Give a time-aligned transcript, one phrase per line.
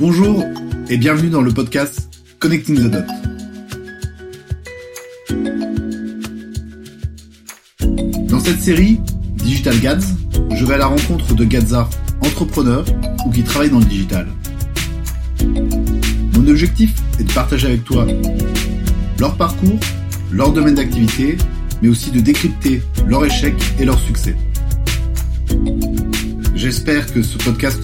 [0.00, 0.44] Bonjour
[0.88, 2.08] et bienvenue dans le podcast
[2.38, 3.04] Connecting the Dot.
[8.28, 9.00] Dans cette série,
[9.34, 10.06] Digital Gads,
[10.54, 11.90] je vais à la rencontre de Gadzards
[12.20, 12.84] entrepreneurs
[13.26, 14.28] ou qui travaillent dans le digital.
[16.34, 18.06] Mon objectif est de partager avec toi
[19.18, 19.80] leur parcours,
[20.30, 21.36] leur domaine d'activité,
[21.82, 24.36] mais aussi de décrypter leurs échecs et leurs succès.
[26.54, 27.80] J'espère que ce podcast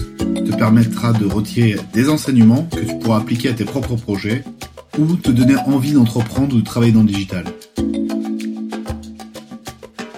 [0.57, 4.43] permettra de retirer des enseignements que tu pourras appliquer à tes propres projets
[4.97, 7.45] ou te donner envie d'entreprendre ou de travailler dans le digital.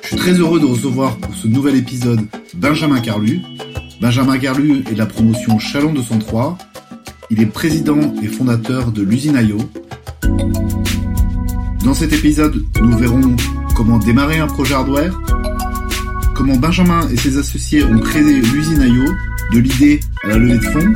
[0.01, 2.21] Je suis très heureux de recevoir pour ce nouvel épisode
[2.55, 3.41] Benjamin Carlu.
[3.99, 6.57] Benjamin Carlu est de la promotion Chalon 203.
[7.29, 9.57] Il est président et fondateur de l'usine IO.
[11.83, 13.35] Dans cet épisode, nous verrons
[13.75, 15.17] comment démarrer un projet hardware,
[16.35, 19.05] comment Benjamin et ses associés ont créé l'usine IO,
[19.53, 20.93] de l'idée la levée de fonds,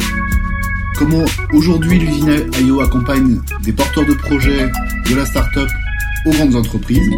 [0.98, 4.70] comment aujourd'hui l'usine IO accompagne des porteurs de projets
[5.10, 5.70] de la start-up
[6.26, 7.10] aux grandes entreprises.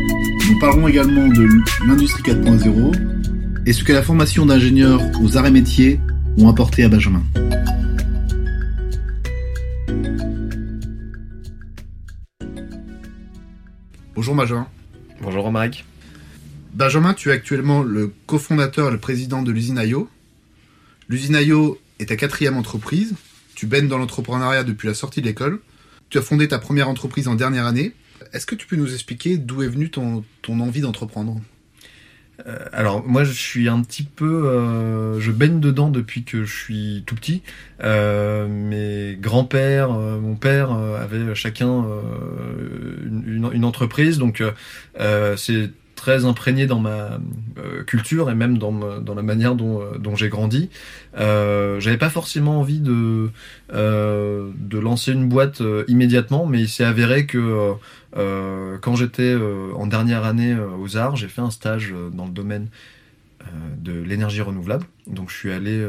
[0.48, 1.48] Nous parlerons également de
[1.88, 6.00] l'industrie 4.0 et ce que la formation d'ingénieurs aux arts et métiers
[6.38, 7.24] ont apporté à Benjamin.
[14.14, 14.68] Bonjour Benjamin.
[15.20, 15.84] Bonjour Romaric.
[16.76, 20.08] Benjamin, tu es actuellement le cofondateur et le président de l'usine IO.
[21.10, 23.16] L'usine IO est ta quatrième entreprise.
[23.56, 25.60] Tu baignes dans l'entrepreneuriat depuis la sortie de l'école.
[26.10, 27.94] Tu as fondé ta première entreprise en dernière année.
[28.34, 31.40] Est-ce que tu peux nous expliquer d'où est venue ton, envie d'entreprendre?
[32.48, 36.56] Euh, alors moi je suis un petit peu, euh, je baigne dedans depuis que je
[36.56, 37.44] suis tout petit.
[37.84, 41.86] Euh, mes grands-pères, mon père avaient chacun
[43.06, 44.44] une, entreprise, donc
[45.36, 45.70] c'est
[46.04, 47.18] très imprégné dans ma
[47.58, 50.70] euh, culture et même dans, dans la manière dont, euh, dont j'ai grandi.
[51.18, 53.30] Euh, J'avais pas forcément envie de,
[53.72, 57.74] de lancer une boîte immédiatement, mais il s'est avéré que
[58.14, 59.34] quand j'étais
[59.76, 62.68] en dernière année aux arts, j'ai fait un stage dans le domaine
[63.78, 64.86] de l'énergie renouvelable.
[65.08, 65.82] Donc je suis allé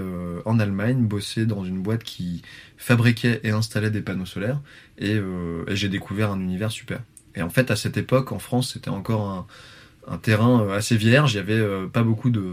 [0.45, 2.43] en Allemagne bosser dans une boîte qui
[2.77, 4.61] fabriquait et installait des panneaux solaires
[4.99, 5.17] et,
[5.67, 7.01] et j'ai découvert un univers super.
[7.35, 9.47] Et en fait, à cette époque, en France, c'était encore un,
[10.09, 11.35] un terrain euh, assez vierge.
[11.35, 12.53] Il y avait euh, pas beaucoup de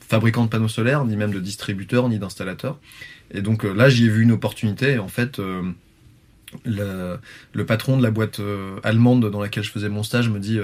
[0.00, 2.78] fabricants de panneaux solaires, ni même de distributeurs, ni d'installateurs.
[3.32, 4.92] Et donc euh, là, j'y ai vu une opportunité.
[4.92, 5.40] Et en fait,
[6.64, 7.18] le,
[7.66, 8.40] patron de la boîte
[8.84, 10.60] allemande dans laquelle je faisais mon stage me dit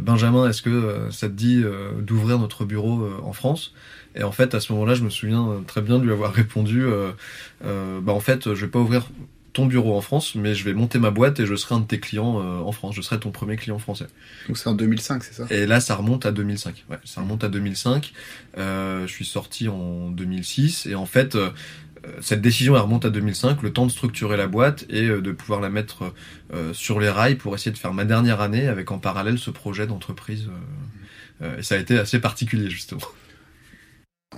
[0.00, 1.62] Benjamin, est-ce que ça te dit
[2.00, 3.74] d'ouvrir notre bureau en France?
[4.16, 6.86] Et en fait, à ce moment-là, je me souviens très bien de lui avoir répondu
[7.62, 9.06] bah en fait, je vais pas ouvrir
[9.60, 11.84] ton bureau en France, mais je vais monter ma boîte et je serai un de
[11.84, 12.94] tes clients euh, en France.
[12.94, 14.06] Je serai ton premier client français.
[14.48, 15.46] Donc c'est en 2005, c'est ça?
[15.50, 16.86] Et là, ça remonte à 2005.
[16.88, 18.12] Ouais, ça remonte à 2005.
[18.56, 21.50] Euh, je suis sorti en 2006 et en fait, euh,
[22.22, 23.60] cette décision elle remonte à 2005.
[23.60, 26.14] Le temps de structurer la boîte et de pouvoir la mettre
[26.72, 29.86] sur les rails pour essayer de faire ma dernière année avec en parallèle ce projet
[29.86, 30.48] d'entreprise.
[31.42, 33.02] et ça a été assez particulier justement.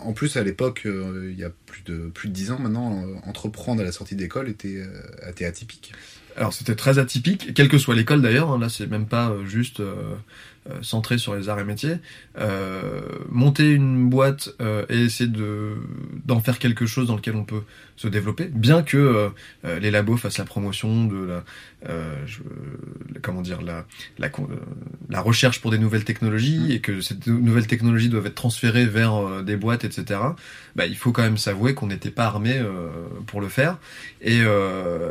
[0.01, 3.05] En plus, à l'époque, euh, il y a plus de plus de dix ans maintenant,
[3.05, 5.93] euh, entreprendre à la sortie d'école était, euh, était atypique.
[6.35, 8.51] Alors c'était très atypique, quelle que soit l'école d'ailleurs.
[8.51, 9.83] Hein, là, c'est même pas juste
[10.81, 11.97] centré sur les arts et métiers,
[13.29, 14.49] monter une boîte
[14.89, 15.75] et essayer de
[16.25, 17.65] d'en faire quelque chose dans lequel on peut
[17.97, 19.31] se développer, bien que
[19.65, 21.45] les labos fassent la promotion de la
[22.27, 22.39] je,
[23.23, 23.85] comment dire la,
[24.19, 24.31] la
[25.09, 26.71] la recherche pour des nouvelles technologies mmh.
[26.71, 30.21] et que ces nouvelles technologies doivent être transférées vers des boîtes, etc.
[30.77, 32.63] Bah, il faut quand même s'avouer qu'on n'était pas armé
[33.27, 33.79] pour le faire.
[34.21, 34.41] Et,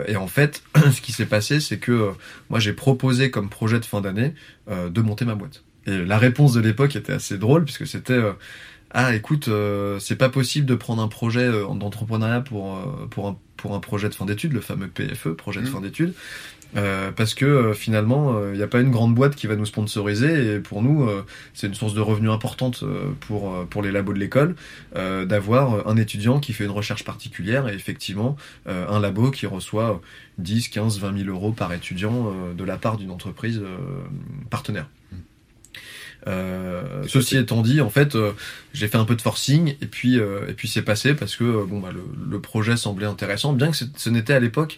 [0.07, 2.11] et en fait, ce qui s'est passé, c'est que
[2.49, 4.33] moi j'ai proposé comme projet de fin d'année
[4.69, 5.63] de monter ma boîte.
[5.87, 8.33] Et la réponse de l'époque était assez drôle puisque c'était euh,
[8.93, 12.77] ah écoute euh, c'est pas possible de prendre un projet euh, d'entrepreneuriat pour
[13.09, 15.69] pour un pour un projet de fin d'études, le fameux PFE, projet de mmh.
[15.69, 16.13] fin d'études,
[16.73, 20.59] parce que finalement, il n'y a pas une grande boîte qui va nous sponsoriser, et
[20.59, 21.07] pour nous,
[21.53, 22.83] c'est une source de revenus importante
[23.19, 24.55] pour, pour les labos de l'école,
[24.95, 28.35] d'avoir un étudiant qui fait une recherche particulière, et effectivement,
[28.65, 30.01] un labo qui reçoit
[30.39, 33.61] 10, 15, 20 000 euros par étudiant de la part d'une entreprise
[34.49, 34.87] partenaire.
[36.27, 38.31] Euh, ceci étant dit, en fait, euh,
[38.73, 41.65] j'ai fait un peu de forcing et puis euh, et puis c'est passé parce que
[41.65, 44.77] bon bah le, le, projet semblait intéressant, bien que ce n'était à l'époque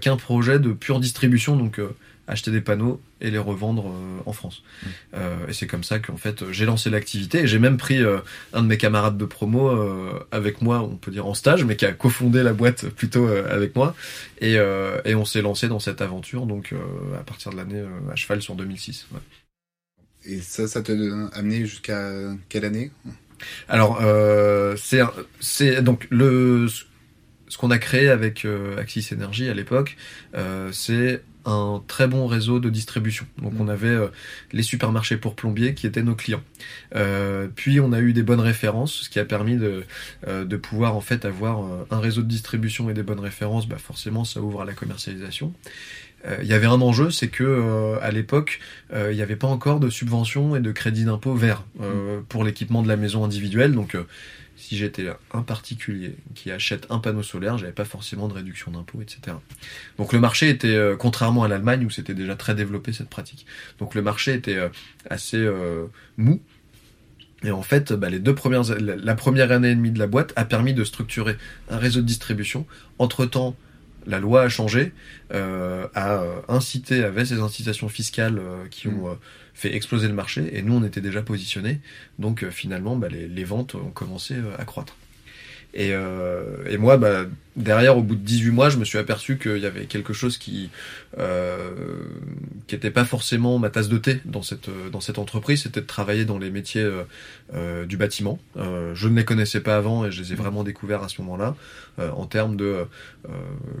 [0.00, 1.80] qu'un projet de pure distribution, donc
[2.26, 3.92] acheter des panneaux et les revendre
[4.24, 4.62] en France.
[4.82, 5.16] Mmh.
[5.48, 7.98] et c'est comme ça qu'en fait j'ai lancé l'activité et j'ai même pris
[8.52, 9.70] un de mes camarades de promo
[10.30, 13.76] avec moi, on peut dire en stage, mais qui a cofondé la boîte plutôt avec
[13.76, 13.94] moi
[14.40, 14.54] et,
[15.04, 16.74] et on s'est lancé dans cette aventure donc
[17.18, 19.08] à partir de l'année à cheval sur 2006.
[19.12, 19.20] Ouais.
[20.26, 20.92] Et ça, ça t'a
[21.32, 22.12] amené jusqu'à
[22.48, 22.90] quelle année?
[23.68, 24.76] Alors, euh,
[25.40, 26.66] c'est donc le
[27.48, 28.46] ce qu'on a créé avec
[28.78, 29.96] Axis Energy à l'époque,
[30.72, 33.26] c'est un très bon réseau de distribution.
[33.38, 33.70] Donc on mm.
[33.70, 34.08] avait euh,
[34.52, 36.42] les supermarchés pour plombiers qui étaient nos clients.
[36.94, 39.84] Euh, puis on a eu des bonnes références, ce qui a permis de,
[40.26, 43.66] euh, de pouvoir en fait avoir un réseau de distribution et des bonnes références.
[43.66, 45.52] Bah forcément ça ouvre à la commercialisation.
[46.40, 48.60] Il y avait un enjeu, c'est que à l'époque,
[48.92, 51.64] il n'y avait pas encore de subventions et de crédits d'impôt vert
[52.28, 53.72] pour l'équipement de la maison individuelle.
[53.72, 53.96] Donc
[54.60, 59.00] si j'étais un particulier qui achète un panneau solaire, j'avais pas forcément de réduction d'impôts,
[59.00, 59.36] etc.
[59.96, 63.46] Donc le marché était, euh, contrairement à l'Allemagne où c'était déjà très développé cette pratique,
[63.78, 64.68] donc le marché était euh,
[65.08, 65.86] assez euh,
[66.18, 66.40] mou.
[67.42, 70.34] Et en fait, bah, les deux premières, la première année et demie de la boîte
[70.36, 71.38] a permis de structurer
[71.70, 72.66] un réseau de distribution.
[72.98, 73.56] Entre temps,
[74.06, 74.92] la loi a changé,
[75.32, 79.18] euh, a incité, avait ces incitations fiscales qui ont mm
[79.60, 81.80] fait exploser le marché et nous on était déjà positionnés.
[82.18, 84.96] Donc euh, finalement bah, les, les, ventes ont commencé euh, à croître.
[85.72, 89.38] Et, euh, et moi, bah, derrière, au bout de 18 mois, je me suis aperçu
[89.38, 90.70] qu'il y avait quelque chose qui
[91.18, 91.70] euh,
[92.66, 95.62] qui n'était pas forcément ma tasse de thé dans cette dans cette entreprise.
[95.62, 96.88] C'était de travailler dans les métiers
[97.54, 98.40] euh, du bâtiment.
[98.56, 101.54] je ne les connaissais pas avant et je les ai vraiment découverts à ce moment-là
[101.98, 102.86] en termes de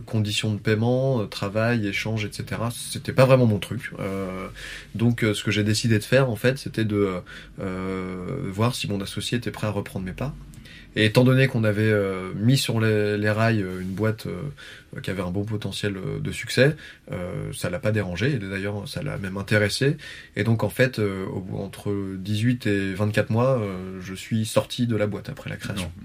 [0.04, 2.60] conditions de paiement, travail, échange, etc.
[2.70, 3.92] C'était pas vraiment mon truc.
[4.94, 7.22] donc, ce que j'ai décidé de faire, en fait, c'était de
[7.58, 10.34] voir si mon associé était prêt à reprendre mes pas
[10.96, 15.10] et étant donné qu'on avait euh, mis sur les, rails euh, une boîte euh, qui
[15.10, 16.76] avait un bon potentiel de succès,
[17.52, 19.96] ça l'a pas dérangé, et d'ailleurs ça l'a même intéressé.
[20.36, 21.00] Et donc en fait,
[21.52, 23.62] entre 18 et 24 mois,
[24.00, 25.90] je suis sorti de la boîte après la création.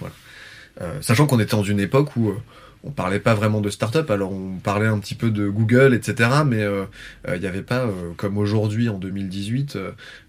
[0.00, 1.00] Voilà.
[1.02, 2.34] sachant qu'on était dans une époque où
[2.84, 6.30] on parlait pas vraiment de start-up, alors on parlait un petit peu de Google, etc.
[6.46, 6.84] Mais euh,
[7.28, 9.78] euh, il n'y avait pas, euh, comme aujourd'hui en 2018,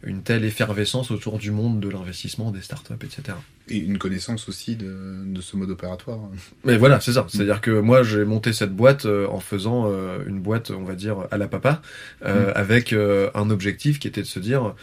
[0.03, 3.37] une telle effervescence autour du monde de l'investissement des start-up, etc.
[3.69, 6.19] Et une connaissance aussi de, de ce mode opératoire.
[6.63, 7.25] Mais voilà, c'est ça.
[7.29, 9.91] C'est-à-dire que moi, j'ai monté cette boîte en faisant
[10.27, 11.81] une boîte, on va dire, à la papa,
[12.21, 12.27] mm.
[12.53, 14.75] avec un objectif qui était de se dire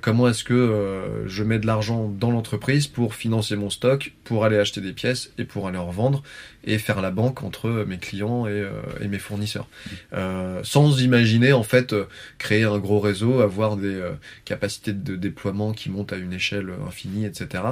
[0.00, 4.58] comment est-ce que je mets de l'argent dans l'entreprise pour financer mon stock, pour aller
[4.58, 6.22] acheter des pièces et pour aller en revendre
[6.64, 8.70] et faire la banque entre mes clients et, euh,
[9.00, 9.68] et mes fournisseurs.
[10.12, 11.94] Euh, sans imaginer en fait
[12.38, 14.12] créer un gros réseau, avoir des euh,
[14.44, 17.64] capacités de déploiement qui montent à une échelle infinie, etc.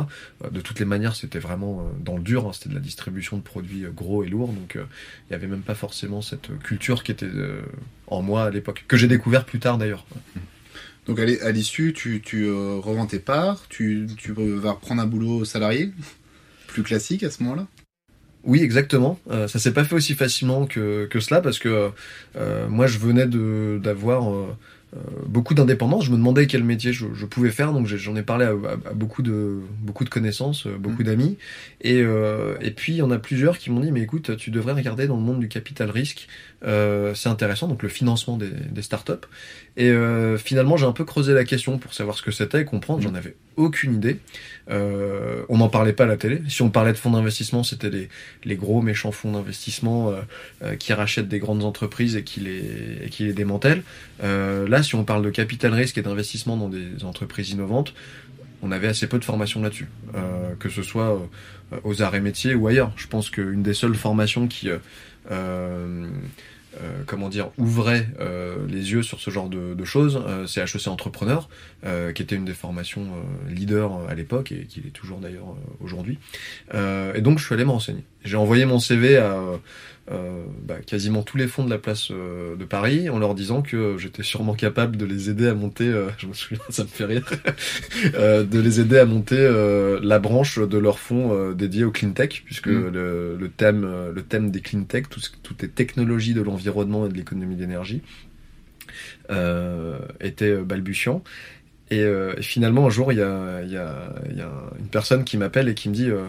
[0.50, 3.42] de toutes les manières, c'était vraiment dans le dur, hein, c'était de la distribution de
[3.42, 7.30] produits gros et lourds, donc il n'y avait même pas forcément cette culture qui était
[8.06, 10.06] en moi à l'époque, que j'ai découvert plus tard d'ailleurs.
[11.06, 15.92] Donc à l'issue, tu, tu revends tes parts, tu, tu vas reprendre un boulot salarié,
[16.66, 17.66] plus classique à ce moment-là?
[18.42, 19.18] Oui, exactement.
[19.30, 21.90] Euh, ça s'est pas fait aussi facilement que, que cela parce que
[22.36, 24.54] euh, moi je venais de d'avoir euh, euh,
[25.26, 26.04] beaucoup d'indépendance.
[26.04, 28.92] Je me demandais quel métier je, je pouvais faire, donc j'en ai parlé à, à,
[28.92, 31.06] beaucoup de beaucoup de connaissances, euh, beaucoup mmh.
[31.06, 31.38] d'amis,
[31.80, 34.50] et euh, et puis il y en a plusieurs qui m'ont dit mais écoute, tu
[34.50, 36.26] devrais regarder dans le monde du capital risque,
[36.64, 39.12] euh, c'est intéressant, donc le financement des, des startups.
[39.76, 42.64] Et euh, finalement j'ai un peu creusé la question pour savoir ce que c'était et
[42.64, 43.00] comprendre.
[43.00, 43.16] J'en mmh.
[43.16, 44.18] avais aucune idée.
[44.70, 46.42] Euh, on n'en parlait pas à la télé.
[46.48, 48.08] Si on parlait de fonds d'investissement, c'était les,
[48.44, 50.14] les gros méchants fonds d'investissement
[50.78, 53.82] qui rachètent des grandes entreprises et qui les et qui les démantèlent.
[54.22, 57.94] là si on parle de capital risque et d'investissement dans des entreprises innovantes,
[58.62, 61.18] on avait assez peu de formation là-dessus, euh, que ce soit
[61.72, 62.92] euh, aux arts et métiers ou ailleurs.
[62.96, 64.68] Je pense qu'une des seules formations qui,
[65.30, 66.08] euh,
[67.06, 68.06] comment dire, ouvrait
[68.68, 71.48] les yeux sur ce genre de, choses, c'est HEC Entrepreneur,
[72.14, 73.08] qui était une des formations
[73.48, 76.18] leader à l'époque et qui est toujours d'ailleurs aujourd'hui.
[76.72, 78.04] et donc je suis allé m'enseigner.
[78.24, 79.36] J'ai envoyé mon CV à
[80.12, 83.62] euh, bah, quasiment tous les fonds de la place euh, de Paris en leur disant
[83.62, 86.88] que j'étais sûrement capable de les aider à monter, euh, je me souviens, ça me
[86.88, 87.24] fait rire,
[88.04, 89.38] de les aider à monter
[90.02, 92.88] la branche de leur fonds dédié au clean tech, puisque mm.
[92.88, 97.08] le, le, thème, le thème des clean tech, tout, toutes les technologies de l'environnement et
[97.08, 98.02] de l'économie d'énergie,
[100.20, 101.22] était balbutiant.
[101.90, 105.36] Et, et, finalement, un jour, il y a, y, a, y a, une personne qui
[105.36, 106.24] m'appelle et qui me dit euh,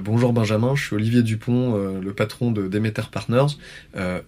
[0.00, 3.58] bonjour Benjamin, je suis Olivier Dupont, euh, le patron de Demeter Partners.
[3.96, 4.20] Euh,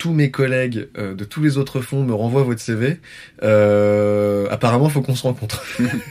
[0.00, 2.98] tous mes collègues de tous les autres fonds me renvoient votre CV.
[3.42, 5.62] Euh, apparemment, faut qu'on se rencontre.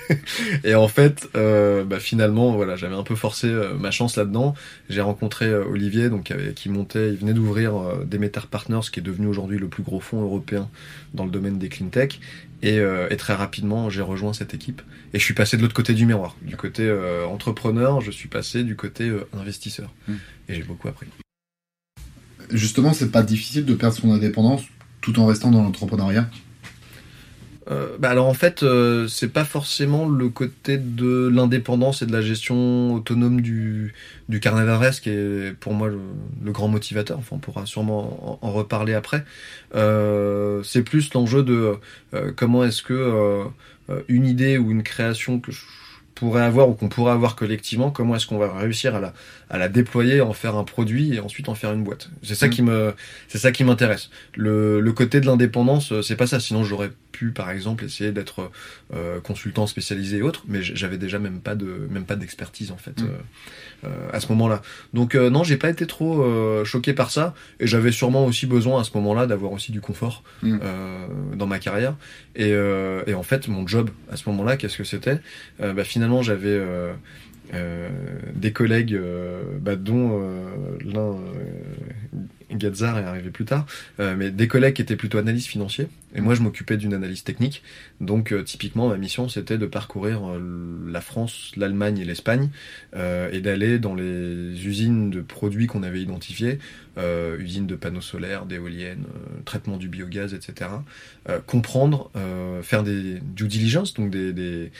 [0.63, 4.53] et en fait, euh, bah, finalement, voilà, j'avais un peu forcé ma chance là-dedans.
[4.89, 7.73] J'ai rencontré Olivier, donc qui montait, il venait d'ouvrir
[8.05, 10.69] Demeter Partners, qui est devenu aujourd'hui le plus gros fonds européen
[11.15, 12.19] dans le domaine des clean tech.
[12.65, 14.81] Euh, et, très rapidement, j'ai rejoint cette équipe.
[15.13, 16.35] Et je suis passé de l'autre côté du miroir.
[16.41, 19.93] Du côté euh, entrepreneur, je suis passé du côté euh, investisseur.
[20.07, 20.15] Hmm.
[20.47, 21.07] Et j'ai beaucoup appris.
[22.51, 24.61] Justement, c'est pas difficile de perdre son indépendance
[25.01, 26.29] tout en restant dans l'entrepreneuriat
[27.71, 32.11] euh, bah alors en fait, euh, c'est pas forcément le côté de l'indépendance et de
[32.11, 33.93] la gestion autonome du,
[34.27, 37.19] du carnet d'adresse qui est pour moi le, grand motivateur.
[37.19, 39.23] Enfin, on pourra sûrement en, reparler après.
[39.75, 41.75] Euh, c'est plus l'enjeu de
[42.35, 43.43] comment est-ce que
[44.07, 45.61] une idée ou une création que je
[46.19, 49.13] pourrait avoir ou qu'on pourrait avoir collectivement, comment est-ce qu'on va réussir à la,
[49.49, 52.09] à la déployer, en faire un produit et ensuite en faire une boîte?
[52.23, 52.49] C'est ça mm.
[52.49, 52.93] qui me,
[53.29, 54.09] c'est ça qui m'intéresse.
[54.35, 56.39] Le, le côté de l'indépendance, c'est pas ça.
[56.39, 58.51] Sinon, j'aurais pu, par exemple, essayer d'être
[58.93, 62.77] euh, consultant spécialisé et autres, mais j'avais déjà même pas de, même pas d'expertise en
[62.77, 63.01] fait.
[63.01, 63.05] Mm.
[63.05, 63.21] Euh, euh,
[64.11, 64.61] à ce moment-là.
[64.93, 68.45] Donc euh, non, j'ai pas été trop euh, choqué par ça, et j'avais sûrement aussi
[68.45, 70.57] besoin à ce moment-là d'avoir aussi du confort mm.
[71.35, 71.95] dans ma carrière.
[72.35, 75.19] Et, et, en fait, mon job à ce moment-là, qu'est-ce que c'était?
[75.59, 76.59] Bah, Finalement, j'avais
[78.35, 78.99] des collègues,
[79.61, 80.21] bah, dont
[80.85, 81.15] l'un
[82.55, 83.65] Gazar est arrivé plus tard,
[83.99, 87.23] euh, mais des collègues qui étaient plutôt analystes financiers, et moi je m'occupais d'une analyse
[87.23, 87.63] technique.
[88.01, 90.39] Donc euh, typiquement ma mission c'était de parcourir euh,
[90.87, 92.49] la France, l'Allemagne et l'Espagne,
[92.95, 96.59] et d'aller dans les usines de produits qu'on avait identifiés,
[97.39, 99.05] usines de panneaux solaires, d'éoliennes,
[99.45, 100.71] traitement du biogaz, etc.
[101.45, 102.11] comprendre,
[102.63, 104.71] faire des due diligence, donc des, des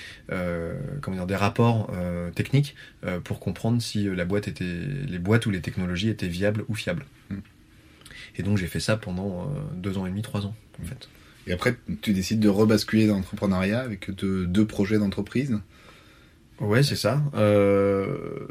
[1.01, 1.91] comment dire, des rapports
[2.35, 2.75] techniques
[3.23, 4.65] pour comprendre si la boîte était,
[5.07, 7.05] les boîtes ou les technologies étaient viables ou fiables.
[7.29, 7.35] Mm.
[8.39, 11.09] Et donc j'ai fait ça pendant euh, deux ans et demi, trois ans, en fait.
[11.45, 15.59] Et après, tu décides de rebasculer dans l'entrepreneuriat avec deux, projets d'entreprise?
[16.61, 17.21] Ouais, c'est ça.
[17.35, 18.47] Euh,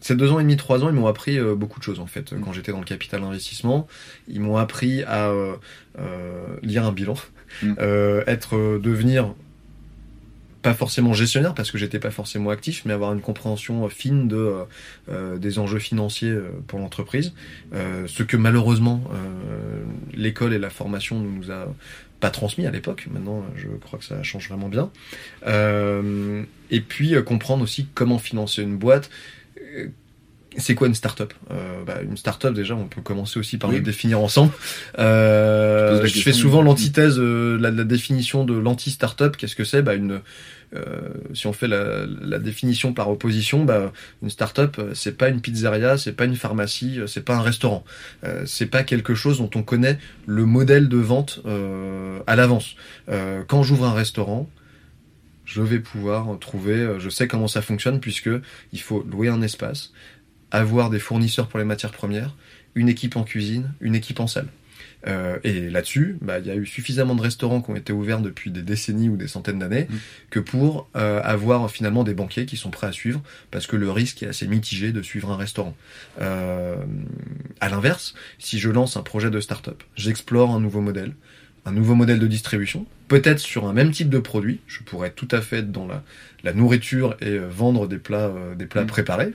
[0.00, 2.06] ces deux ans et demi, trois ans, ils m'ont appris euh, beaucoup de choses en
[2.06, 2.34] fait.
[2.42, 3.86] Quand j'étais dans le capital investissement,
[4.26, 5.30] ils m'ont appris à
[6.62, 7.16] lire un bilan,
[7.62, 7.74] mm.
[8.26, 9.34] être devenir
[10.66, 14.36] pas forcément gestionnaire parce que j'étais pas forcément actif, mais avoir une compréhension fine de
[14.36, 14.64] euh,
[15.08, 17.34] euh, des enjeux financiers euh, pour l'entreprise,
[17.72, 19.04] ce que malheureusement
[20.12, 21.72] l'école et la formation ne nous a
[22.18, 23.06] pas transmis à l'époque.
[23.12, 24.90] Maintenant, je crois que ça change vraiment bien.
[26.70, 29.08] et puis comprendre aussi comment financer une boîte
[30.58, 31.32] c'est quoi une start-up?
[31.50, 34.52] Euh, bah, Une start-up, déjà, on peut commencer aussi par le définir ensemble.
[34.98, 39.36] Euh, je, fais souvent l'antithèse, euh, la, la, définition de l'anti-start-up.
[39.36, 39.82] Qu'est-ce que c'est?
[39.82, 40.20] Bah, une,
[41.32, 45.98] Si on fait la, la, définition par opposition, bah, une start-up, c'est pas une pizzeria,
[45.98, 47.84] c'est pas une pharmacie, c'est pas un restaurant.
[48.44, 51.40] c'est pas quelque chose dont on connaît le modèle de vente
[52.26, 52.76] à l'avance.
[53.46, 54.48] quand j'ouvre un restaurant,
[55.44, 58.30] je vais pouvoir trouver, je sais comment ça fonctionne puisque
[58.72, 59.92] il faut louer un espace,
[60.50, 62.34] avoir des fournisseurs pour les matières premières,
[62.74, 64.48] une équipe en cuisine, une équipe en salle.
[65.06, 68.20] Euh, et là-dessus, bah, il y a eu suffisamment de restaurants qui ont été ouverts
[68.20, 69.94] depuis des décennies ou des centaines d'années mmh.
[70.30, 73.90] que pour euh, avoir finalement des banquiers qui sont prêts à suivre, parce que le
[73.90, 75.76] risque est assez mitigé de suivre un restaurant.
[76.20, 76.76] Euh,
[77.60, 81.14] à l'inverse, si je lance un projet de start-up, j'explore un nouveau modèle,
[81.66, 85.28] un nouveau modèle de distribution, peut-être sur un même type de produit, je pourrais tout
[85.30, 86.02] à fait être dans la,
[86.42, 88.88] la nourriture et euh, vendre des plats, des plats mmh.
[88.88, 89.32] préparés,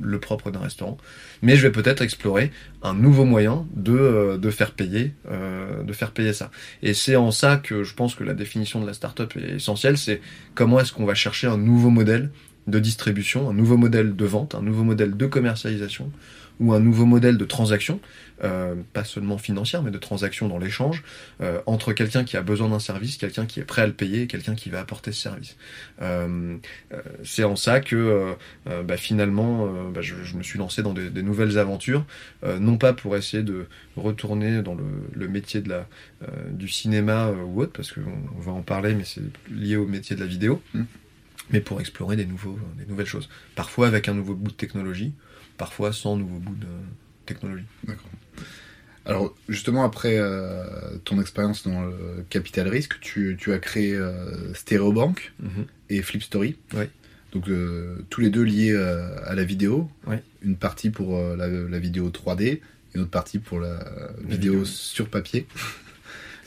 [0.00, 0.96] le propre d'un restaurant,
[1.42, 2.50] mais je vais peut-être explorer
[2.82, 6.50] un nouveau moyen de, euh, faire payer euh, faire payer ça.
[6.82, 9.98] Et c'est en ça que je pense que la définition de la startup est essentielle,
[9.98, 10.20] c'est
[10.54, 12.30] comment est-ce qu'on va chercher un nouveau modèle
[12.66, 16.10] de distribution, un nouveau modèle de vente, un nouveau modèle de commercialisation
[16.60, 18.00] ou un nouveau modèle de transaction,
[18.42, 21.02] euh, pas seulement financière, mais de transaction dans l'échange,
[21.40, 24.22] euh, entre quelqu'un qui a besoin d'un service, quelqu'un qui est prêt à le payer
[24.22, 25.56] et quelqu'un qui va apporter ce service.
[26.02, 26.56] Euh,
[27.24, 28.34] c'est en ça que
[28.66, 32.04] bah, finalement, bah, je, je, me suis lancé dans des, des nouvelles aventures,
[32.60, 35.86] non pas pour essayer de retourner dans le, le métier de la,
[36.50, 38.00] du cinéma ou autre, parce qu'on
[38.36, 40.62] on va en parler, mais c'est lié au métier de la vidéo.
[40.74, 40.82] Mmh.
[41.50, 43.28] mais pour explorer des, nouveaux, des nouvelles choses.
[43.54, 45.12] Parfois avec un nouveau bout de technologie,
[45.56, 46.66] parfois sans nouveau bout de
[47.26, 47.64] technologie.
[47.84, 48.10] D'accord.
[49.06, 54.54] Alors justement après euh, ton expérience dans le capital risque, tu, tu as créé euh,
[54.54, 55.64] Stereobank mm -hmm.
[55.90, 56.56] et Flipstory.
[56.74, 56.88] Ouais.
[57.32, 59.90] Donc euh, tous les deux liés euh, à la vidéo.
[60.06, 60.22] Ouais.
[60.42, 62.60] Une partie pour la, la, vidéo 3D,
[62.94, 65.46] une autre partie pour la, la vidéo, vidéo, sur papier.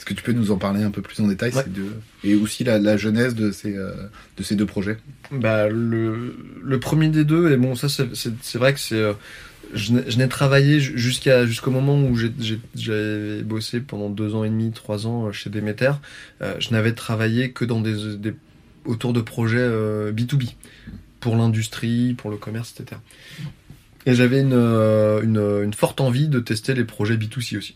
[0.08, 1.64] Est-ce que tu peux nous en parler un peu plus en détail ouais.
[1.64, 1.94] ces deux...
[2.24, 4.98] Et aussi la, la genèse de ces, de ces deux projets
[5.32, 9.04] bah, le, le premier des deux, et bon ça c'est vrai que c'est
[9.74, 15.08] je n'ai travaillé jusqu'à jusqu'au moment où j'ai bossé pendant deux ans et demi, trois
[15.08, 16.00] ans euh, chez Demeter.
[16.42, 18.34] Euh, je n'avais travaillé que dans des, des
[18.86, 20.54] autour de projets euh, B2B
[21.20, 23.00] pour l'industrie, pour le commerce, etc.
[24.06, 27.76] Et j'avais une, euh, une, une, forte envie de tester les projets B2C aussi.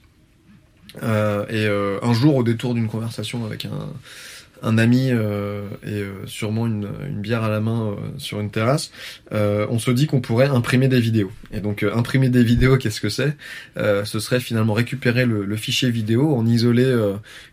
[1.03, 6.67] Euh, et euh, un jour, au détour d'une conversation avec un, ami euh, et sûrement
[6.67, 8.91] une, bière à la main sur une terrasse,
[9.31, 11.31] on se dit qu'on pourrait imprimer des vidéos.
[11.51, 13.35] Et donc imprimer des vidéos, qu'est-ce que c'est?
[13.75, 16.95] Ce serait finalement récupérer le, fichier vidéo, en isoler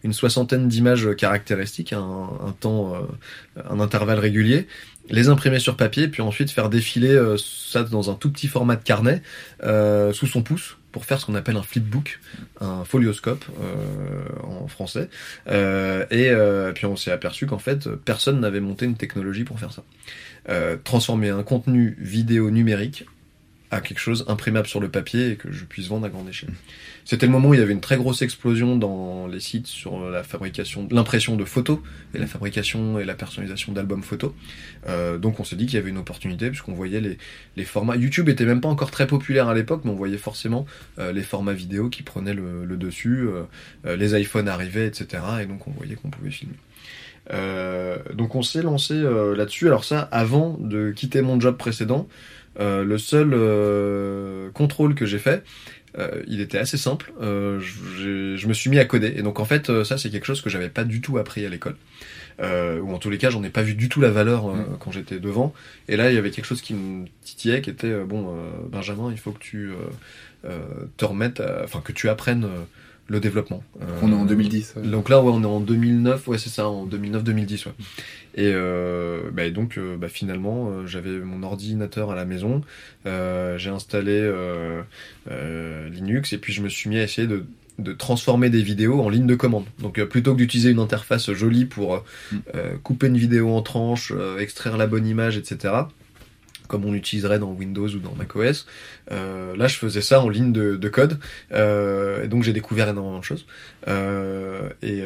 [0.05, 2.95] une soixantaine d'images caractéristiques, un, un temps,
[3.69, 4.67] un intervalle régulier,
[5.09, 8.83] les imprimer sur papier, puis ensuite faire défiler ça dans un tout petit format de
[8.83, 9.23] carnet
[10.13, 12.19] sous son pouce pour faire ce qu'on appelle un flipbook,
[12.61, 15.09] un folioscope euh, en français.
[15.47, 19.61] Euh, et euh, puis on s'est aperçu qu'en fait, personne n'avait monté une technologie pour
[19.61, 19.85] faire ça.
[20.83, 23.07] transformer un contenu vidéo numérique
[23.71, 26.51] à quelque chose imprimable sur le papier et que je puisse vendre à grande échelle.
[27.05, 30.11] C'était le moment où il y avait une très grosse explosion dans les sites sur
[30.11, 31.79] la fabrication, l'impression de photos
[32.15, 34.33] et la fabrication et la personnalisation d'albums photos.
[34.89, 37.17] Euh, donc on s'est dit qu'il y avait une opportunité puisqu'on voyait les,
[37.57, 37.97] les, formats.
[37.97, 40.67] YouTube était même pas encore très populaire à l'époque, mais on voyait forcément
[40.99, 43.27] euh, les formats vidéo qui prenaient le, le dessus,
[43.87, 45.23] euh, les iPhones arrivaient, etc.
[45.43, 46.57] Et donc on voyait qu'on pouvait filmer.
[47.33, 49.67] Euh, donc on s'est lancé là-dessus.
[49.67, 52.07] Alors ça, avant de quitter mon job précédent,
[52.59, 55.45] le seul contrôle que j'ai fait,
[55.99, 57.13] euh, il était assez simple.
[57.21, 59.15] Euh, je, me suis mis à coder.
[59.17, 61.45] Et donc en fait, euh, ça c'est quelque chose que j'avais pas du tout appris
[61.47, 61.77] à l'école.
[62.41, 64.79] ou en tous les cas, j'en ai pas vu du tout la valeur mm.
[64.81, 65.55] quand j'étais devant.
[65.89, 68.35] Et là, il y avait quelque chose qui me titillait, qui était bon,
[68.71, 69.73] Benjamin, il faut que tu
[70.43, 72.47] te remettes, enfin que tu apprennes
[73.09, 73.65] le développement.
[74.03, 74.75] on est en 2010.
[74.85, 77.73] Donc là, on est en 2009, ouais, c'est ça, en 2009-2010, ouais.
[78.35, 82.63] Et euh, bah, donc, euh, bah, finalement, euh, j'avais mon ordinateur à la maison,
[83.05, 84.31] j'ai installé
[85.91, 87.47] Linux, et puis je me suis mis à essayer de,
[87.79, 89.65] de transformer des vidéos en ligne de commande.
[89.79, 92.39] Donc plutôt que d'utiliser une interface jolie pour mm.
[92.83, 95.75] couper une vidéo en tranches, extraire la bonne image, etc.,
[96.69, 98.67] comme on l'utiliserait dans Windows ou dans macOS.
[99.11, 101.19] Là, je faisais ça en ligne de, de code,
[101.51, 103.47] et donc j'ai découvert énormément de choses.
[103.87, 105.03] Et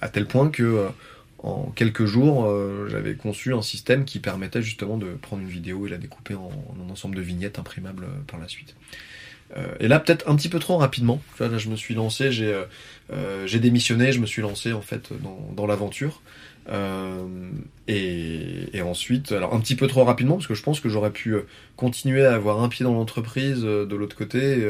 [0.00, 0.88] à tel point que
[1.46, 2.48] en quelques jours,
[2.88, 6.50] j'avais conçu un système qui permettait justement de prendre une vidéo et la découper en,
[6.84, 8.74] un ensemble de vignettes imprimables par la suite.
[9.80, 11.22] et là, peut-être un petit peu trop rapidement.
[11.38, 15.10] Là, je me suis lancé, j'ai démissionné, je me suis lancé en fait
[15.54, 16.20] dans l'aventure.
[16.68, 17.50] Euh,
[17.86, 21.12] et, et, ensuite, alors un petit peu trop rapidement, parce que je pense que j'aurais
[21.12, 24.68] pu euh, continuer à avoir un pied dans l'entreprise euh, de l'autre côté,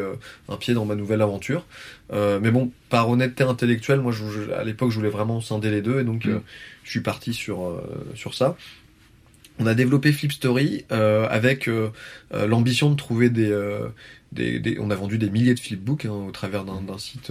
[0.49, 1.65] un pied dans ma nouvelle aventure.
[2.13, 6.01] mais bon, par honnêteté intellectuelle, moi, je, à l'époque, je voulais vraiment scinder les deux,
[6.01, 6.41] et donc mm.
[6.85, 7.81] je suis parti sur
[8.15, 8.57] sur ça.
[9.59, 11.69] On a développé Flip Story avec
[12.31, 13.51] l'ambition de trouver des,
[14.33, 17.31] des, on a vendu des milliers de flipbooks hein, au travers d'un site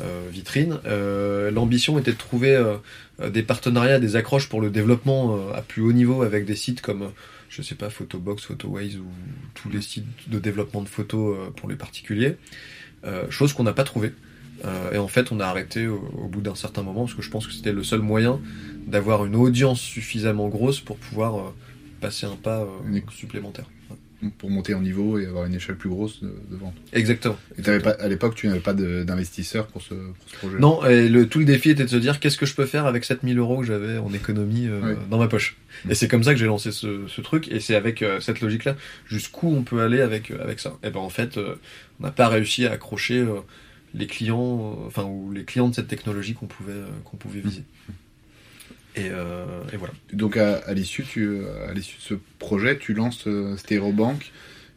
[0.00, 0.78] euh, vitrine.
[0.86, 5.82] Euh, l'ambition était de trouver euh, des partenariats, des accroches pour le développement à plus
[5.82, 7.12] haut niveau avec des sites comme
[7.48, 9.06] je sais pas, Photobox, Photoways ou
[9.54, 12.36] tous les sites de développement de photos pour les particuliers.
[13.30, 13.84] chose qu'on n'a pas
[14.60, 14.94] trouvé.
[14.94, 17.46] et en fait, on a arrêté au, bout d'un certain moment parce que je pense
[17.46, 18.40] que c'était le seul moyen
[18.86, 21.52] d'avoir une audience suffisamment grosse pour pouvoir
[22.00, 22.66] passer un pas
[23.10, 23.66] supplémentaire
[24.30, 26.74] pour monter en niveau et avoir une échelle plus grosse de, vente.
[26.92, 27.36] Exactement.
[27.58, 30.58] Et Pas, à l'époque, tu n'avais pas d'investisseurs pour ce, pour ce, projet?
[30.58, 32.86] Non, et le, tout le défi était de se dire qu'est-ce que je peux faire
[32.86, 35.56] avec 7000 euros que j'avais en économie euh, dans ma poche?
[35.88, 38.40] Et c'est comme ça que j'ai lancé ce, ce, truc, et c'est avec euh, cette
[38.40, 40.76] logique-là, jusqu'où on peut aller avec, euh, avec ça?
[40.82, 43.24] Et ben en fait, on n'a pas réussi à accrocher
[43.94, 47.62] les clients, enfin, ou les clients de cette technologie qu'on pouvait, qu'on pouvait viser.
[48.96, 49.92] Et, euh, et, voilà.
[50.12, 54.32] Donc à, à l'issue, tu, à l'issue de ce projet, tu lances euh, Stereobank,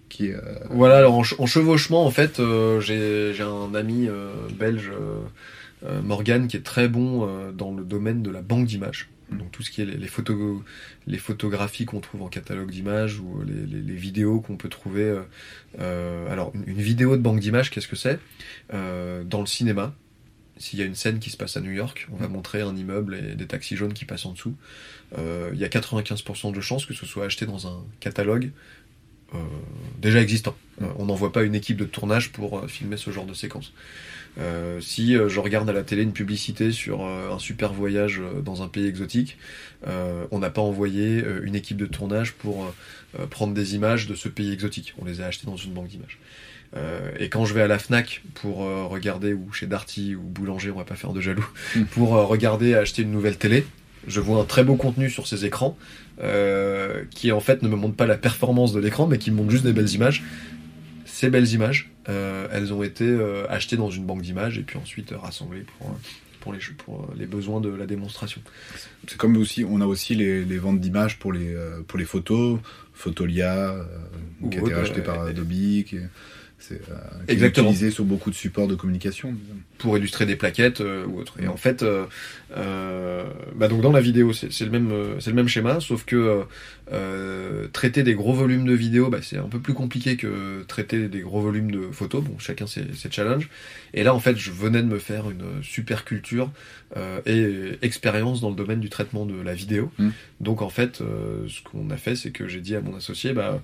[0.09, 0.31] qui.
[0.31, 0.39] Euh...
[0.69, 4.91] Voilà, alors en, en, chevauchement, en fait, euh, j'ai, j'ai un ami euh, belge,
[5.83, 9.09] euh, Morgan, qui est très bon dans le domaine de la banque d'images.
[9.29, 9.37] Mm.
[9.37, 10.61] Donc tout ce qui est les, les, photos,
[11.05, 15.21] les photographies qu'on trouve en catalogue d'images ou les, les, les vidéos qu'on peut trouver.
[15.77, 18.19] alors une, vidéo de banque d'images, qu'est-ce que c'est?
[18.71, 19.93] Dans le cinéma,
[20.59, 22.75] s'il y a une scène qui se passe à New York, on va montrer un
[22.75, 24.55] immeuble et des taxis jaunes qui passent en dessous.
[25.17, 28.51] Euh, il y a 95% de chances que ce soit acheté dans un catalogue
[29.33, 29.37] euh,
[29.99, 30.55] déjà existant.
[30.81, 33.73] Euh, on n'envoie pas une équipe de tournage pour euh, filmer ce genre de séquence.
[34.39, 38.67] Euh, si je regarde à la télé une publicité sur un super voyage dans un
[38.67, 39.37] pays exotique,
[39.85, 42.73] on n'a pas envoyé une équipe de tournage pour
[43.29, 44.93] prendre des images de ce pays exotique.
[44.99, 46.19] On les a achetées dans une banque d'images.
[46.75, 50.21] Euh, et quand je vais à la Fnac pour euh, regarder, ou chez Darty ou
[50.21, 51.83] Boulanger, on va pas faire de jaloux, mm.
[51.91, 53.65] pour euh, regarder acheter une nouvelle télé,
[54.07, 55.77] je vois un très beau contenu sur ces écrans
[57.11, 59.51] qui en fait ne me montre pas la performance de l'écran, mais qui me montre
[59.51, 60.23] juste des belles images.
[61.05, 63.17] Ces belles images, elles ont été
[63.49, 65.97] achetées dans une banque d'images et puis ensuite rassemblées pour
[66.39, 68.41] pour les, pour les besoins de la démonstration.
[69.07, 71.53] C'est comme aussi, on a aussi les, les ventes d'images pour les,
[71.87, 72.59] pour les photos,
[72.93, 73.75] Photolia,
[74.49, 75.49] qui a été racheté par Adobe.
[75.49, 75.97] Qui
[76.59, 76.95] c'est euh,
[77.27, 77.69] Exactement.
[77.69, 79.35] utilisé sur beaucoup de supports de communication.
[79.77, 81.35] pour illustrer des plaquettes euh, ou autre.
[81.39, 83.23] Et en fait, euh,
[83.55, 86.43] bah donc dans la vidéo, c'est le même, c'est le même schéma, sauf que
[87.73, 91.21] traiter des gros volumes de vidéos, bah, c'est un peu plus compliqué que traiter des
[91.21, 92.23] gros volumes de photos.
[92.23, 93.49] Bon, chacun ses, ses challenges.
[93.93, 96.51] Et là, en fait, je venais de me faire une super culture
[96.95, 99.91] euh, et expérience dans le domaine du traitement de la vidéo.
[99.97, 100.09] Mm.
[100.39, 103.33] Donc en fait, euh, ce qu'on a fait, c'est que j'ai dit à mon associé,
[103.33, 103.61] bah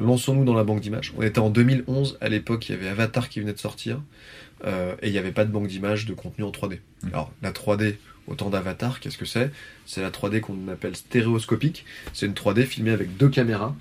[0.00, 1.12] lançons-nous dans la banque d'images.
[1.16, 4.00] On était en 2011, à l'époque, il y avait Avatar qui venait de sortir,
[4.64, 6.78] euh, et il n'y avait pas de banque d'images de contenu en 3D.
[7.02, 7.08] Mm.
[7.12, 9.50] Alors, la 3D, au temps d'Avatar, qu'est-ce que c'est?
[9.86, 11.84] C'est la 3D qu'on appelle stéréoscopique.
[12.12, 13.74] C'est une 3D filmée avec deux caméras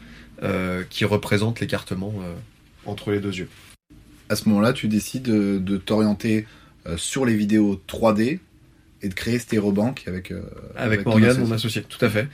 [0.44, 2.34] euh, qui représentent l'écartement euh,
[2.86, 3.50] entre les deux yeux.
[4.30, 6.46] À ce moment-là, tu décides de, t'orienter
[6.98, 8.40] sur les vidéos 3D
[9.02, 10.42] et de créer Stereobank avec euh,
[10.76, 12.28] Avec, ton Morgan, mon associé, tout à fait.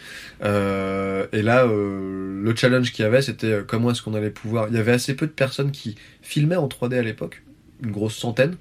[0.43, 4.29] Euh, et là, euh, le challenge qu'il y avait, c'était euh, comment est-ce qu'on allait
[4.31, 4.67] pouvoir...
[4.69, 7.43] Il y avait assez peu de personnes qui filmaient en 3D à l'époque,
[7.83, 8.55] une grosse centaine.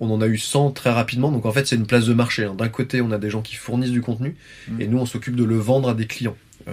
[0.00, 2.44] On en a eu 100 très rapidement, donc en fait c'est une place de marché.
[2.44, 2.54] hein.
[2.54, 4.34] D'un côté, on a des gens qui fournissent du contenu,
[4.68, 4.80] Mhm.
[4.80, 6.36] et nous on s'occupe de le vendre à des clients.
[6.66, 6.72] Euh,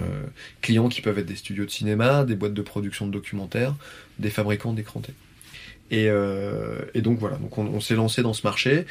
[0.62, 3.74] clients qui peuvent être des studios de cinéma, des boîtes de production de documentaires,
[4.18, 5.12] des fabricants d'écran T.
[5.90, 8.86] Et, euh, et donc voilà, donc on, on s'est lancé dans ce marché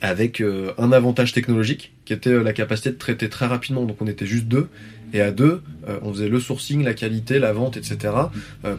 [0.00, 3.84] avec euh, un avantage technologique qui était euh, la capacité de traiter très rapidement.
[3.84, 4.68] Donc on était juste deux,
[5.12, 8.14] et à deux, euh, on faisait le sourcing, la qualité, la vente, etc.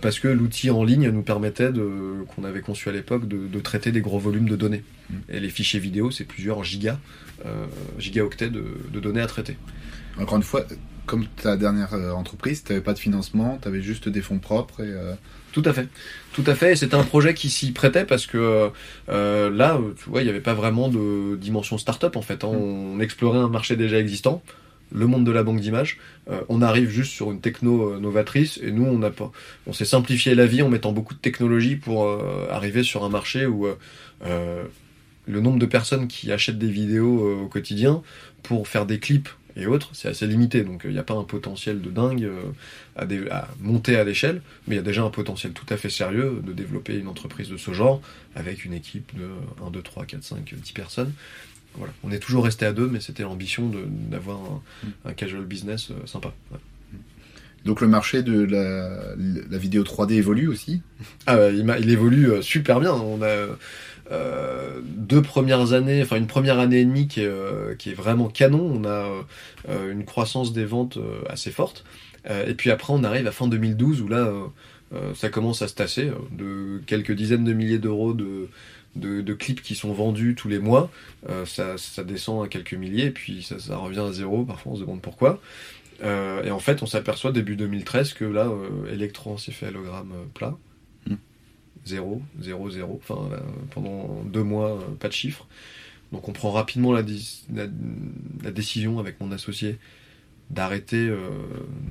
[0.02, 3.60] parce que l'outil en ligne nous permettait de, qu'on avait conçu à l'époque, de, de
[3.60, 4.84] traiter des gros volumes de données.
[5.10, 5.16] Mm.
[5.30, 7.00] Et les fichiers vidéo, c'est plusieurs gigas,
[7.98, 9.58] gigaoctets de, de données à traiter.
[10.20, 10.66] Encore une fois,
[11.06, 14.82] comme ta dernière entreprise, tu n'avais pas de financement, tu avais juste des fonds propres
[14.84, 14.94] et
[15.52, 15.88] Tout à fait,
[16.34, 16.74] tout à fait.
[16.74, 18.70] Et c'était un projet qui s'y prêtait parce que
[19.10, 22.44] euh, là, euh, tu vois, il n'y avait pas vraiment de dimension start-up en fait.
[22.44, 22.48] hein.
[22.48, 24.44] On explorait un marché déjà existant,
[24.92, 25.98] le monde de la banque d'images.
[26.30, 29.32] Euh, on arrive juste sur une techno euh, novatrice et nous, on n'a pas,
[29.66, 32.08] on s'est simplifié la vie en mettant beaucoup de technologie pour
[32.52, 33.66] arriver sur un marché où
[34.24, 38.04] le nombre de personnes qui achètent des vidéos au quotidien
[38.44, 40.64] pour faire des clips et autres, c'est assez limité.
[40.64, 44.76] Donc il n'y a pas un potentiel de dingue euh, à, monter à l'échelle, mais
[44.76, 47.58] il y a déjà un potentiel tout à fait sérieux de développer une entreprise de
[47.58, 48.02] ce genre
[48.36, 49.30] avec une équipe de
[49.66, 51.14] 1, 2, 3, 4, 5, 10 personnes.
[51.76, 51.94] Voilà.
[52.04, 53.72] On est toujours resté à deux, mais c'était l'ambition
[54.10, 54.62] d'avoir un,
[55.06, 56.34] un casual business euh, sympa.
[56.52, 56.58] Ouais.
[57.64, 60.82] donc le marché de la, la vidéo 3D évolue aussi?
[61.28, 62.94] Ah, bah, il, il évolue euh, super bien.
[62.94, 63.48] On a
[64.12, 67.94] euh, deux premières années, enfin une première année et demie qui est, euh, qui est
[67.94, 68.72] vraiment canon.
[68.74, 69.10] On a
[69.70, 70.98] euh, une croissance des ventes
[71.30, 71.84] assez forte.
[72.48, 74.32] Et puis après, on arrive à fin 2012 où là,
[75.16, 76.12] ça commence à se tasser.
[76.32, 78.50] de quelques dizaines de milliers d'euros de,
[78.96, 80.90] de, de clips qui sont vendus tous les mois,
[81.30, 84.44] euh, ça, ça descend à quelques milliers, puis ça, ça revient à zéro.
[84.46, 85.40] Parfois, on se demande pourquoi.
[86.04, 90.56] Euh, et en fait, on s'aperçoit début 2013 que là, euh, électroencéphalogramme euh, plat.
[91.90, 91.96] Hmm.
[91.96, 93.02] 0, 0, 0.
[93.04, 95.48] Enfin, là, pendant deux mois, euh, pas de chiffres.
[96.12, 97.04] Donc on prend rapidement la,
[97.54, 97.66] la,
[98.44, 99.78] la décision avec mon associé
[100.50, 101.30] d'arrêter euh,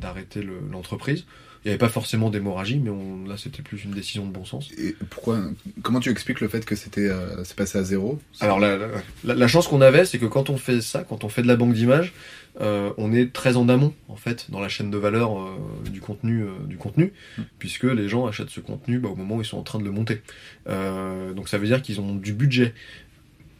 [0.00, 1.24] d'arrêter l'entreprise.
[1.64, 4.44] Il n'y avait pas forcément d'hémorragie, mais on, là c'était plus une décision de bon
[4.44, 4.70] sens.
[4.78, 5.40] Et pourquoi
[5.82, 8.20] Comment tu expliques le fait que c'était euh, c'est passé à zéro?
[8.40, 8.76] Alors la,
[9.24, 11.48] la, la chance qu'on avait, c'est que quand on fait ça, quand on fait de
[11.48, 12.12] la banque d'images,
[12.60, 15.56] euh, on est très en amont en fait dans la chaîne de valeur euh,
[15.90, 17.42] du contenu, euh, du contenu, Mm.
[17.58, 19.84] puisque les gens achètent ce contenu bah, au moment où ils sont en train de
[19.84, 20.22] le monter.
[20.66, 22.74] Donc ça veut dire qu'ils ont du budget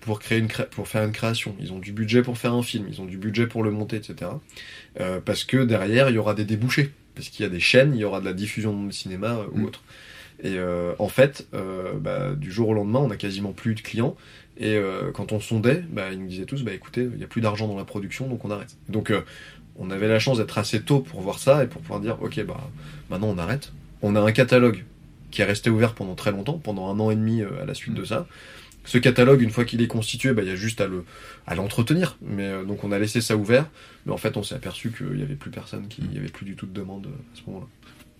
[0.01, 2.87] pour créer une pour faire une création, ils ont du budget pour faire un film,
[2.89, 4.31] ils ont du budget pour le monter, etc.
[5.25, 8.01] Parce que derrière il y aura des débouchés, parce qu'il y a des chaînes, il
[8.01, 9.65] y aura de la diffusion le cinéma ou Mm.
[9.65, 9.83] autre.
[10.45, 10.57] Et
[10.99, 11.47] en fait,
[12.01, 14.17] bah, du jour au lendemain, on a quasiment plus de clients.
[14.59, 17.29] Et euh, quand on sondait, bah, ils nous disaient tous, bah écoutez, il n'y a
[17.29, 18.77] plus d'argent dans la production, donc on arrête.
[18.89, 19.23] Donc euh,
[19.77, 22.45] on avait la chance d'être assez tôt pour voir ça et pour pouvoir dire, ok,
[22.45, 22.69] bah
[23.09, 23.73] maintenant on arrête.
[24.03, 24.85] On a un catalogue
[25.31, 27.75] qui est resté ouvert pendant très longtemps, pendant un an et demi euh, à la
[27.75, 28.27] suite de ça.
[28.85, 31.05] Ce catalogue, une fois qu'il est constitué, bah, il y a juste à le
[31.47, 32.17] à l'entretenir.
[32.23, 33.67] Mais euh, donc on a laissé ça ouvert,
[34.07, 36.47] mais en fait on s'est aperçu qu'il n'y avait plus personne, qu'il n'y avait plus
[36.47, 37.67] du tout de demande à ce moment-là.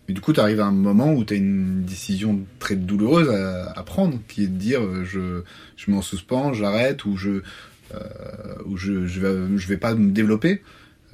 [0.09, 3.29] Et du coup, tu arrives à un moment où tu as une décision très douloureuse
[3.29, 5.43] à, à prendre, qui est de dire euh, je,
[5.77, 7.43] je mets en suspens, j'arrête, ou je
[7.95, 7.99] euh,
[8.67, 10.63] ou je, je, vais, je vais pas me développer.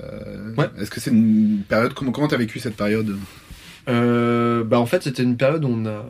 [0.01, 0.67] Euh, Ouais.
[0.79, 3.17] Est-ce que c'est une période Comment comment t'as vécu cette période?
[3.89, 6.07] Euh, bah en fait c'était une période où on a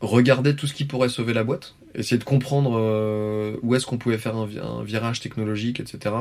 [0.00, 4.18] regardé tout ce qui pourrait sauver la boîte, essayer de comprendre où est-ce qu'on pouvait
[4.18, 6.14] faire un, vi- un virage technologique, etc.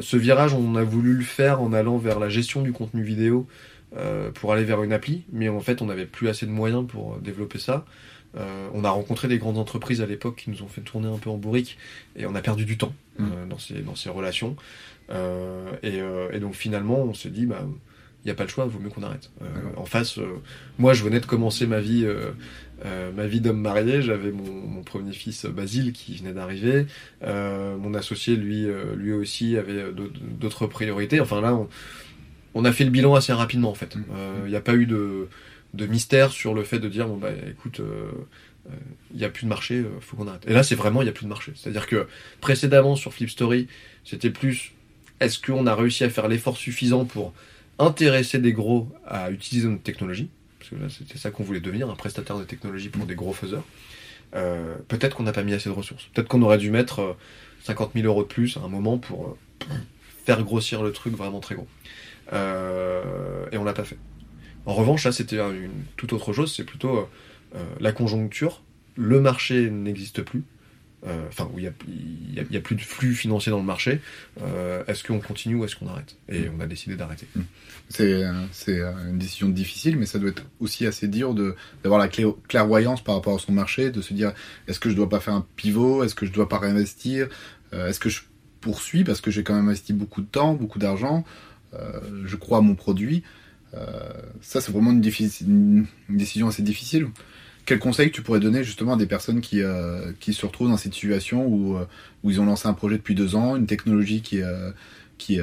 [0.00, 3.46] Ce virage on a voulu le faire en allant vers la gestion du contenu vidéo
[3.96, 6.86] euh, pour aller vers une appli, mais en fait on n'avait plus assez de moyens
[6.86, 7.84] pour euh, développer ça.
[8.36, 11.18] Euh, on a rencontré des grandes entreprises à l'époque qui nous ont fait tourner un
[11.18, 11.78] peu en bourrique
[12.16, 14.56] et on a perdu du temps euh, dans, ces, dans ces relations.
[15.10, 17.64] Euh, et, euh, et donc finalement on s'est dit bah
[18.24, 19.30] il n'y a pas le choix, vaut mieux qu'on arrête.
[19.76, 20.18] en face,
[20.78, 22.06] moi, je venais de commencer ma vie
[22.84, 26.86] euh, ma vie d'homme marié, j'avais mon, premier fils Basile qui venait d'arriver.
[27.22, 29.84] Euh, mon associé, lui, euh, lui aussi, avait
[30.40, 31.20] d'autres priorités.
[31.20, 31.68] Enfin là, on,
[32.64, 33.96] a fait le bilan assez rapidement en fait.
[34.44, 35.28] Il n'y a pas eu de,
[35.86, 37.80] mystère sur le fait de dire bon bah écoute,
[39.12, 40.44] il n'y a plus de marché, faut qu'on arrête.
[40.46, 41.52] Et là, c'est vraiment il n'y a plus de marché.
[41.56, 42.06] C'est-à-dire que
[42.40, 43.66] précédemment sur Flip Story,
[44.04, 44.72] c'était plus
[45.20, 47.32] est-ce qu'on a réussi à faire l'effort suffisant pour
[47.78, 50.28] intéresser des gros à utiliser notre technologie?
[50.58, 53.32] Parce que là c'était ça qu'on voulait devenir, un prestataire de technologie pour des gros
[53.32, 53.64] faiseurs.
[54.34, 56.04] Euh, peut-être qu'on n'a pas mis assez de ressources.
[56.12, 57.16] Peut-être qu'on aurait dû mettre
[57.64, 59.66] 50 euh, 000 euros de plus à un moment pour euh,
[60.24, 61.68] faire grossir le truc vraiment très gros.
[62.32, 63.98] Et on l'a pas fait.
[64.66, 66.54] En revanche, là, c'était une toute autre chose.
[66.54, 67.08] C'est plutôt
[67.80, 68.62] la conjoncture.
[68.96, 70.44] Le marché n'existe plus.
[71.06, 71.68] Euh, enfin où il y
[72.56, 74.00] a, plus de flux financier dans le marché,
[74.40, 76.16] euh, est-ce qu'on continue ou est-ce qu'on arrête?
[76.30, 76.52] Et mm.
[76.56, 77.26] on a décidé d'arrêter.
[77.36, 77.42] Mm.
[77.90, 81.34] C'est une décision difficile, mais ça doit être aussi assez dur
[81.82, 84.32] d'avoir la clairvoyance par rapport à son marché, de se dire
[84.66, 87.28] est-ce que je dois pas faire un pivot, est-ce que je dois pas réinvestir,
[87.74, 88.22] euh, est-ce que je
[88.62, 89.04] poursuis?
[89.04, 91.26] Parce que j'ai quand même investi beaucoup de temps, beaucoup d'argent,
[92.24, 93.22] je crois à mon produit.
[94.40, 97.08] ça, c'est vraiment une, décision assez difficile.
[97.66, 100.76] Quel conseil tu pourrais donner justement à des personnes qui, euh, qui se retrouvent dans
[100.76, 101.86] cette situation où, euh,
[102.22, 104.70] où ils ont lancé un projet depuis deux ans, une technologie qui, euh,
[105.16, 105.38] qui,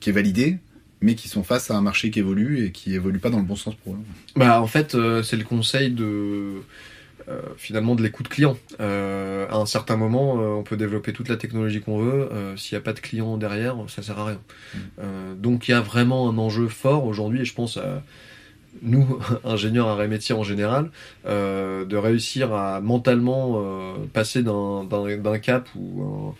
[0.00, 0.58] qui est validée,
[1.00, 3.44] mais qui sont face à un marché qui évolue et qui évolue pas dans le
[3.44, 3.98] bon sens pour eux?
[4.34, 6.62] Bah, En fait, c'est le conseil de
[7.56, 8.56] finalement de l'écoute client.
[8.78, 12.28] à un certain moment, on peut développer toute la technologie qu'on veut.
[12.56, 14.40] S'il n'y a pas de client derrière, ça sert à rien.
[14.74, 15.00] Mmh.
[15.38, 18.02] donc il y a vraiment un enjeu fort aujourd'hui, et je pense à
[18.80, 20.90] nous, ingénieurs à métier en général,
[21.26, 26.34] euh, de réussir à mentalement euh, passer d'un cap ou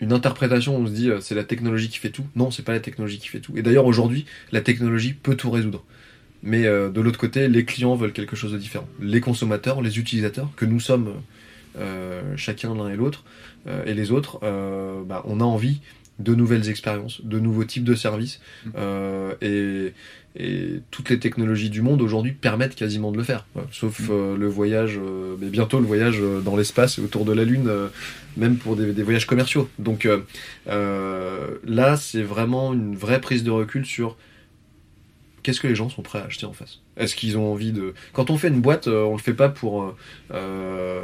[0.00, 2.26] une interprétation où on se dit euh, c'est la technologie qui fait tout.
[2.36, 3.56] Non, c'est pas la technologie qui fait tout.
[3.56, 5.84] Et d'ailleurs aujourd'hui, la technologie peut tout résoudre.
[6.42, 8.88] Mais de l'autre côté, les clients veulent quelque chose de différent.
[9.00, 11.14] Les consommateurs, les utilisateurs, que nous sommes
[12.36, 13.24] chacun l'un et l'autre,
[13.86, 14.38] et les autres,
[15.06, 15.80] bah, on a envie
[16.18, 18.40] de nouvelles expériences, de nouveaux types de services.
[18.76, 19.92] Euh, et,
[20.92, 23.44] toutes les technologies du monde aujourd'hui permettent quasiment de le faire.
[23.72, 24.06] Sauf mm.
[24.10, 27.68] euh, le voyage, euh, mais bientôt le voyage dans l'espace et autour de la Lune,
[28.36, 29.68] même pour des, des, voyages commerciaux.
[29.80, 30.08] Donc
[30.66, 34.16] là, c'est vraiment une vraie prise de recul sur
[35.48, 36.80] qu'est-ce que les gens sont prêts à acheter en face?
[36.98, 39.48] Est-ce qu'ils ont envie de Quand on fait une boîte, euh, on le fait pas
[39.48, 39.96] pour euh,
[40.34, 41.00] euh,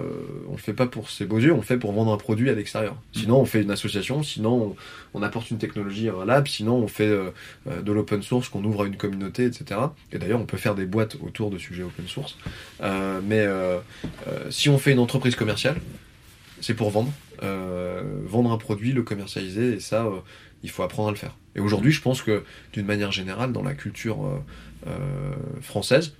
[0.50, 2.50] on le fait pas pour ses beaux yeux, on le fait pour vendre un produit
[2.50, 2.94] à l'extérieur.
[3.12, 4.76] Sinon, on fait une association, sinon
[5.14, 8.82] on, apporte une technologie à un lab, sinon on fait de l'open source qu'on ouvre
[8.82, 9.80] à une communauté, etc.
[10.12, 12.36] Et d'ailleurs, on peut faire des boîtes autour de sujets open source.
[12.82, 13.48] mais
[14.50, 15.80] si on fait une entreprise commerciale,
[16.60, 20.06] c'est pour vendre, vendre un produit, le commercialiser, et ça,
[20.64, 21.36] il faut apprendre à le faire.
[21.54, 24.38] Et aujourd'hui, je pense que d'une manière générale, dans la culture euh,
[24.88, 24.90] euh,
[25.60, 26.14] française,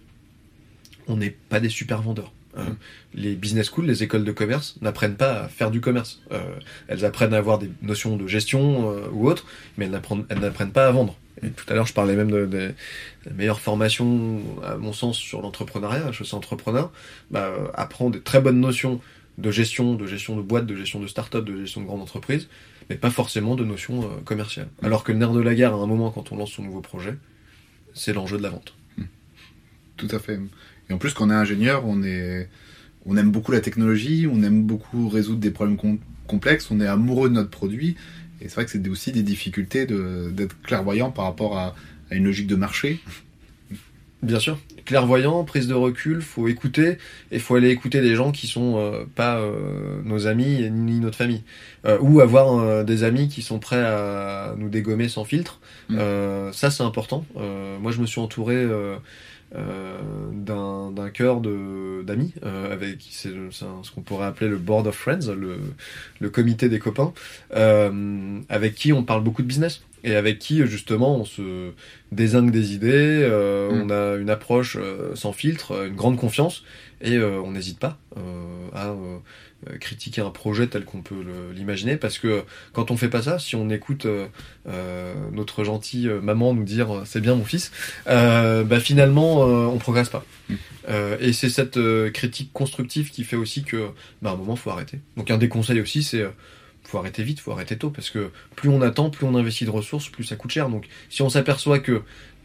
[1.09, 2.33] on n'est pas des super vendeurs.
[2.57, 2.65] Hein.
[2.65, 2.77] Mm.
[3.15, 6.21] Les business schools, les écoles de commerce n'apprennent pas à faire du commerce.
[6.31, 6.41] Euh,
[6.89, 10.93] elles apprennent à avoir des notions de gestion ou autre, mais elles n'apprennent pas à
[10.93, 11.17] vendre.
[11.43, 12.75] Et tout à l'heure, je parlais même de, des
[13.35, 16.13] meilleures formations, à mon sens, sur l'entrepreneuriat.
[16.13, 16.93] Je suis entrepreneur,
[17.31, 19.01] bah, apprend des très bonnes notions
[19.39, 22.49] de gestion, de gestion de boîte, de gestion de start-up, de gestion de grande entreprise,
[22.88, 24.68] mais pas forcément de notion euh, commerciale.
[24.83, 26.81] Alors que le nerf de la guerre, à un moment, quand on lance son nouveau
[26.81, 27.16] projet,
[27.94, 28.75] c'est l'enjeu de la vente.
[28.99, 29.05] Hmm.
[29.97, 30.38] Tout à fait.
[30.90, 32.49] Et en plus, quand on est ingénieur, on, est...
[33.07, 35.79] on aime beaucoup la technologie, on aime beaucoup résoudre des problèmes
[36.27, 37.97] complexes, on est amoureux de notre produit.
[38.40, 41.75] Et c'est vrai que c'est aussi des difficultés d'être clairvoyant par rapport à,
[42.11, 43.01] à une logique de marché.
[44.25, 46.99] Bien sûr clairvoyant, prise de recul, faut écouter
[47.31, 51.17] et faut aller écouter des gens qui sont euh, pas euh, nos amis ni notre
[51.17, 51.43] famille,
[51.87, 55.61] euh, ou avoir des amis qui sont prêts à nous dégommer sans filtre.
[55.89, 55.99] Mm.
[56.53, 57.25] ça c'est important.
[57.35, 58.67] moi je me suis entouré
[59.53, 65.59] d'un cœur d'amis avec c'est ce qu'on pourrait appeler le board of friends, le,
[66.21, 67.13] le comité des copains,
[67.51, 71.73] avec qui on parle beaucoup de business et avec qui justement on se
[72.12, 73.83] désingue des idées, euh, mm.
[73.83, 76.62] on a une approche euh, sans filtre, euh, une grande confiance,
[77.03, 77.99] et on n'hésite pas
[78.75, 78.95] à
[79.79, 81.23] critiquer un projet tel qu'on peut
[81.55, 84.07] l'imaginer, parce que quand on fait pas ça, si on écoute
[85.33, 87.73] notre gentille maman nous dire c'est bien mon fils,
[88.07, 90.25] bah finalement on progresse pas.
[90.49, 90.55] Mm.
[91.21, 91.79] et c'est cette
[92.12, 93.90] critique constructive qui fait aussi que
[94.23, 95.01] bah, à un moment faut arrêter.
[95.19, 96.25] Donc un des conseils aussi c'est
[96.85, 99.70] faut arrêter vite, faut arrêter tôt, parce que plus on attend, plus on investit de
[99.70, 100.68] ressources, plus ça coûte cher.
[100.68, 102.03] Donc si on s'aperçoit que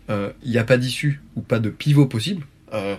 [0.09, 2.95] euh, il n'y a pas d'issue ou pas de pivot possible, euh,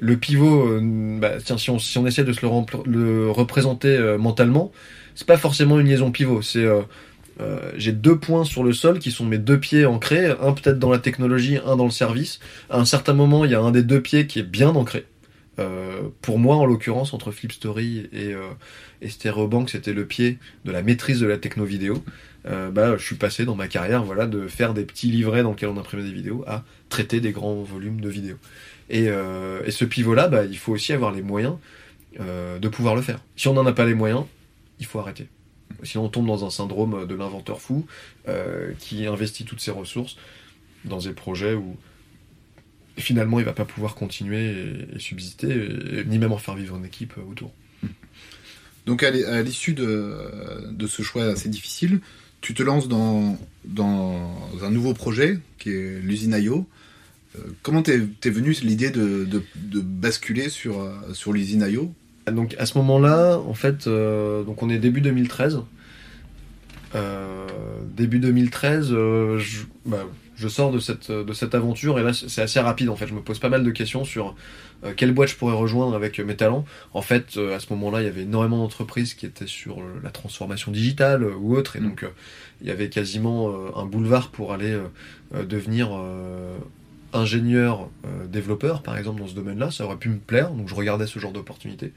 [0.00, 2.50] le pivot, euh, bah, tiens, si on, si on essaie de se le,
[2.86, 4.72] le représenter mentalement,
[5.14, 6.66] c'est pas forcément une liaison pivot, c'est
[7.40, 10.78] euh, j'ai deux points sur le sol qui sont mes deux pieds ancrés, un peut-être
[10.78, 12.38] dans la technologie, un dans le service.
[12.70, 15.06] À un certain moment, il y a un des deux pieds qui est bien ancré.
[15.58, 18.48] Euh, pour moi, en l'occurrence, entre Flipstory et, euh,
[19.02, 22.02] et c'était le pied de la maîtrise de la techno vidéo.
[22.46, 25.50] Euh, bah, je suis passé dans ma carrière, voilà, de faire des petits livrets dans
[25.50, 28.36] lesquels on imprimait des vidéos à traiter des grands volumes de vidéos.
[28.90, 31.54] Et, euh, ce pivot-là, bah, il faut aussi avoir les moyens
[32.16, 33.18] de pouvoir le faire.
[33.34, 34.22] Si on n'en a pas les moyens,
[34.78, 35.26] il faut arrêter.
[35.82, 37.86] Sinon, on tombe dans un syndrome de l'inventeur fou
[38.78, 40.16] qui investit toutes ses ressources
[40.84, 41.76] dans des projets où
[42.96, 44.50] finalement il va pas pouvoir continuer
[44.92, 47.52] et, et subsister, et- ni même en faire vivre une équipe euh, autour.
[48.86, 49.10] Donc à
[49.42, 50.14] l'issue de,
[50.70, 52.00] de ce choix assez difficile,
[52.42, 54.30] tu te lances dans, dans
[54.62, 56.66] un nouveau projet qui est l'usine IO.
[57.36, 61.94] Euh, comment t'es es venue l'idée de, de, de basculer sur, euh, sur l'usine IO
[62.30, 65.60] Donc à ce moment-là, en fait, euh, donc on est début 2013.
[66.94, 67.46] Euh,
[67.96, 72.42] début 2013, euh, je, bah, je sors de cette, de cette aventure et là c'est
[72.42, 73.06] assez rapide en fait.
[73.06, 74.34] Je me pose pas mal de questions sur
[74.84, 76.64] euh, quelle boîte je pourrais rejoindre avec euh, mes talents.
[76.92, 80.00] En fait, euh, à ce moment-là, il y avait énormément d'entreprises qui étaient sur euh,
[80.02, 81.84] la transformation digitale euh, ou autre et Mm.
[81.88, 82.08] donc euh,
[82.60, 84.84] il y avait quasiment euh, un boulevard pour aller euh,
[85.34, 86.56] euh, devenir euh,
[87.12, 89.70] ingénieur euh, développeur par exemple dans ce domaine-là.
[89.70, 91.92] Ça aurait pu me plaire donc je regardais ce genre d'opportunité.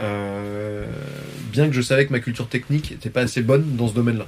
[0.00, 0.86] Euh,
[1.52, 4.26] bien que je savais que ma culture technique n'était pas assez bonne dans ce domaine-là.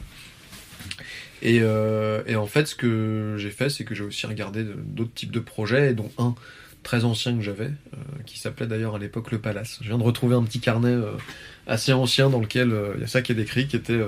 [1.44, 5.12] Et, euh, et en fait, ce que j'ai fait, c'est que j'ai aussi regardé d'autres
[5.14, 6.35] types de projets, dont un
[6.83, 9.78] très ancien que j'avais, euh, qui s'appelait d'ailleurs à l'époque le Palace.
[9.83, 11.12] Je viens de retrouver un petit carnet euh,
[11.66, 14.00] assez ancien dans lequel il y a ça qui est décrit, qui était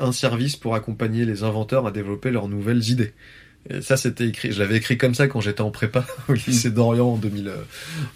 [0.00, 3.12] un service pour accompagner les inventeurs à développer leurs nouvelles idées.
[3.70, 4.50] Et ça, c'était écrit.
[4.50, 7.56] Je l'avais écrit comme ça quand j'étais en prépa au lycée d'Orient en 2000, euh,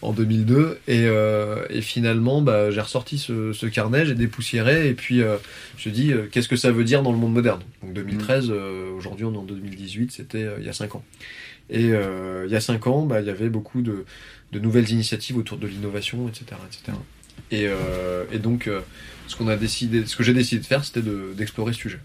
[0.03, 0.81] en 2002.
[0.89, 5.37] Et, euh, et finalement, bah, j'ai ressorti ce, ce carnet, j'ai dépoussiéré, et puis euh,
[5.79, 7.61] je me dis, euh, qu'est-ce que ça veut dire dans le monde moderne?
[7.83, 11.05] Donc 2013, euh, aujourd'hui on est en 2018, c'était euh, il y a 5 ans.
[11.71, 14.05] Et euh, il y a 5 ans, bah, il y avait beaucoup de,
[14.53, 16.99] de nouvelles initiatives autour de l'innovation, etc., etc.
[17.53, 18.81] Et, euh, et donc, euh,
[19.29, 22.01] ce qu'on a décidé, ce que j'ai décidé de faire, c'était de- d'explorer ce sujet.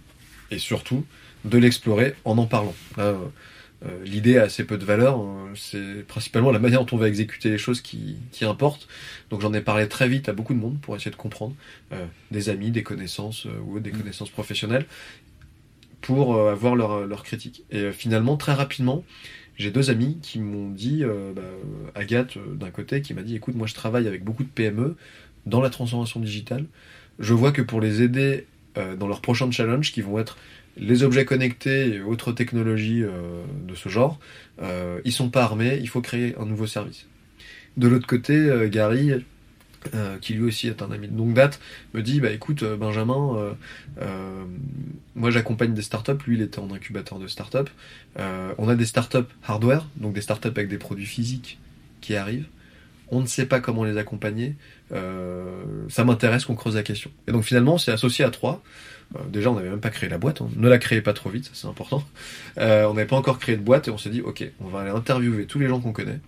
[0.51, 1.05] Et surtout,
[1.45, 2.75] de l'explorer en en parlant.
[2.97, 3.15] Là, euh,
[3.85, 7.07] euh, L'idée a assez peu de valeur, euh, c'est principalement la manière dont on va
[7.07, 8.87] exécuter les choses qui, qui importe.
[9.31, 11.55] Donc j'en ai parlé très vite à beaucoup de monde pour essayer de comprendre,
[11.91, 14.85] euh, des amis, des connaissances euh, ou des connaissances professionnelles,
[16.01, 17.63] pour avoir leur, leur critique.
[17.69, 19.03] Et finalement, très rapidement,
[19.61, 21.43] j'ai deux amis qui m'ont dit, euh, bah,
[21.93, 24.95] Agathe d'un côté, qui m'a dit, écoute, moi je travaille avec beaucoup de PME
[25.45, 26.65] dans la transformation digitale.
[27.19, 30.37] Je vois que pour les aider euh, dans leurs prochains challenges, qui vont être
[30.77, 34.19] les objets connectés et autres technologies euh, de ce genre,
[34.61, 37.07] euh, ils sont pas armés, il faut créer un nouveau service.
[37.77, 39.11] De l'autre côté, euh, Gary,
[39.93, 41.59] euh, qui lui aussi est un ami de longue date,
[41.93, 43.55] me dit bah écoute Benjamin,
[45.15, 47.71] moi j'accompagne des startups, lui il était en incubateur de startups.
[48.17, 51.59] On a des startups hardware, donc des startups avec des produits physiques
[51.99, 52.47] qui arrivent.
[53.13, 54.55] On ne sait pas comment les accompagner.
[55.89, 57.09] Ça m'intéresse qu'on creuse la question.
[57.27, 58.61] Et donc finalement, c'est associé à trois.
[59.15, 60.41] Euh, déjà, on n'avait même pas créé la boîte.
[60.41, 60.49] hein.
[60.55, 62.03] Ne la créez pas trop vite, c'est important.
[62.57, 64.81] Euh, on n'avait pas encore créé de boîte et on s'est dit, ok, on va
[64.81, 66.19] aller interviewer tous les gens qu'on connaît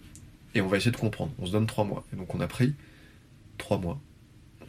[0.55, 1.31] et on va essayer de comprendre.
[1.39, 2.03] On se donne trois mois.
[2.13, 2.73] Et donc on a pris
[3.57, 3.99] trois mois.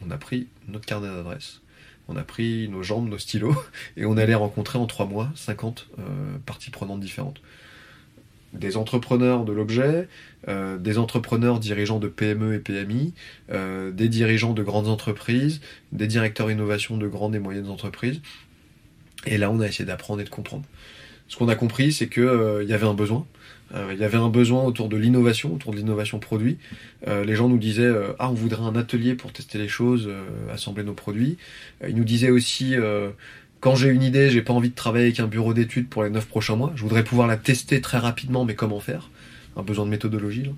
[0.05, 1.61] On a pris notre carnet d'adresse.
[2.07, 3.55] On a pris nos jambes, nos stylos,
[3.97, 6.03] et on allait rencontrer en trois mois 50 euh,
[6.45, 7.41] parties prenantes différentes.
[8.59, 10.07] Des entrepreneurs de l'objet,
[10.47, 13.13] euh, des entrepreneurs dirigeants de PME et PMI,
[13.51, 18.21] euh, des dirigeants de grandes entreprises, des directeurs innovation de grandes et moyennes entreprises.
[19.25, 20.65] Et là, on a essayé d'apprendre et de comprendre.
[21.27, 23.25] Ce qu'on a compris, c'est que euh, y avait un besoin.
[23.73, 26.57] Euh, Il y avait un besoin autour de l'innovation, autour de l'innovation produit.
[27.07, 30.09] Les gens nous disaient ah on voudrait un atelier pour tester les choses,
[30.51, 31.37] assembler nos produits.
[31.87, 32.75] Ils nous disaient aussi
[33.65, 36.11] quand j'ai une idée, j'ai pas envie de travailler avec un bureau d'études pour les
[36.11, 36.71] neuf prochains mois.
[36.75, 39.09] Je voudrais pouvoir la tester très rapidement, mais comment faire?
[39.55, 40.43] Un besoin de méthodologie.
[40.43, 40.51] Là.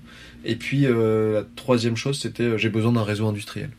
[0.44, 3.70] Et puis euh, la troisième chose, c'était euh, j'ai besoin d'un réseau industriel.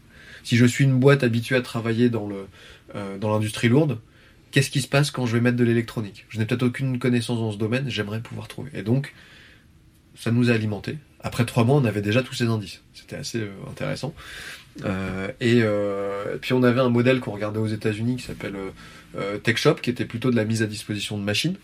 [0.44, 2.28] Si je suis une boîte habituée à travailler dans
[2.96, 4.00] euh, l'industrie lourde,
[4.50, 6.26] qu'est-ce qui se passe quand je vais mettre de l'électronique?
[6.30, 8.72] Je n'ai peut-être aucune connaissance dans ce domaine, j'aimerais pouvoir trouver.
[8.74, 9.14] Et donc,
[10.16, 10.98] ça nous a alimenté.
[11.20, 12.82] Après trois mois, on avait déjà tous ces indices.
[12.96, 14.16] C'était assez intéressant.
[14.86, 18.70] Euh, et, euh, puis on avait un modèle qu'on regardait aux États-Unis qui s'appelle euh,
[19.18, 21.56] euh, TechShop, qui était plutôt de la mise à disposition de machines,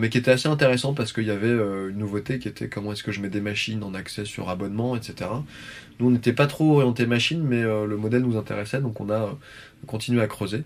[0.00, 3.02] mais qui était assez intéressant parce qu'il y avait une nouveauté qui était comment est-ce
[3.02, 5.30] que je mets des machines en accès sur abonnement, etc.
[6.00, 9.38] Nous, on n'était pas trop orienté machine, mais le modèle nous intéressait, donc on a
[9.86, 10.64] continué à creuser.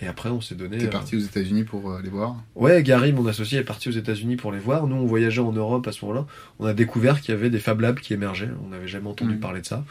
[0.00, 0.78] Et après, on s'est donné.
[0.78, 3.88] T'es euh, parti aux États-Unis pour euh, les voir Ouais, Gary, mon associé, est parti
[3.88, 4.86] aux États-Unis pour les voir.
[4.86, 6.24] Nous, on voyageait en Europe à ce moment-là.
[6.60, 8.50] On a découvert qu'il y avait des Fab Labs qui émergeaient.
[8.64, 9.40] On n'avait jamais entendu Mhm.
[9.40, 9.84] parler de ça.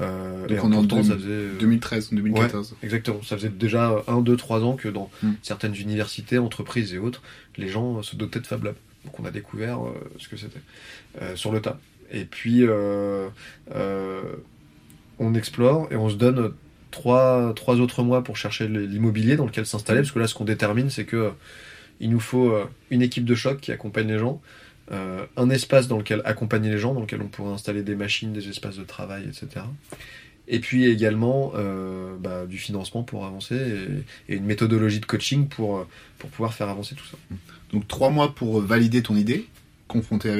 [0.00, 1.28] Euh, Donc et on en deux- ça faisait.
[1.28, 2.74] euh, 2013 ou 2014.
[2.82, 3.22] Exactement.
[3.22, 5.30] Ça faisait déjà 1, 2, 3 ans que dans Mm.
[5.42, 7.22] certaines universités, entreprises et autres,
[7.56, 8.74] les gens se dotaient de Fab Lab.
[9.04, 10.60] Donc on a découvert euh, ce que c'était
[11.20, 11.78] euh, sur le tas.
[12.12, 12.64] Et puis
[15.18, 16.52] on explore et on se donne
[16.92, 20.00] trois, trois autres mois pour chercher l'immobilier dans lequel s'installer.
[20.02, 21.30] Parce que là, ce qu'on détermine, c'est que euh,
[21.98, 24.40] il nous faut euh, une équipe de choc qui accompagne les gens.
[24.92, 28.32] euh, un espace dans lequel accompagner les gens, dans lequel on pourrait installer des machines,
[28.32, 29.64] des espaces de travail, etc.
[30.48, 31.52] Et puis également
[32.20, 33.54] bah, du financement pour avancer
[34.28, 35.86] et, et une méthodologie de coaching pour,
[36.18, 37.16] pour pouvoir faire avancer tout ça.
[37.72, 39.46] Donc trois mois pour valider ton idée,
[39.86, 40.30] confronter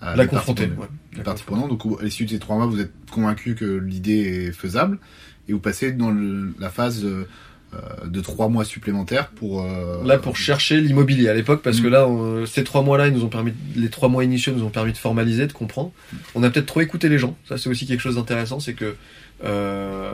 [0.00, 0.66] à La confronter.
[0.66, 0.90] prenantes.
[0.90, 1.18] ouais.
[1.18, 1.66] La parties confronter.
[1.68, 1.84] prenantes.
[1.84, 4.98] Donc à l'issue de ces trois mois, vous êtes convaincu que l'idée est faisable
[5.48, 7.26] et vous passez dans le- la phase euh,
[7.74, 9.62] euh, de trois mois supplémentaires pour.
[9.62, 11.90] euh, Là pour chercher l'immobilier à l'époque parce que Mm.
[11.90, 14.62] là on- ces trois mois là ils nous ont permis les trois mois initiaux nous
[14.64, 15.90] ont permis de formaliser de comprendre
[16.34, 18.94] on a peut-être trop écouté les gens ça c'est aussi quelque chose d'intéressant c'est que
[19.44, 20.12] euh,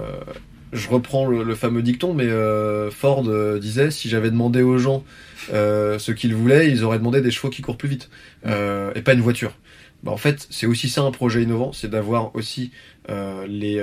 [0.72, 3.24] je reprends le, le fameux dicton mais euh, Ford
[3.60, 5.02] disait si j'avais demandé aux gens
[5.50, 8.08] ce qu'ils voulaient ils auraient demandé des chevaux qui courent plus vite
[8.46, 9.52] euh, et pas une voiture
[10.04, 12.70] bah, en fait c'est aussi ça un projet innovant c'est d'avoir aussi
[13.48, 13.82] les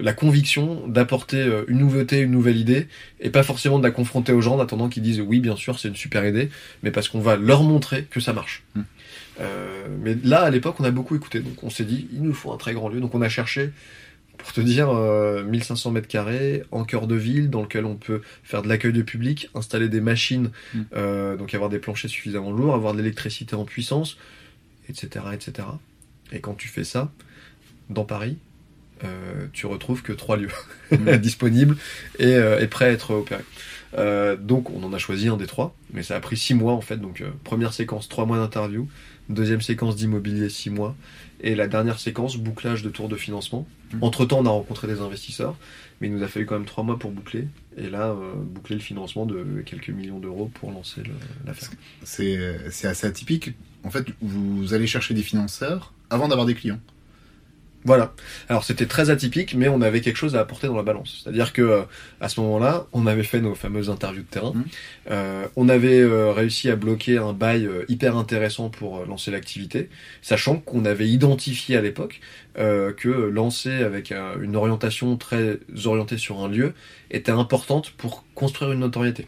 [0.00, 2.88] la conviction d'apporter euh, une nouveauté une nouvelle idée
[3.20, 5.78] et pas forcément de la confronter aux gens en attendant qu'ils disent oui bien sûr
[5.78, 6.50] c'est une super idée
[6.82, 8.80] mais parce qu'on va leur montrer que ça marche Mm.
[9.40, 12.34] Euh, mais là à l'époque on a beaucoup écouté donc on s'est dit il nous
[12.34, 13.70] faut un très grand lieu donc on a cherché
[14.36, 18.20] pour te dire euh, 1500 mètres carrés en cœur de ville dans lequel on peut
[18.42, 20.80] faire de l'accueil de public installer des machines Mm.
[20.96, 24.18] euh, donc avoir des planchers suffisamment lourds avoir de l'électricité en puissance
[24.88, 25.68] etc etc
[26.32, 27.10] et quand tu fais ça
[27.88, 28.36] dans Paris
[29.04, 30.48] euh, tu retrouves que trois lieux
[31.18, 31.76] disponibles
[32.18, 33.44] et, euh, et prêts à être opérés.
[33.98, 36.72] Euh, donc on en a choisi un des trois, mais ça a pris six mois
[36.72, 36.96] en fait.
[36.96, 38.88] Donc euh, première séquence, trois mois d'interview,
[39.28, 40.96] deuxième séquence d'immobilier, six mois,
[41.40, 43.66] et la dernière séquence, bouclage de tour de financement.
[43.92, 44.02] Mhm.
[44.02, 45.56] Entre temps, on a rencontré des investisseurs,
[46.00, 48.82] mais il nous a fallu quand même trois mois pour boucler, et là boucler le
[48.82, 51.02] financement de quelques millions d'euros pour lancer
[51.44, 51.70] l'affaire.
[52.02, 53.50] C'est assez atypique.
[53.84, 56.80] En fait, vous allez chercher des financeurs avant d'avoir des clients.
[57.84, 58.14] Voilà.
[58.48, 61.20] Alors c'était très atypique, mais on avait quelque chose à apporter dans la balance.
[61.22, 61.82] C'est-à-dire que euh,
[62.20, 64.52] à ce moment-là, on avait fait nos fameuses interviews de terrain.
[64.54, 64.64] Mhm.
[65.10, 69.88] Euh, on avait euh, réussi à bloquer un bail euh, hyper intéressant pour lancer l'activité,
[70.22, 72.20] sachant qu'on avait identifié à l'époque
[72.58, 76.74] euh, que lancer avec une orientation très orientée sur un lieu
[77.10, 79.26] était importante pour construire une notoriété.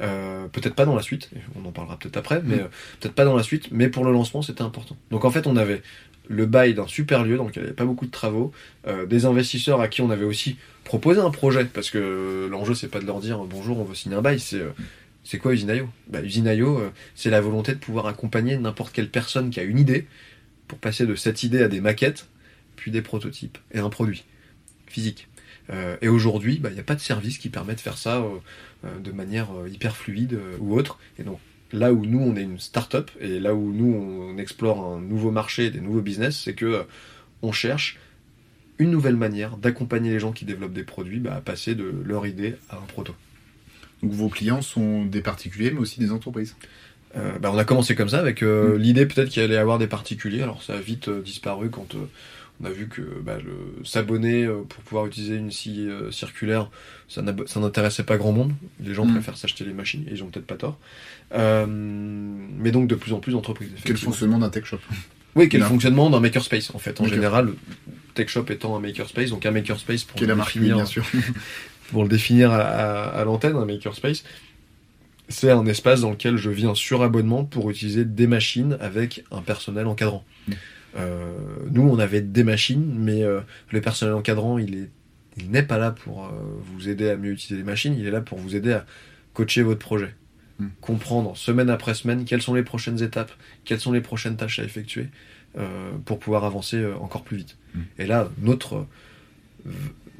[0.00, 2.68] Euh, peut-être pas dans la suite, on en parlera peut-être après, mais euh,
[3.00, 4.96] peut-être pas dans la suite, mais pour le lancement c'était important.
[5.10, 5.82] Donc en fait on avait
[6.28, 8.52] le bail d'un super lieu lequel il n'y avait pas beaucoup de travaux,
[8.86, 12.74] euh, des investisseurs à qui on avait aussi proposé un projet, parce que euh, l'enjeu
[12.74, 15.88] c'est pas de leur dire bonjour on veut signer un bail, c'est euh, quoi Usinaio?
[16.08, 19.78] Bah, Usinaio euh, c'est la volonté de pouvoir accompagner n'importe quelle personne qui a une
[19.78, 20.06] idée
[20.68, 22.26] pour passer de cette idée à des maquettes,
[22.76, 24.24] puis des prototypes et un produit
[24.86, 25.28] physique.
[25.70, 28.18] Euh, et aujourd'hui, bah, il n'y a pas de service qui permet de faire ça
[28.18, 28.28] euh,
[28.84, 30.98] euh, de manière euh, hyper fluide euh, ou autre.
[31.18, 31.38] Et donc
[31.74, 35.30] là où nous on est une start-up et là où nous on explore un nouveau
[35.30, 36.82] marché, des nouveaux business, c'est que euh,
[37.42, 37.98] on cherche
[38.78, 42.26] une nouvelle manière d'accompagner les gens qui développent des produits bah, à passer de leur
[42.26, 43.14] idée à un proto.
[44.02, 46.56] Donc vos clients sont des particuliers, mais aussi des entreprises.
[47.16, 48.80] Euh, bah, on a commencé comme ça avec euh, Mm.
[48.80, 50.42] l'idée peut-être qu'il allait y avoir des particuliers.
[50.42, 51.94] Alors ça a vite euh, disparu quand
[52.62, 53.38] on a vu que bah,
[53.84, 56.70] s'abonner euh, pour pouvoir utiliser une scie euh, circulaire,
[57.08, 58.52] ça n'intéressait pas grand monde.
[58.80, 59.14] Les gens Mm.
[59.14, 60.78] préfèrent s'acheter les machines et ils ont peut-être pas tort.
[61.34, 63.70] Euh, mais donc de plus en plus d'entreprises.
[63.84, 64.78] Quel fonctionnement d'un tech shop?
[65.34, 67.00] Oui, quel fonctionnement d'un makerspace en fait.
[67.00, 67.50] En général,
[68.14, 71.04] TechShop étant un makerspace, donc un makerspace pour la le marque, définir, bien sûr.
[71.90, 74.22] pour le définir à, à- à l'antenne, un makerspace,
[75.28, 79.40] c'est un espace dans lequel je viens sur abonnement pour utiliser des machines avec un
[79.42, 80.22] personnel encadrant.
[80.46, 80.52] Mm.
[80.96, 81.32] Euh,
[81.70, 83.40] nous, on avait des machines, mais euh,
[83.70, 84.90] le personnel encadrant, il est,
[85.36, 86.30] il n'est pas là pour euh,
[86.72, 88.86] vous aider à mieux utiliser les machines, il est là pour vous aider à
[89.32, 90.14] coacher votre projet.
[90.60, 90.66] Mm.
[90.80, 93.32] Comprendre semaine après semaine quelles sont les prochaines étapes,
[93.64, 95.08] quelles sont les prochaines tâches à effectuer
[95.58, 97.56] euh, pour pouvoir avancer encore plus vite.
[97.74, 97.80] Mm.
[97.98, 98.86] Et là, notre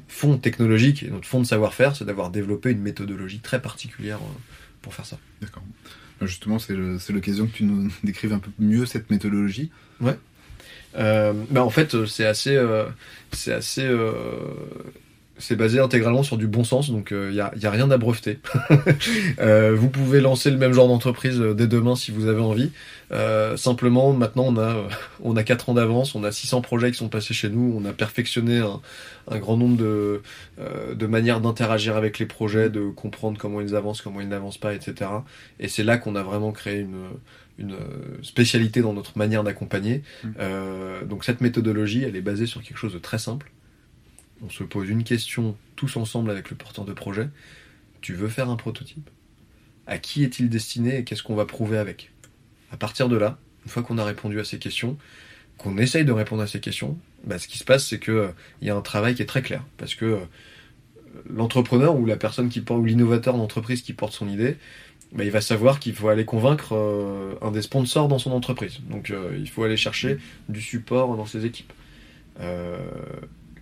[0.07, 4.19] fond technologique et notre fond de savoir-faire, c'est d'avoir développé une méthodologie très particulière
[4.81, 5.19] pour faire ça.
[5.41, 5.63] D'accord.
[6.19, 9.71] Ben, Justement, c'est l'occasion que tu nous décrives un peu mieux cette méthodologie.
[10.97, 12.85] Euh, bah en fait, euh, c'est assez, euh,
[13.31, 14.11] c'est assez euh,
[15.37, 17.97] c'est basé intégralement sur du bon sens, donc il n'y a, y a, rien à
[17.97, 18.39] breveter.
[19.75, 22.71] vous pouvez lancer le même genre d'entreprise dès demain si vous avez envie.
[23.57, 24.87] Simplement, maintenant, on a,
[25.21, 27.83] on a 4 ans d'avance, on a 600 projets qui sont passés chez nous, on
[27.83, 28.59] a perfectionné
[29.29, 30.21] un, grand nombre de,
[30.93, 34.73] de manières d'interagir avec les projets, de comprendre comment ils avancent, comment ils n'avancent pas,
[34.73, 35.11] etc.
[35.59, 37.09] Et c'est là qu'on a vraiment créé une,
[37.57, 37.77] une
[38.21, 40.03] spécialité dans notre manière d'accompagner.
[40.23, 40.29] Mmh.
[40.39, 43.51] Euh, donc cette méthodologie, elle est basée sur quelque chose de très simple
[44.41, 47.29] on se pose une question tous ensemble avec le porteur de projet.
[48.01, 49.09] Tu veux faire un prototype?
[49.87, 52.11] À qui est-il destiné et qu'est-ce qu'on va prouver avec?
[52.71, 54.97] À partir de là, une fois qu'on a répondu à ces questions,
[55.57, 58.31] qu'on essaye de répondre à ces questions, bah, ce qui se passe, c'est qu'il euh,
[58.61, 59.63] y a un travail qui est très clair.
[59.77, 60.19] Parce que euh,
[61.29, 64.57] l'entrepreneur ou la personne qui porte, ou l'innovateur d'entreprise qui porte son idée,
[65.13, 68.79] bah, il va savoir qu'il faut aller convaincre euh, un des sponsors dans son entreprise.
[68.89, 70.17] Donc il faut aller chercher
[70.49, 71.73] du support dans ses équipes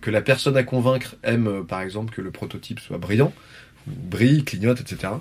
[0.04, 3.32] que la personne à convaincre aime, euh, par exemple, que le prototype soit brillant,
[3.86, 5.14] brille, clignote, etc.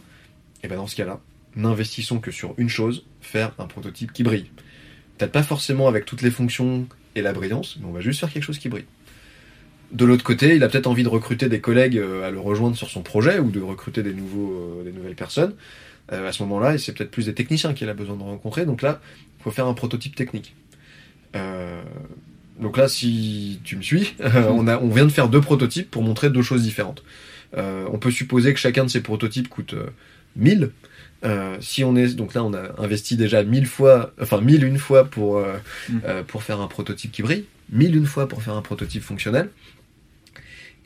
[0.62, 1.22] Et bien dans ce cas-là,
[1.56, 4.50] n'investissons que sur une chose, faire un prototype qui brille.
[5.18, 8.32] Peut-être pas forcément avec toutes les fonctions et la brillance, mais on va juste faire
[8.32, 8.86] quelque chose qui brille.
[9.94, 12.76] De l'autre côté, il a peut-être envie de recruter des collègues euh, à le rejoindre
[12.76, 15.54] sur son projet ou de recruter des, nouveaux, euh, des nouvelles personnes.
[16.10, 18.66] À ce moment-là, c'est peut-être plus des techniciens qu'il a besoin de rencontrer.
[18.66, 19.02] Donc là,
[19.40, 20.56] il faut faire un prototype technique.
[22.60, 26.04] Donc là, si tu me suis, on, a, on vient de faire deux prototypes pour
[26.04, 27.04] montrer deux choses différentes.
[27.58, 29.76] Euh, on peut supposer que chacun de ces prototypes coûte
[30.36, 30.64] 1000.
[30.64, 30.68] Euh,
[31.26, 34.78] euh, si on est donc là, on a investi déjà 1000 fois, enfin 1000 une
[34.78, 35.40] fois pour
[35.90, 36.00] mm.
[36.28, 39.50] pour faire un prototype qui brille, 1000 une fois pour faire un prototype fonctionnel.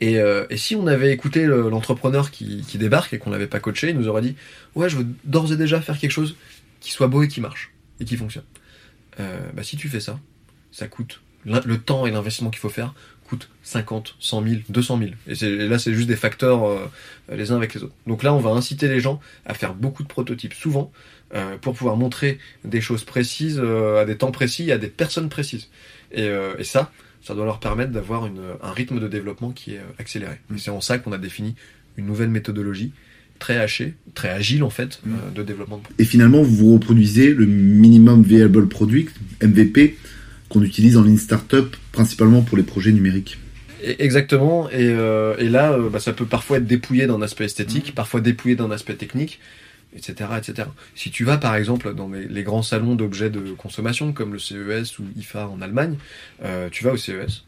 [0.00, 3.90] Et, et si on avait écouté l'entrepreneur qui, qui débarque et qu'on l'avait pas coaché,
[3.90, 4.36] il nous aurait dit
[4.76, 6.36] ouais, je veux d'ores et déjà faire quelque chose
[6.78, 8.44] qui soit beau et qui marche et qui fonctionne.
[9.18, 10.20] bah si tu fais ça,
[10.70, 12.94] ça coûte le temps et l'investissement qu'il faut faire
[13.28, 15.10] coûte 50, 100 000, 200 000.
[15.26, 16.78] Et, là, c'est juste des facteurs euh,
[17.30, 17.94] les uns avec les autres.
[18.06, 20.90] Donc là, on va inciter les gens à faire beaucoup de prototypes souvent
[21.34, 25.28] euh, pour pouvoir montrer des choses précises euh, à des temps précis, à des personnes
[25.28, 25.68] précises.
[26.10, 26.30] Et,
[26.62, 26.90] ça,
[27.28, 30.36] ça doit leur permettre d'avoir un rythme de développement qui est accéléré.
[30.54, 31.56] Et c'est en ça qu'on a défini
[31.98, 32.92] une nouvelle méthodologie
[33.38, 35.34] très hachée, très agile en fait, mm.
[35.34, 35.82] de développement.
[35.98, 39.98] Et finalement, vous reproduisez le minimum viable product, MVP,
[40.48, 43.38] qu'on utilise en ligne startup principalement pour les projets numériques.
[43.82, 47.90] Exactement, et, euh, et là, euh, bah, ça peut parfois être dépouillé d'un aspect esthétique,
[47.90, 47.94] mmh.
[47.94, 49.38] parfois dépouillé d'un aspect technique,
[49.94, 50.68] etc., etc.
[50.94, 54.98] Si tu vas par exemple dans les, grands salons d'objets de consommation comme le CES
[54.98, 55.96] ou IFA en Allemagne,
[56.44, 57.44] euh, tu vas au CES,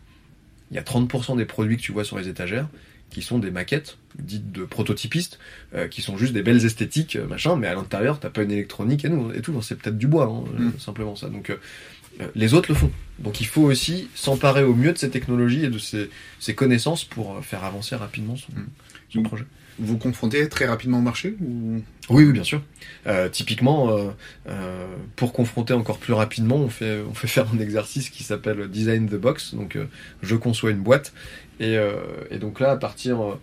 [0.70, 2.68] il y a 30% des produits que tu vois sur les étagères
[3.11, 5.38] qui sont des maquettes dites de prototypistes,
[5.74, 8.53] euh, qui sont juste des belles esthétiques, euh, machin, mais à l'intérieur, t'as pas une
[8.53, 10.78] électronique et, nous, et tout, c'est peut-être du bois, hein, mmh.
[10.78, 11.28] simplement ça.
[11.28, 11.57] Donc euh,
[12.34, 12.91] les autres le font.
[13.18, 17.45] Donc il faut aussi s'emparer au mieux de ces technologies et de ces, connaissances pour
[17.45, 19.45] faire avancer rapidement son, projet.
[19.78, 21.36] Vous confrontez très rapidement au marché
[22.08, 22.60] oui, oui, bien sûr.
[23.06, 23.96] Euh, typiquement,
[25.14, 29.08] pour confronter encore plus rapidement, on fait, on fait faire un exercice qui s'appelle Design
[29.08, 29.54] the Box.
[29.54, 29.78] Donc,
[30.20, 31.12] je conçois une boîte.
[31.60, 31.78] Et,
[32.40, 33.38] donc là, à partir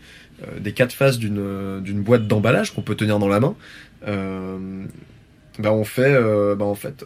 [0.59, 3.55] des quatre phases d'une boîte d'emballage qu'on peut tenir dans la main,
[4.05, 4.89] ben
[5.71, 6.13] on fait,
[6.55, 7.05] ben en fait,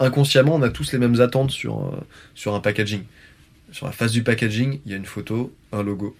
[0.00, 2.00] inconsciemment, on a tous les mêmes attentes sur, euh,
[2.34, 3.02] sur un packaging.
[3.70, 6.16] Sur la face du packaging, il y a une photo, un logo.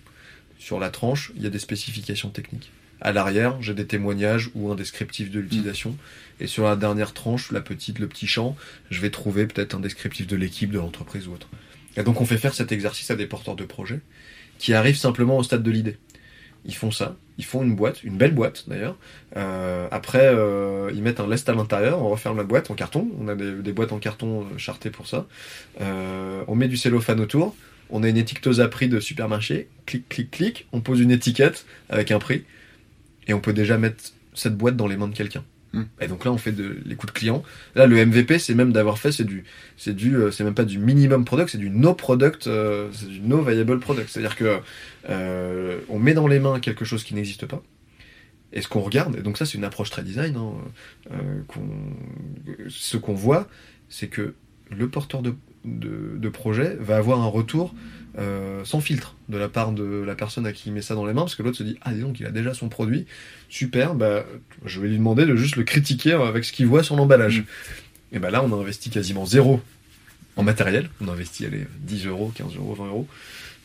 [0.60, 2.70] Sur la tranche, il y a des spécifications techniques.
[3.00, 5.96] À l'arrière, j'ai des témoignages ou un descriptif de l'utilisation.
[6.38, 8.54] Et sur la dernière tranche, la petite, le petit champ,
[8.90, 11.48] je vais trouver peut-être un descriptif de l'équipe, de l'entreprise ou autre.
[11.96, 14.00] Et donc on fait faire cet exercice à des porteurs de projet
[14.58, 15.96] qui arrivent simplement au stade de l'idée.
[16.66, 18.98] Ils font ça, ils font une boîte, une belle boîte d'ailleurs.
[19.38, 23.08] Euh, après, euh, ils mettent un lest à l'intérieur, on referme la boîte en carton.
[23.18, 25.26] On a des, boîtes en carton euh, chartées pour ça.
[25.80, 27.56] on met du cellophane autour.
[27.90, 29.68] On a une étiqueteuse à prix de supermarché.
[29.86, 30.66] Clic, clic, clic.
[30.72, 32.44] On pose une étiquette avec un prix.
[33.26, 35.44] Et on peut déjà mettre cette boîte dans les mains de quelqu'un.
[35.72, 35.84] Hmm.
[36.00, 37.44] Et donc là, on fait de l'écoute client.
[37.76, 39.44] Là, le MVP, c'est même d'avoir fait, c'est du,
[39.76, 43.08] c'est du, euh, c'est même pas du minimum product, c'est du no product, euh, c'est
[43.08, 44.08] du no viable product.
[44.10, 44.58] C'est-à-dire que
[45.08, 47.62] euh, on met dans les mains quelque chose qui n'existe pas.
[48.52, 50.36] Et ce qu'on regarde, et donc ça, c'est une approche très design.
[50.36, 50.54] Hein,
[52.68, 53.48] ce qu'on voit,
[53.88, 54.34] c'est que
[54.70, 55.34] le porteur de,
[55.64, 57.74] de, de, projet va avoir un retour
[58.18, 61.06] euh, sans filtre de la part de la personne à qui il met ça dans
[61.06, 63.06] les mains, parce que l'autre se dit ah dis donc il a déjà son produit,
[63.48, 64.24] super, bah
[64.64, 67.40] je vais lui demander de juste le critiquer avec ce qu'il voit sur l'emballage.
[67.40, 67.44] Mm.
[68.12, 69.60] Et bah là on a investi quasiment zéro
[70.36, 73.06] en matériel, on a investi allez, 10 euros, 15 euros, 20 euros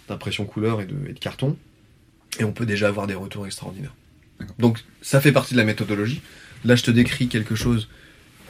[0.08, 1.58] d'impression couleur et de, et de carton,
[2.40, 3.96] et on peut déjà avoir des retours extraordinaires.
[4.60, 6.22] Donc ça fait partie de la méthodologie.
[6.66, 7.90] Là je te décris quelque chose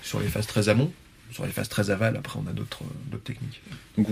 [0.01, 0.91] sur les phases très amont,
[1.36, 2.83] sur les phases très aval, après on a d'autres
[3.23, 3.61] techniques.
[3.97, 4.07] Donc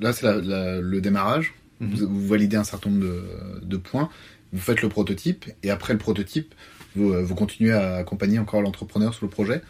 [0.00, 3.24] là c'est le démarrage, vous, vous validez un certain nombre de,
[3.62, 4.08] de points,
[4.52, 6.54] vous faites le prototype, et après le prototype,
[6.96, 9.60] vous, euh, vous continuez à accompagner encore l'entrepreneur sur le projet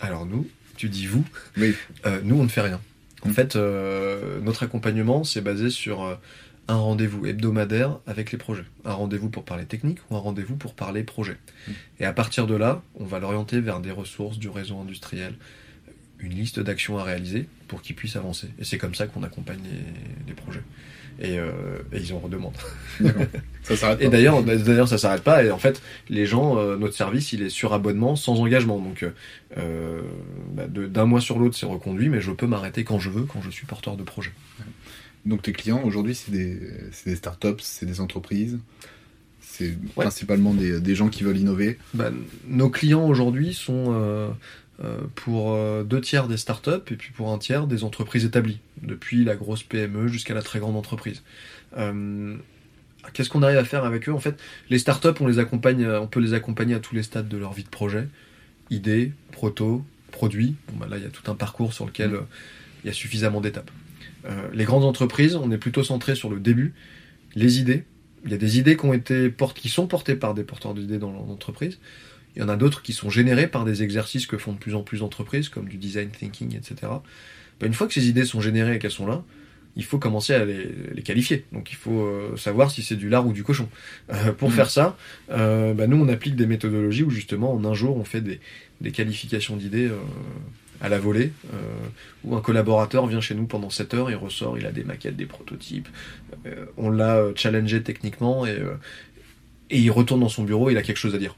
[0.00, 0.46] Alors nous,
[0.76, 1.24] tu dis vous,
[1.56, 1.74] Oui.
[2.06, 2.80] euh, nous on ne fait rien.
[3.24, 3.32] En Mm.
[3.32, 6.14] fait, euh, notre accompagnement c'est basé sur euh,
[6.68, 8.64] un rendez-vous hebdomadaire avec les projets.
[8.84, 11.36] Un rendez-vous pour parler technique ou un rendez-vous pour parler projet.
[11.66, 11.72] Mm.
[12.00, 15.34] Et à partir de là, on va l'orienter vers des ressources du réseau industriel,
[16.22, 18.48] une liste d'actions à réaliser pour qu'ils puissent avancer.
[18.58, 20.62] Et c'est comme ça qu'on accompagne les, les projets.
[21.20, 21.50] Et, euh,
[21.92, 22.56] et ils en redemandent.
[23.62, 25.44] Ça s'arrête Et d'ailleurs, d'ailleurs, ça s'arrête pas.
[25.44, 28.78] Et en fait, les gens, euh, notre service, il est sur abonnement, sans engagement.
[28.78, 29.04] Donc,
[29.58, 30.00] euh,
[30.54, 33.42] bah, d'un mois sur l'autre, c'est reconduit, mais je peux m'arrêter quand je veux, quand
[33.42, 34.32] je suis porteur de projet.
[35.26, 36.58] Donc tes clients aujourd'hui, c'est des,
[37.06, 38.58] des startups, c'est des entreprises,
[39.40, 41.78] c'est principalement des, des gens qui veulent innover.
[41.94, 42.10] Bah,
[42.48, 44.28] nos clients aujourd'hui sont euh,
[45.14, 49.24] pour euh, deux tiers des startups et puis pour un tiers des entreprises établies, depuis
[49.24, 51.22] la grosse PME jusqu'à la très grande entreprise.
[51.76, 52.36] Euh,
[53.14, 54.12] Qu'est-ce qu'on arrive à faire avec eux?
[54.12, 57.28] En fait, les startups, on les accompagne, on peut les accompagner à tous les stades
[57.28, 58.08] de leur vie de projet
[58.70, 60.54] idée, proto, produit.
[60.68, 62.20] Bon, bah là, il y a tout un parcours sur lequel euh,
[62.82, 63.70] il y a suffisamment d'étapes.
[64.24, 66.74] Euh, les grandes entreprises, on est plutôt centré sur le début,
[67.34, 67.84] les idées.
[68.24, 70.74] Il y a des idées qui ont été portes, qui sont portées par des porteurs
[70.74, 71.78] d'idées dans l'entreprise.
[72.36, 74.74] Il y en a d'autres qui sont générées par des exercices que font de plus
[74.74, 76.74] en plus d'entreprises, comme du design thinking, etc.
[77.60, 79.22] Bah, une fois que ces idées sont générées et qu'elles sont là,
[79.76, 81.44] il faut commencer à les, les qualifier.
[81.52, 83.68] Donc il faut euh, savoir si c'est du lard ou du cochon.
[84.12, 84.54] Euh, pour Mhm.
[84.56, 84.96] faire ça,
[85.30, 88.40] euh, bah, nous on applique des méthodologies où justement en un jour on fait des,
[88.80, 89.90] des qualifications d'idées
[90.80, 91.32] à la volée,
[92.24, 95.14] où un collaborateur vient chez nous pendant 7 heures, il ressort, il a des maquettes,
[95.16, 95.88] des prototypes,
[96.78, 98.56] on l'a challengé techniquement et,
[99.68, 101.36] et il retourne dans son bureau, il a quelque chose à dire.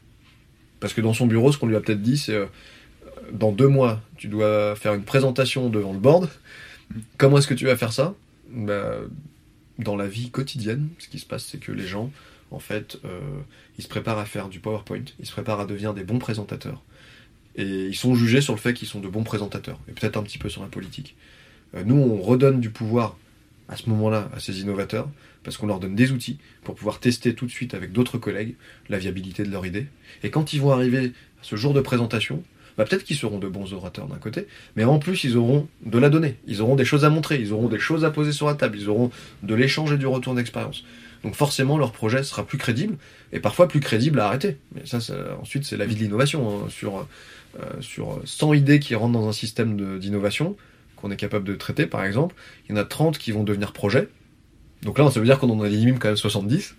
[0.83, 2.47] Parce que dans son bureau, ce qu'on lui a peut-être dit, c'est euh,
[3.33, 6.29] dans deux mois, tu dois faire une présentation devant le board.
[7.19, 8.17] Comment est-ce que tu vas faire ça?
[8.51, 8.97] Bah,
[9.79, 12.11] Dans la vie quotidienne, ce qui se passe, c'est que les gens,
[12.51, 13.21] en fait, euh,
[13.79, 16.83] ils se préparent à faire du PowerPoint, ils se préparent à devenir des bons présentateurs.
[17.55, 20.25] Et ils sont jugés sur le fait qu'ils sont de bons présentateurs, et peut-être un
[20.25, 21.15] petit peu sur la politique.
[21.77, 23.17] Euh, nous, on redonne du pouvoir
[23.69, 25.09] à ce moment-là à ces innovateurs,
[25.45, 28.55] parce qu'on leur donne des outils pour pouvoir tester tout de suite avec d'autres collègues
[28.89, 29.87] la viabilité de leur idée.
[30.23, 32.43] Et quand ils vont arriver à ce jour de présentation,
[32.79, 35.99] bah peut-être qu'ils seront de bons orateurs d'un côté, mais en plus ils auront de
[35.99, 38.47] la donnée, ils auront des choses à montrer, ils auront des choses à poser sur
[38.47, 39.11] la table, ils auront
[39.43, 40.85] de l'échange et du retour d'expérience.
[41.23, 42.97] Donc forcément leur projet sera plus crédible
[43.33, 44.57] et parfois plus crédible à arrêter.
[44.75, 44.99] Mais ça,
[45.41, 46.65] ensuite c'est la vie de l'innovation.
[46.65, 46.69] hein.
[46.71, 47.07] Sur
[47.61, 50.57] euh, sur 100 idées qui rentrent dans un système d'innovation
[50.97, 52.35] qu'on est capable de traiter par exemple,
[52.67, 54.09] il y en a 30 qui vont devenir projets.
[54.83, 56.75] Donc là ça veut dire qu'on en élimine quand même 70.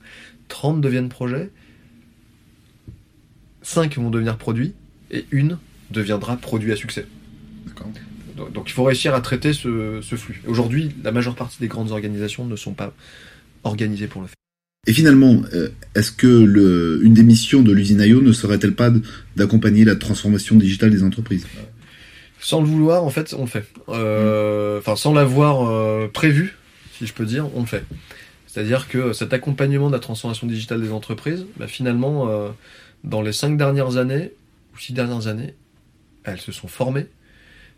[0.49, 1.49] 30 deviennent projets,
[3.62, 4.74] 5 vont devenir produits
[5.10, 5.58] et une
[5.91, 7.06] deviendra produit à succès.
[7.66, 7.88] D'accord.
[8.36, 10.41] Donc, donc il faut réussir à traiter ce, ce flux.
[10.47, 12.93] Aujourd'hui, la majeure partie des grandes organisations ne sont pas
[13.64, 14.36] organisées pour le faire.
[14.86, 18.91] Et finalement, euh, est-ce que le, une des missions de l'usine IO ne serait-elle pas
[19.38, 21.45] d'accompagner la transformation digitale des entreprises?
[22.41, 23.66] Sans le vouloir, en fait, on le fait.
[23.88, 26.58] Euh, Enfin, sans l'avoir euh, prévu,
[26.93, 27.83] si je peux dire, on le fait.
[28.47, 32.49] C'est-à-dire que cet accompagnement de la transformation digitale des entreprises, bah, finalement, euh,
[33.03, 34.31] dans les cinq dernières années,
[34.73, 35.55] ou six dernières années,
[36.23, 37.07] elles se sont formées,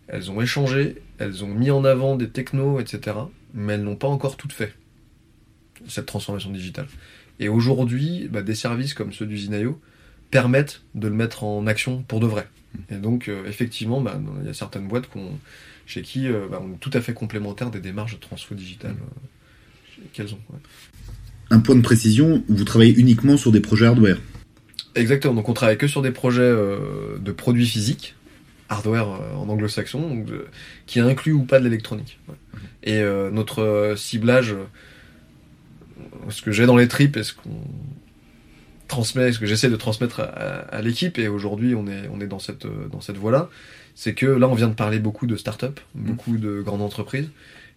[0.08, 3.18] elles ont échangé, elles ont mis en avant des technos, etc.
[3.54, 4.74] Mais elles n'ont pas encore toutes fait,
[5.88, 6.88] cette transformation digitale.
[7.40, 9.80] Et aujourd'hui, bah, des services comme ceux du Zinaio
[10.30, 12.48] permettent de le mettre en action pour de vrai.
[12.92, 15.40] Et donc, euh, effectivement, bah, il y a certaines boîtes qu'on-
[15.86, 18.92] chez qui euh, bah, on est tout à fait complémentaires des démarches de transfo digital
[18.92, 20.40] euh, qu'elles ont.
[20.50, 20.60] ouais.
[21.52, 24.18] Un point de précision, vous travaillez uniquement sur des projets hardware.
[24.96, 25.36] Exactement.
[25.36, 28.16] Donc, on travaille que sur des projets euh, de produits physiques,
[28.68, 30.26] hardware en anglo-saxon,
[30.88, 32.20] qui incluent ou pas de l'électronique.
[32.28, 32.36] ouais.
[32.82, 34.56] Et notre ciblage,
[36.30, 37.50] ce que j'ai dans les tripes et ce qu'on
[38.88, 42.20] transmet, ce que j'essaie de transmettre à, à- à l'équipe, et aujourd'hui on est, on
[42.22, 43.50] est dans cette, dans cette voie-là,
[43.96, 47.30] c'est que là on vient de parler beaucoup de start-up, beaucoup de grandes entreprises,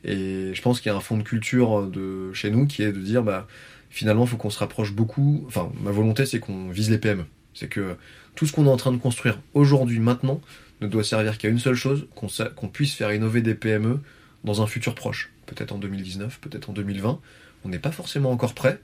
[0.05, 2.93] et je pense qu'il y a un fond de culture de chez nous qui est
[2.93, 3.49] de dire, bah,
[3.91, 5.45] finalement, il faut qu'on se rapproche beaucoup.
[5.49, 7.25] Enfin, ma volonté, c'est qu'on vise les PME.
[7.53, 7.97] C'est que
[8.37, 10.41] tout ce qu'on est en train de construire aujourd'hui, maintenant,
[10.81, 13.99] ne doit servir qu'à une seule chose, qu'on qu'on puisse faire innover des PME
[14.45, 15.31] dans un futur proche.
[15.47, 17.19] Peut-être en 2019, peut-être en 2020.
[17.65, 18.79] On n'est pas forcément encore prêt,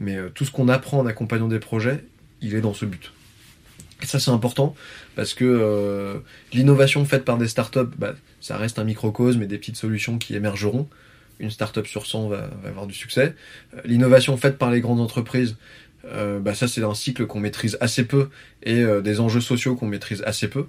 [0.00, 2.02] mais euh, tout ce qu'on apprend en accompagnant des projets,
[2.40, 3.12] il est dans ce but.
[4.02, 4.74] Et ça, c'est important
[5.14, 6.18] parce que euh,
[6.54, 10.34] l'innovation faite par des startups, bah, ça reste un microcosme et des petites solutions qui
[10.34, 10.88] émergeront.
[11.38, 13.34] Une startup sur 100 va, va avoir du succès.
[13.74, 15.56] Euh, L'innovation faite par les grandes entreprises,
[16.02, 18.30] bah, ça c'est un cycle qu'on maîtrise assez peu
[18.62, 20.64] et des enjeux sociaux qu'on maîtrise assez peu.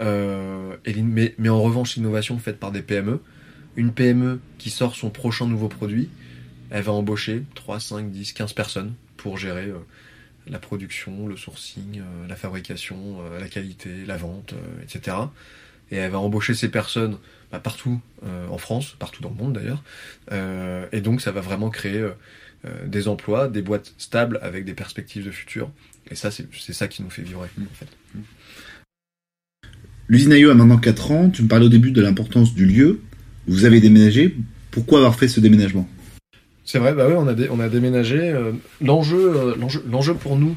[0.00, 3.20] Mais en revanche, l'innovation faite par des PME,
[3.76, 6.08] une PME qui sort son prochain nouveau produit,
[6.70, 9.78] elle va embaucher 3, 5, 10, 15 personnes pour gérer euh,
[10.48, 15.16] la production, le sourcing, euh, la fabrication, euh, la qualité, la vente, etc.
[15.90, 17.18] Et elle va embaucher ces personnes
[17.50, 19.82] bah, partout en France, partout dans le monde d'ailleurs.
[20.92, 22.08] et donc ça va vraiment créer
[22.86, 25.68] des emplois, des boîtes stables avec des perspectives de futur.
[26.12, 27.88] Et ça, c'est ça qui nous fait vibrer en fait.
[30.06, 31.30] L'usine IO a maintenant 4 ans.
[31.30, 33.00] Tu me parlais au début de l'importance du lieu.
[33.48, 34.36] Vous avez déménagé.
[34.70, 35.88] Pourquoi avoir fait ce déménagement?
[36.70, 38.30] C'est vrai, bah oui, on a, on a déménagé.
[38.30, 40.56] Euh, l'enjeu, euh, l'enjeu, l'enjeu pour nous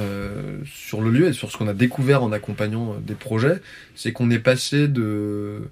[0.00, 3.60] euh, sur le lieu et sur ce qu'on a découvert en accompagnant des projets,
[3.94, 5.68] c'est qu'on est passé de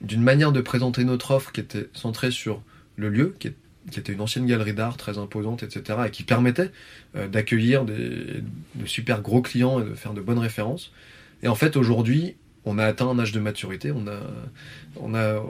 [0.00, 2.60] d'une manière de présenter notre offre qui était centrée sur
[2.96, 3.52] le lieu, qui,
[3.96, 6.72] était une ancienne galerie d'art très imposante, etc., et qui permettait
[7.14, 8.42] d'accueillir des,
[8.74, 10.90] de super gros clients et de faire de bonnes références.
[11.44, 13.92] Et en fait, aujourd'hui, on a atteint un âge de maturité.
[13.92, 14.20] On a,
[14.96, 15.40] on a,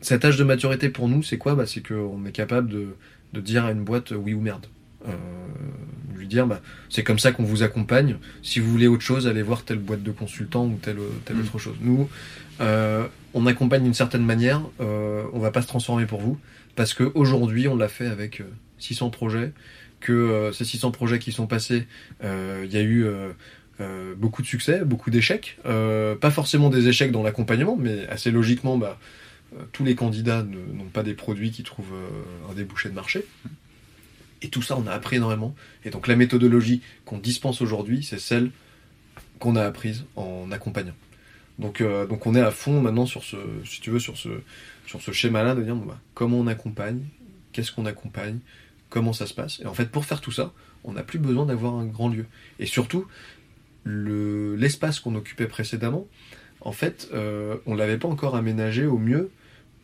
[0.00, 1.54] cet âge de maturité pour nous, c'est quoi?
[1.54, 2.88] Bah, C'est qu'on est capable de,
[3.32, 4.66] de, dire à une boîte oui ou merde.
[5.06, 5.12] Euh,
[6.16, 8.16] lui dire bah, c'est comme ça qu'on vous accompagne.
[8.42, 11.40] Si vous voulez autre chose, allez voir telle boîte de consultants ou telle, telle mm.
[11.40, 11.76] autre chose.
[11.80, 12.08] Nous,
[12.60, 14.62] euh, on accompagne d'une certaine manière.
[14.80, 16.38] Euh, on va pas se transformer pour vous
[16.74, 18.42] parce qu'aujourd'hui, on l'a fait avec
[18.78, 19.52] 600 projets.
[20.00, 21.88] Que ces 600 projets qui sont passés,
[22.22, 23.04] il y a eu
[23.80, 25.56] euh, beaucoup de succès, beaucoup d'échecs.
[25.64, 29.04] Euh, pas forcément des échecs dans l'accompagnement, mais assez logiquement, bah, euh,
[29.72, 31.94] tous les candidats n'ont pas des produits qui trouvent
[32.50, 33.24] un débouché de marché.
[34.42, 35.54] Et tout ça, on a appris énormément.
[35.84, 38.50] Et donc la méthodologie qu'on dispense aujourd'hui, c'est celle
[39.38, 40.94] qu'on a apprise en accompagnant.
[41.58, 44.28] Donc, donc on est à fond maintenant sur ce, si tu veux, sur ce,
[44.86, 47.00] sur ce schéma-là de dire bah, comment on accompagne,
[47.52, 48.38] qu'est-ce qu'on accompagne,
[48.90, 49.60] comment ça se passe.
[49.60, 50.52] Et en fait, pour faire tout ça,
[50.84, 52.26] on n'a plus besoin d'avoir un grand lieu.
[52.58, 53.06] Et surtout,
[53.84, 56.06] l'espace qu'on occupait précédemment,
[56.60, 59.30] en fait, euh, on ne l'avait pas encore aménagé au mieux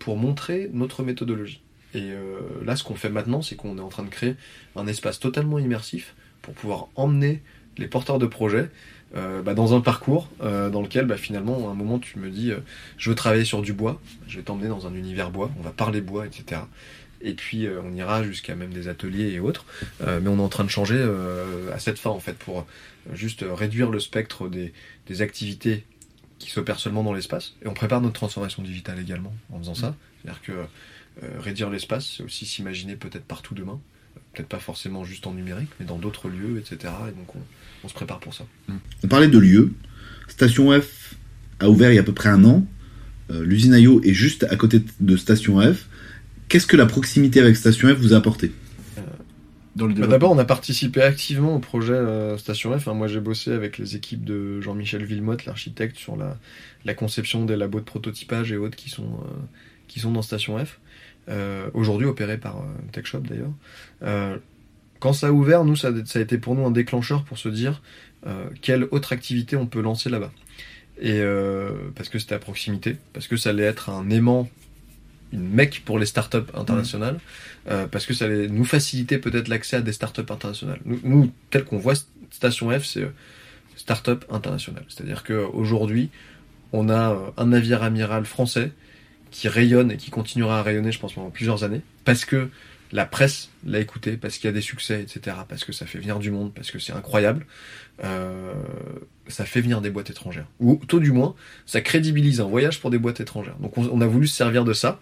[0.05, 1.61] pour montrer notre méthodologie.
[1.95, 4.37] Et euh, là, ce qu'on fait maintenant, c'est qu'on est en train de créer
[4.77, 7.43] un espace totalement immersif pour pouvoir emmener
[7.79, 8.69] les porteurs de projets
[9.17, 12.53] euh, bah, dans un parcours dans lequel bah, finalement, à un moment, tu me dis,
[12.99, 15.71] je veux travailler sur du bois, je vais t'emmener dans un univers bois, on va
[15.71, 16.61] parler bois, etc
[17.25, 19.65] et puis euh, on ira jusqu'à même des ateliers et autres.
[20.03, 22.67] Euh, mais on est en train de changer euh, à cette fin en fait pour
[23.13, 25.85] juste réduire le spectre des activités
[26.45, 27.55] qui s'opèrent seulement dans l'espace.
[27.65, 29.97] Et on prépare notre transformation digitale également en faisant ça.
[30.23, 30.53] C'est-à-dire que
[31.39, 33.81] réduire l'espace, c'est aussi s'imaginer peut-être partout demain.
[34.33, 36.93] Peut-être pas forcément juste en numérique, mais dans d'autres lieux, etc.
[37.09, 37.41] Et donc on,
[37.85, 38.45] on, se prépare pour ça.
[39.05, 39.73] On parlait de lieux.
[40.29, 41.15] Station F
[41.61, 42.67] a ouvert il y a à peu près un an.
[43.31, 45.87] L'usine IO est juste à côté de Station F.
[46.49, 48.53] Qu'est-ce que la proximité avec Station F vous a apporté?
[49.77, 52.87] Bah, D'abord, on a participé activement au projet euh, Station F.
[52.87, 57.81] moi, j'ai bossé avec les équipes de Jean-Michel Villemotte, l'architecte, sur la, conception des labos
[57.81, 59.33] de prototypage et autres qui sont, euh,
[59.89, 60.81] qui sont dans Station F.
[61.29, 62.63] Euh, aujourd'hui opéré par
[62.93, 63.53] TechShop d'ailleurs.
[65.01, 67.49] quand ça a ouvert, nous, ça, ça, a été pour nous un déclencheur pour se
[67.49, 67.83] dire
[68.63, 70.33] quelle autre activité on peut lancer là-bas.
[71.01, 71.23] Et
[71.95, 74.49] parce que c'était à proximité, parce que ça allait être un aimant
[75.35, 77.71] une mec pour les startups internationales, mm.
[77.71, 80.81] euh, parce que ça allait nous faciliter peut-être l'accès à des startups internationales.
[80.85, 81.95] Nous, tel qu'on voit
[82.31, 83.13] Station F, c'est euh,
[83.77, 84.85] startup international.
[84.89, 86.11] C'est-à-dire qu'aujourd'hui,
[86.73, 88.73] on a euh, un navire amiral français
[89.31, 92.49] qui rayonne et qui continuera à rayonner, je pense, pendant plusieurs années, parce que
[92.95, 95.99] la presse l'a écouté, parce qu'il y a des succès, etc., parce que ça fait
[95.99, 97.45] venir du monde, parce que c'est incroyable,
[98.05, 98.55] euh,
[99.27, 100.47] ça fait venir des boîtes étrangères.
[100.61, 101.35] Ou tout du moins,
[101.67, 103.57] ça crédibilise un voyage pour des boîtes étrangères.
[103.59, 105.01] Donc on, a voulu se servir de ça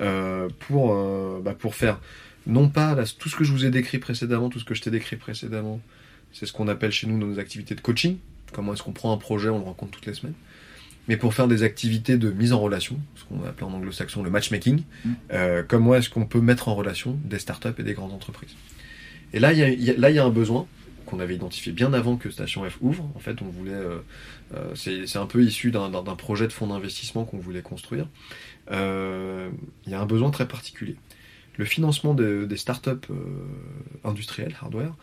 [0.00, 2.00] euh, pour, euh, bah, pour faire,
[2.46, 4.92] non pas tout ce que je vous ai décrit précédemment, tout ce que je t'ai
[4.92, 5.80] décrit précédemment,
[6.32, 8.18] c'est ce qu'on appelle chez nous nos activités de coaching.
[8.52, 10.34] Comment est-ce qu'on prend un projet, on le rencontre toutes les semaines
[11.08, 14.30] mais pour faire des activités de mise en relation, ce qu'on appelle en anglo-saxon le
[14.30, 15.10] matchmaking, mm.
[15.32, 18.54] euh, comment est-ce qu'on peut mettre en relation des startups et des grandes entreprises.
[19.32, 20.66] Et là, il y a, y un besoin
[21.06, 23.10] qu'on avait identifié bien avant que Station F ouvre.
[23.14, 23.98] En fait, on voulait, euh,
[24.54, 28.06] euh, c'est un peu issu d'un projet de fonds d'investissement qu'on voulait construire.
[28.70, 28.72] il
[29.90, 30.96] y a un besoin très particulier.
[31.56, 33.12] Le financement des startups
[34.04, 34.94] industrielles, hardware,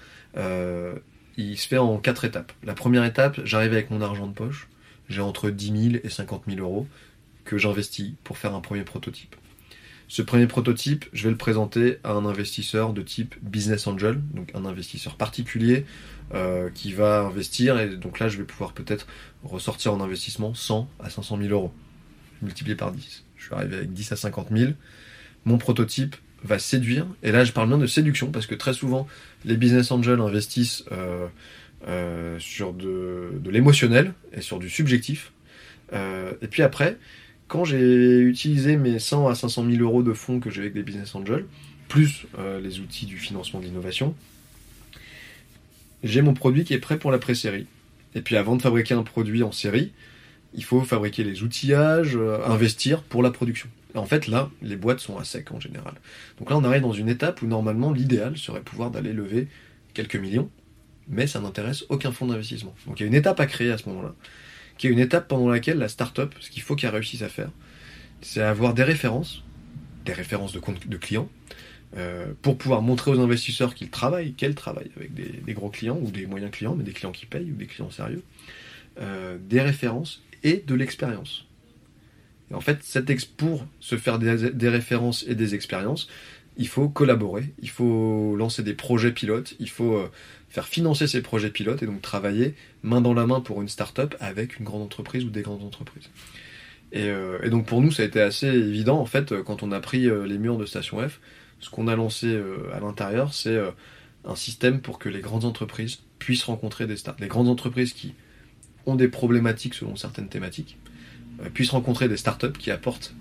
[1.38, 2.52] il se fait en quatre étapes.
[2.64, 4.68] La première étape, j'arrive avec mon argent de poche,
[5.10, 6.88] j'ai entre 10 000 et 50 000 euros
[7.46, 9.36] que j'investis pour faire un premier prototype.
[10.12, 14.52] Ce premier prototype, je vais le présenter à un investisseur de type business angel, donc
[14.54, 15.86] un investisseur particulier
[16.34, 19.08] euh, qui va investir, et donc là je vais pouvoir peut-être
[19.46, 21.72] ressortir en investissement 100 à 500 000 euros,
[22.42, 23.24] multiplié par 10.
[23.38, 24.74] Je suis arrivé avec 10 à 50 000.
[25.46, 29.08] Mon prototype va séduire, et là je parle bien de séduction, parce que très souvent
[29.46, 31.28] les business angels investissent euh,
[31.88, 35.32] euh, sur de, de l'émotionnel et sur du subjectif.
[35.94, 36.98] Euh, et puis après,
[37.48, 40.84] quand j'ai utilisé mes 100 à 500 000 euros de fonds que j'ai avec des
[40.84, 41.46] business angels,
[41.88, 42.26] plus
[42.64, 44.16] les outils du financement d'innovation.
[46.04, 47.66] J'ai mon produit qui est prêt pour la pré-série.
[48.16, 49.92] Et puis avant de fabriquer un produit en série,
[50.54, 53.68] il faut fabriquer les outillages, investir pour la production.
[53.96, 55.96] En fait, là, les boîtes sont à sec en général.
[56.40, 59.48] Donc là, on arrive dans une étape où normalement, l'idéal serait pouvoir d'aller lever
[59.94, 60.50] quelques millions,
[61.08, 62.74] mais ça n'intéresse aucun fonds d'investissement.
[62.88, 64.14] Donc il y a une étape à créer à ce moment-là,
[64.78, 67.50] qui est une étape pendant laquelle la start-up, ce qu'il faut qu'elle réussisse à faire,
[68.22, 69.44] c'est avoir des références,
[70.06, 71.30] des références de de clients,
[71.98, 76.10] euh, pour pouvoir montrer aux investisseurs qu'ils travaillent, qu'elles travaillent avec des, gros clients ou
[76.10, 78.24] des moyens clients, mais des clients qui payent ou des clients sérieux,
[79.00, 81.46] euh, des références et de l'expérience
[82.54, 82.80] en fait,
[83.38, 86.08] pour se faire des, références et des expériences,
[86.58, 90.12] il faut collaborer, il faut lancer des projets pilotes, il faut euh,
[90.52, 94.16] faire financer ces projets pilotes et donc travailler main dans la main pour une start-up
[94.20, 96.10] avec une grande entreprise ou des grandes entreprises.
[96.92, 99.80] Et, euh, donc pour nous, ça a été assez évident en fait quand on a
[99.80, 101.20] pris euh, les murs de Station F.
[101.60, 102.42] Ce qu'on a lancé
[102.74, 103.56] à l'intérieur, c'est
[104.26, 107.16] un système pour que les grandes entreprises puissent rencontrer des stars.
[107.20, 108.14] Les grandes entreprises qui
[108.86, 110.78] ont des problématiques selon certaines thématiques
[111.42, 113.14] euh, puissent rencontrer des startups qui apportent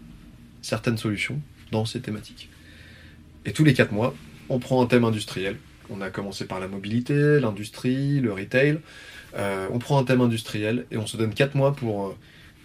[0.62, 2.50] certaines solutions dans ces thématiques.
[3.44, 4.14] Et tous les quatre mois,
[4.48, 5.56] on prend un thème industriel.
[5.90, 8.78] On a commencé par la mobilité, l'industrie, le retail.
[9.36, 12.16] Euh, on prend un thème industriel et on se donne quatre mois pour euh,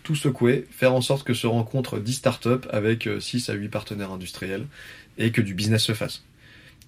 [0.04, 4.12] tout secouer, faire en sorte que se rencontrent 10 startups avec 6 à 8 partenaires
[4.12, 4.68] industriels
[5.18, 6.24] et que du business se fasse.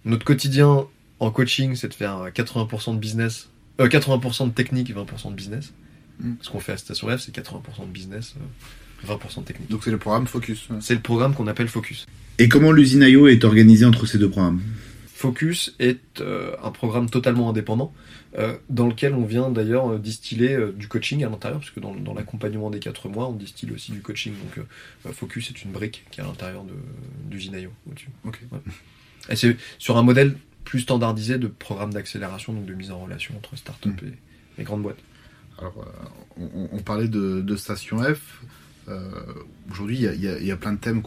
[0.05, 0.87] Notre quotidien
[1.19, 5.73] en coaching, c'est de faire 80% de business, 80% de technique, 20% de business.
[6.19, 6.33] Mm.
[6.41, 8.35] Ce qu'on fait à Station F, c'est 80% de business,
[9.05, 9.69] 20% euh, de technique.
[9.69, 10.67] Donc c'est le programme Focus.
[10.81, 12.05] C'est le programme qu'on appelle Focus.
[12.39, 14.61] Et comment l'usine IO est organisée entre ces deux programmes?
[15.17, 17.93] Focus est euh, un programme totalement indépendant
[18.37, 22.69] euh, dans lequel on vient d'ailleurs distiller du coaching à l'intérieur, parce que dans, l'accompagnement
[22.69, 24.33] des 4 mois, on distille aussi du coaching.
[24.33, 24.65] Donc
[25.13, 26.65] Focus est une brique qui est à l'intérieur
[27.25, 28.09] d'usine IO au-dessus.
[29.29, 33.35] Et c'est sur un modèle plus standardisé de programme d'accélération, donc de mise en relation
[33.37, 34.07] entre start-up mm.
[34.07, 34.99] et, et grandes boîtes.
[35.59, 35.73] Alors,
[36.39, 38.41] euh, on, parlait de, Station F.
[38.87, 39.09] Euh,
[39.71, 41.01] aujourd'hui, il y, a plein de thèmes,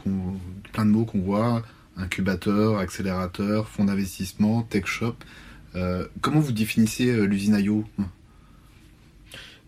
[0.73, 1.63] plein de mots qu'on voit
[1.97, 5.17] incubateur, accélérateur, fonds d'investissement, tech shop.
[5.75, 7.85] Euh, comment vous définissez l'usine IO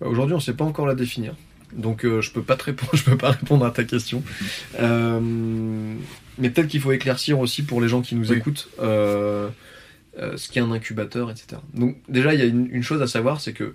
[0.01, 1.35] bah, Aujourd'hui, on ne sait pas encore la définir.
[1.75, 4.23] Donc je peux pas te répondre, je peux pas répondre à ta question.
[4.79, 9.51] mais peut-être qu'il faut éclaircir aussi pour les gens qui nous écoutent ce
[10.51, 11.61] qu'est un incubateur, etc.
[11.73, 13.75] Donc déjà il y a une chose à savoir, c'est que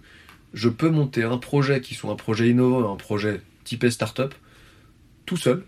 [0.53, 4.33] je peux monter un projet qui soit un projet innovant, un projet typé startup,
[5.25, 5.63] tout seul,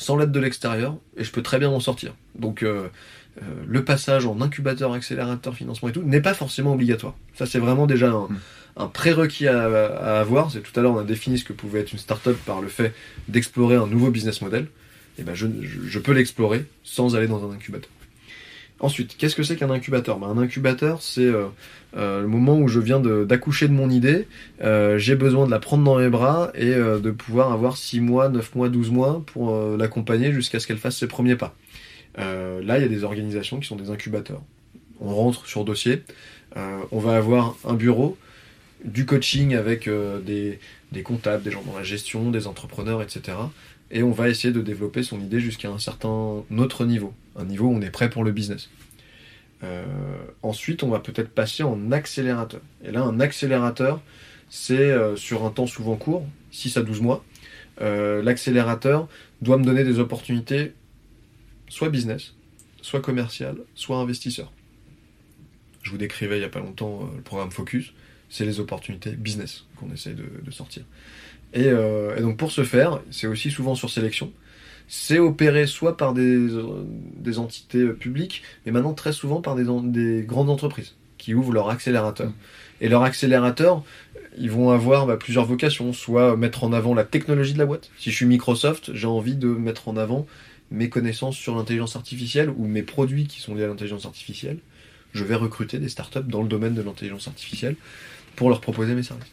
[0.00, 2.14] sans l'aide de l'extérieur, et je peux très bien m'en sortir.
[2.34, 2.88] Donc euh,
[3.42, 7.14] euh, le passage en incubateur, accélérateur, financement et tout n'est pas forcément obligatoire.
[7.34, 8.28] Ça c'est vraiment déjà un,
[8.86, 8.90] hmm.
[8.92, 10.50] prérequis à, avoir.
[10.50, 12.68] C'est tout à l'heure on a défini ce que pouvait être une startup par le
[12.68, 12.94] fait
[13.28, 14.68] d'explorer un nouveau business model.
[15.18, 17.90] Et ben je peux l'explorer sans aller dans un incubateur.
[18.80, 20.18] Ensuite, qu'est-ce que c'est qu'un incubateur?
[20.18, 21.46] Ben, Un incubateur, c'est euh,
[21.96, 24.26] euh, le moment où je viens d'accoucher de, mon idée,
[24.62, 28.30] euh, j'ai besoin de la prendre dans mes bras et de pouvoir avoir 6 mois,
[28.30, 31.54] 9 mois, 12 mois pour l'accompagner jusqu'à ce qu'elle fasse ses premiers pas.
[32.16, 34.40] là, il y a des organisations qui sont des incubateurs.
[35.00, 36.02] On rentre sur dossier,
[36.56, 38.16] on va avoir un bureau,
[38.82, 39.90] du coaching avec
[40.24, 40.58] des,
[40.92, 43.34] des comptables, des gens dans la gestion, des entrepreneurs, etc
[43.90, 47.66] et on va essayer de développer son idée jusqu'à un certain autre niveau, un niveau
[47.66, 48.68] où on est prêt pour le business.
[49.62, 49.84] Euh,
[50.42, 52.60] ensuite, on va peut-être passer en accélérateur.
[52.84, 54.00] Et là, un accélérateur,
[54.48, 57.24] c'est euh, sur un temps souvent court, 6 à 12 mois.
[57.80, 59.08] Euh, l'accélérateur
[59.42, 60.72] doit me donner des opportunités,
[61.68, 62.34] soit business,
[62.82, 64.52] soit commercial, soit investisseur.
[65.82, 67.94] Je vous décrivais il n'y a pas longtemps le programme Focus,
[68.28, 70.84] c'est les opportunités business qu'on essaie de sortir.
[71.54, 71.70] Et,
[72.20, 74.30] donc pour ce faire, c'est aussi souvent sur sélection.
[74.92, 76.48] C'est opéré soit par des,
[77.16, 81.70] des, entités publiques, mais maintenant très souvent par des, des grandes entreprises qui ouvrent leur
[81.70, 82.32] accélérateur.
[82.80, 83.84] Et leur accélérateur,
[84.36, 87.92] ils vont avoir bah, plusieurs vocations, soit mettre en avant la technologie de la boîte.
[87.98, 90.26] Si je suis Microsoft, j'ai envie de mettre en avant
[90.72, 94.58] mes connaissances sur l'intelligence artificielle ou mes produits qui sont liés à l'intelligence artificielle.
[95.12, 97.76] Je vais recruter des startups dans le domaine de l'intelligence artificielle
[98.34, 99.30] pour leur proposer mes services.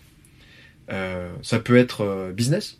[0.92, 2.78] Euh, ça peut être euh, business.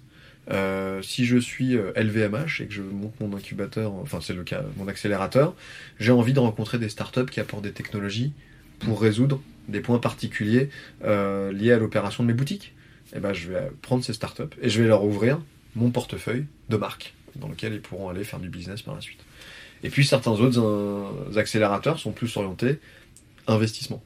[0.50, 4.64] Euh, si je suis LVMH et que je monte mon incubateur, enfin c'est le cas,
[4.78, 5.56] mon accélérateur,
[6.00, 8.34] j'ai envie de rencontrer des startups qui apportent des technologies
[8.80, 10.70] pour résoudre des points particuliers
[11.04, 12.74] liés à l'opération de mes boutiques.
[13.14, 15.40] Et eh ben, je vais prendre ces startups et je vais leur ouvrir
[15.76, 19.20] mon portefeuille de marques dans lequel ils pourront aller faire du business par la suite.
[19.84, 22.80] Et puis certains autres accélérateurs sont plus orientés
[23.48, 24.04] investissement.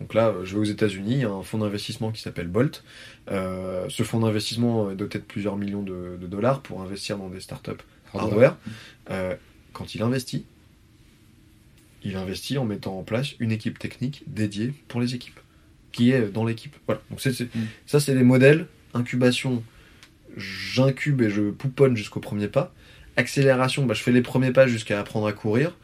[0.00, 2.82] Donc là, je vais aux États-Unis, il y a un fonds d'investissement qui s'appelle Bolt.
[3.30, 7.40] Euh, ce fonds d'investissement est doté de plusieurs millions de, dollars pour investir dans des
[7.40, 7.70] startups
[8.12, 8.56] hardware.
[9.10, 9.34] Euh,
[9.72, 10.44] quand il investit,
[12.02, 15.40] il investit en mettant en place une équipe technique dédiée pour les équipes,
[15.92, 16.74] qui est dans l'équipe.
[16.86, 17.00] Voilà.
[17.10, 17.46] Donc Mm.
[17.86, 18.66] ça, c'est les modèles.
[18.94, 19.62] Incubation,
[20.36, 22.74] j'incube et je pouponne jusqu'au premier pas.
[23.16, 25.76] Accélération, bah, je fais les premiers pas jusqu'à apprendre à courir.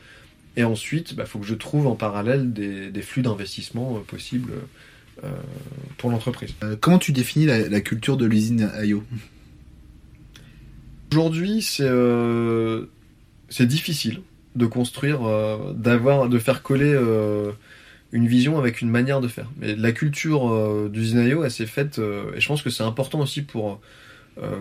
[0.57, 4.53] Et ensuite, il faut que je trouve en parallèle des, des flux d'investissement euh, possibles
[5.25, 5.29] euh,
[5.99, 6.55] pour l'entreprise.
[6.65, 9.03] Euh, comment tu définis la, la culture de l'usine IO
[11.13, 12.87] Aujourd'hui, c'est euh,
[13.61, 14.23] difficile
[14.55, 15.21] de construire,
[15.75, 16.99] d'avoir, de faire coller
[18.13, 19.49] une vision avec une manière de faire.
[19.59, 23.43] Mais la culture d'usine IO, elle s'est faite, et je pense que c'est important aussi
[23.43, 23.81] pour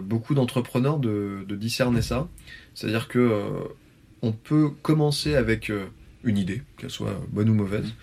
[0.04, 2.28] beaucoup d'entrepreneurs de, de discerner ça.
[2.76, 3.44] C'est-à-dire que
[4.22, 5.86] on peut commencer avec euh,
[6.24, 7.94] une idée, qu'elle soit bonne ou mauvaise.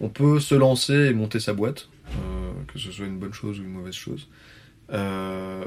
[0.00, 3.60] On peut se lancer et monter sa boîte, euh, que ce soit une bonne chose
[3.60, 4.28] ou une mauvaise chose.
[4.92, 5.64] Euh,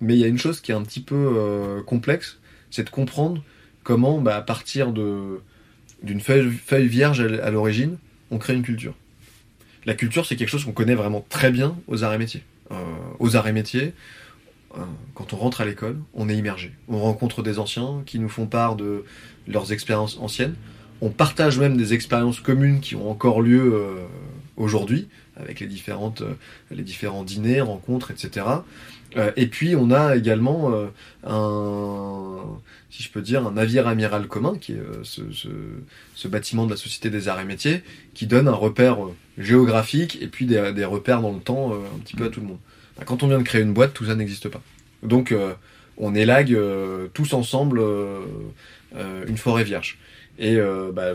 [0.00, 2.38] mais il y a une chose qui est un petit peu complexe,
[2.70, 3.44] c'est de comprendre
[3.84, 5.40] comment, bah, à partir de
[6.02, 7.96] d'une feuille, feuille vierge à l'origine,
[8.30, 8.94] on crée une culture.
[9.86, 12.42] La culture, c'est quelque chose qu'on connaît vraiment très bien aux arts et métiers.
[13.20, 13.94] Aux arts et métiers,
[15.14, 16.72] quand on rentre à l'école, on est immergé.
[16.88, 19.04] On rencontre des anciens qui nous font part de
[19.46, 20.54] leurs expériences anciennes.
[21.00, 23.94] On partage même des expériences communes qui ont encore lieu euh,
[24.56, 26.34] aujourd'hui, avec les différentes, euh,
[26.70, 28.46] les différents dîners, rencontres, etc.
[29.16, 30.72] Euh, et puis on a également
[31.24, 32.40] un,
[32.90, 35.48] si je peux dire, un navire amiral commun, qui est ce, ce,
[36.14, 37.82] ce bâtiment de la Société des Arts et Métiers,
[38.14, 38.98] qui donne un repère
[39.36, 42.46] géographique et puis des, des repères dans le temps un petit peu à tout le
[42.46, 42.58] monde.
[42.96, 44.62] Bah, Quand on vient de créer une boîte, tout ça n'existe pas.
[45.04, 45.52] Donc euh,
[45.98, 48.24] on élague euh, tous ensemble euh,
[49.26, 49.98] une forêt vierge.
[50.36, 50.58] Et
[50.92, 51.12] bah,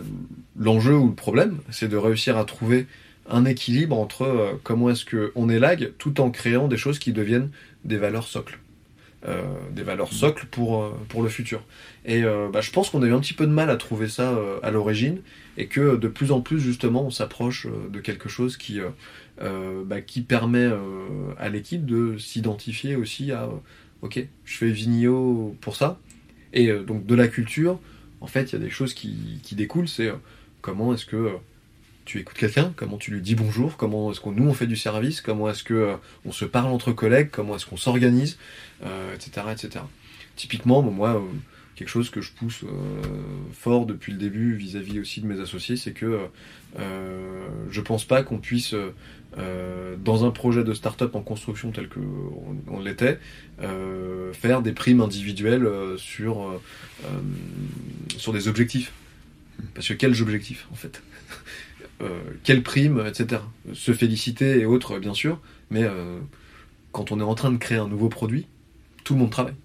[0.58, 2.88] l'enjeu ou le problème, c'est de réussir à trouver
[3.30, 7.50] un équilibre entre comment est-ce qu'on élague tout en créant des choses qui deviennent
[7.84, 8.60] des valeurs socles.
[9.76, 11.62] Des valeurs socles pour, le futur.
[12.06, 14.40] Et bah, je pense qu'on a eu un petit peu de mal à trouver ça
[14.64, 15.20] à l'origine
[15.58, 18.80] et que de plus en plus justement on s'approche de quelque chose qui,
[19.40, 23.50] bah, qui permet euh, à l'équipe de s'identifier aussi à euh,
[24.02, 26.00] ok, je fais Vignio pour ça.
[26.54, 27.80] Et euh, donc de la culture,
[28.22, 30.16] en fait, il y a des choses qui, qui découlent, c'est euh,
[30.62, 31.34] comment est-ce que euh,
[32.06, 34.76] tu écoutes quelqu'un, comment tu lui dis bonjour, comment est-ce qu'on nous on fait du
[34.76, 38.38] service, comment est-ce que euh, on se parle entre collègues, comment est-ce qu'on s'organise,
[38.84, 39.86] euh, etc., etc.
[40.36, 41.22] Typiquement, moi, euh,
[41.76, 42.68] quelque chose que je pousse euh,
[43.54, 46.28] fort depuis le début vis-à-vis aussi de mes associés, c'est que
[46.80, 48.74] euh, je pense pas qu'on puisse,
[49.38, 52.00] euh, dans un projet de start-up en construction tel que
[52.68, 53.20] on, l'était,
[53.62, 56.60] euh, faire des primes individuelles euh, sur
[58.18, 58.92] sur des objectifs.
[59.76, 61.02] Parce que quels objectifs en fait?
[62.46, 63.42] Quelles primes, etc.
[63.74, 65.38] Se féliciter et autres, bien sûr,
[65.70, 65.86] mais
[66.94, 68.48] quand on est en train de créer un nouveau produit,
[69.04, 69.56] tout le monde travaille.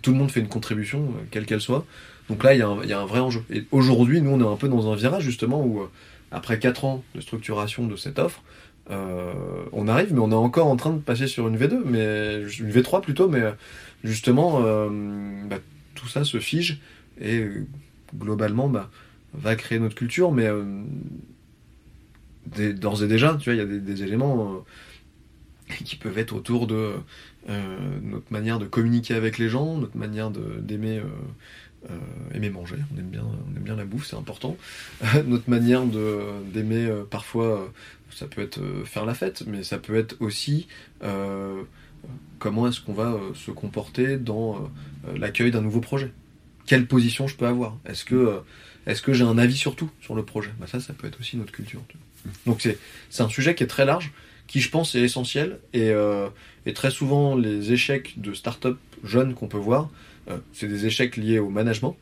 [0.00, 1.84] Tout le monde fait une contribution, quelle qu'elle soit.
[2.28, 3.42] Donc là, il y, a un- il y a un vrai enjeu.
[3.50, 5.82] Et aujourd'hui, nous, on est un peu dans un virage, justement, où,
[6.30, 8.42] après 4 ans de structuration de cette offre,
[8.90, 9.32] euh,
[9.72, 12.70] on arrive, mais on est encore en train de passer sur une V2, mais une
[12.70, 13.42] V3 plutôt, mais
[14.02, 14.88] justement, euh,
[15.48, 15.58] bah,
[15.94, 16.80] tout ça se fige
[17.20, 17.46] et
[18.16, 18.90] globalement, bah,
[19.34, 20.82] va créer notre culture, mais euh,
[22.74, 24.64] d'ores et déjà, tu vois, il y a des, éléments
[25.84, 26.94] qui peuvent être autour de
[28.02, 31.00] notre manière de communiquer avec les gens, notre manière d'aimer
[32.34, 33.08] aimer manger, on aime
[33.62, 34.56] bien, la bouffe, c'est important.
[35.26, 35.84] notre manière
[36.52, 37.72] d'aimer parfois,
[38.14, 40.66] ça peut être euh, faire la fête, mais ça peut être aussi
[41.02, 41.62] euh,
[42.38, 44.70] comment est-ce qu'on va euh, se comporter dans
[45.16, 46.12] l'accueil d'un nouveau projet.
[46.66, 47.78] Quelle position je peux avoir?
[47.86, 48.40] Est-ce que
[48.86, 50.50] est-ce que j'ai un avis sur tout sur le projet?
[50.58, 51.80] Bah Ça, ça peut être aussi notre culture.
[52.46, 52.68] Donc
[53.10, 54.12] c'est un sujet qui est très large,
[54.46, 55.92] qui je pense est essentiel, et,
[56.66, 59.90] et très souvent les échecs de start-up jeunes qu'on peut voir,
[60.52, 61.96] c'est des échecs liés au management.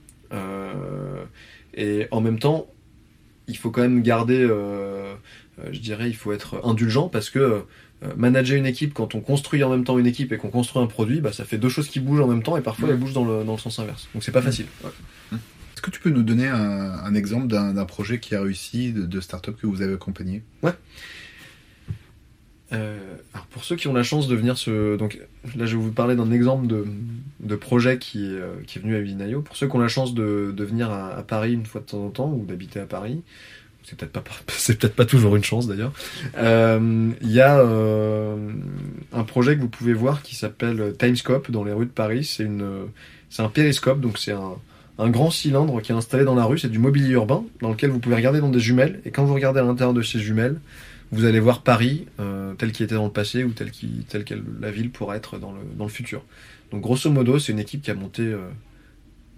[1.74, 2.66] Et en même temps,
[3.48, 4.46] il faut quand même garder,
[5.72, 7.62] je dirais, il faut être indulgent parce que euh,
[8.16, 10.86] manager une équipe quand on construit en même temps une équipe et qu'on construit un
[10.86, 12.94] produit, bah, ça fait deux choses qui bougent en même temps et parfois Ouais.
[12.94, 14.08] elles bougent dans le, dans le sens inverse.
[14.14, 14.66] Donc c'est pas facile.
[14.84, 14.90] Ouais.
[15.32, 19.06] Est-ce que tu peux nous donner un, un exemple d'un projet qui a réussi, de,
[19.06, 20.42] de start-up que vous avez accompagné?
[22.72, 22.98] Euh,
[23.34, 24.96] alors pour ceux qui ont la chance de venir se...
[24.96, 25.18] Donc
[25.56, 26.86] là je vais vous parler d'un exemple de,
[27.40, 29.42] de projet qui est, euh, qui est venu à Vinayo.
[29.42, 31.86] Pour ceux qui ont la chance de, de venir à, à Paris une fois de
[31.86, 33.22] temps en temps ou d'habiter à Paris,
[33.83, 35.93] c'est peut-être pas c'est peut-être pas toujours une chance d'ailleurs.
[36.37, 38.37] Euh, Il y a euh,
[39.12, 42.24] un projet que vous pouvez voir qui s'appelle Timescope dans les rues de Paris.
[42.24, 42.87] C'est une
[43.28, 44.35] c'est un périscope donc c'est
[45.01, 47.91] un grand cylindre qui est installé dans la rue, c'est du mobilier urbain dans lequel
[47.91, 50.61] vous pouvez regarder dans des jumelles et quand vous regardez à l'intérieur de ces jumelles,
[51.12, 54.43] vous allez voir Paris euh, tel qu'il était dans le passé ou tel qu'il qu'elle
[54.61, 56.22] la ville pourrait être dans le dans le futur.
[56.70, 58.49] Donc grosso modo, c'est une équipe qui a monté euh,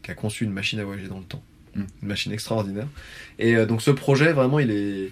[0.03, 1.43] qui a conçu une machine à voyager dans le temps.
[1.75, 2.89] Une machine extraordinaire.
[3.39, 5.11] Et donc ce projet, vraiment, il est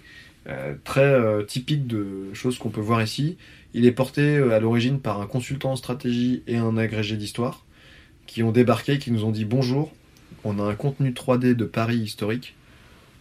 [0.85, 3.39] très typique de choses qu'on peut voir ici.
[3.73, 7.65] Il est porté à l'origine par un consultant en stratégie et un agrégé d'histoire
[8.27, 9.93] qui ont débarqué, qui nous ont dit bonjour,
[10.45, 12.55] on a un contenu 3D de Paris historique,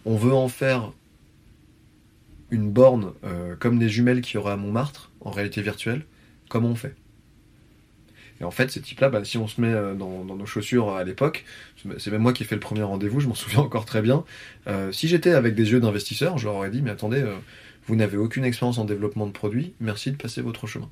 [0.04, 0.92] on veut en faire
[2.50, 6.06] une borne euh, comme des jumelles qu'il y aura à Montmartre, en réalité virtuelle,
[6.48, 6.94] comment on fait?
[8.40, 11.02] Et en fait, ces types-là, bah, si on se met euh, dans, nos chaussures à
[11.04, 11.44] l'époque,
[11.98, 14.24] c'est même moi qui ai fait le premier rendez-vous, je m'en souviens encore très bien.
[14.66, 17.24] Euh, si j'étais avec des yeux d'investisseur, je leur aurais dit, mais attendez,
[17.86, 20.88] vous n'avez aucune expérience en développement de produits, merci de passer votre chemin.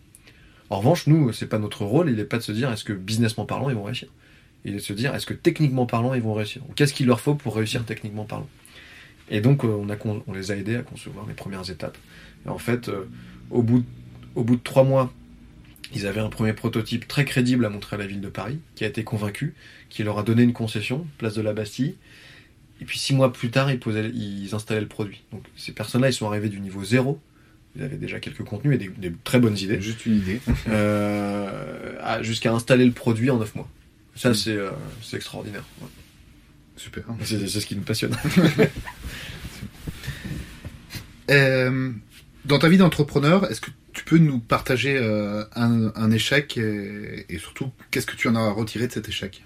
[0.71, 2.93] En revanche, nous, c'est pas notre rôle, il n'est pas de se dire, est-ce que
[2.93, 4.09] businessment parlant, ils vont réussir?
[4.65, 6.63] Il est de se dire, est-ce que techniquement parlant, ils vont réussir?
[6.77, 8.49] Qu'est-ce qu'il leur faut pour réussir techniquement parlant?
[9.31, 9.85] Et donc, euh,
[10.27, 11.97] on, les a aidés à concevoir les premières étapes.
[12.45, 13.09] Et en fait, euh,
[13.51, 13.85] au bout
[14.35, 15.13] de trois mois,
[15.95, 18.85] ils avaient un premier prototype très crédible à montrer à la ville de Paris, qui
[18.85, 19.55] a été convaincu,
[19.89, 21.95] qui leur a donné une concession, place de la Bastille.
[22.81, 25.23] Et puis six mois plus tard, ils, posaient, ils installaient le produit.
[25.33, 27.21] Donc ces personnes-là, ils sont arrivés du niveau zéro.
[27.77, 29.81] Ils avaient déjà quelques contenus et des, très bonnes idées.
[29.81, 30.41] Juste une idée.
[30.69, 33.69] euh, Jusqu'à installer le produit en neuf mois.
[34.15, 34.35] Ça, mm.
[34.49, 34.71] euh,
[35.03, 35.65] c'est extraordinaire.
[36.77, 37.05] Super.
[37.25, 38.17] C'est ce qui nous passionne.
[41.31, 41.93] Euh,
[42.49, 47.71] dans ta vie d'entrepreneur, est-ce que tu peux nous partager euh, un, échec et, surtout,
[47.91, 49.45] qu'est-ce que tu en as retiré de cet échec?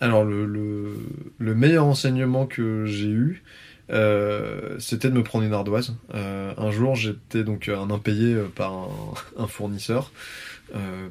[0.00, 0.96] Alors, le,
[1.38, 3.42] meilleur enseignement que j'ai eu,
[3.90, 5.94] euh, c'était de me prendre une ardoise.
[6.12, 8.88] un jour, j'étais donc un impayé par
[9.38, 10.12] un, fournisseur,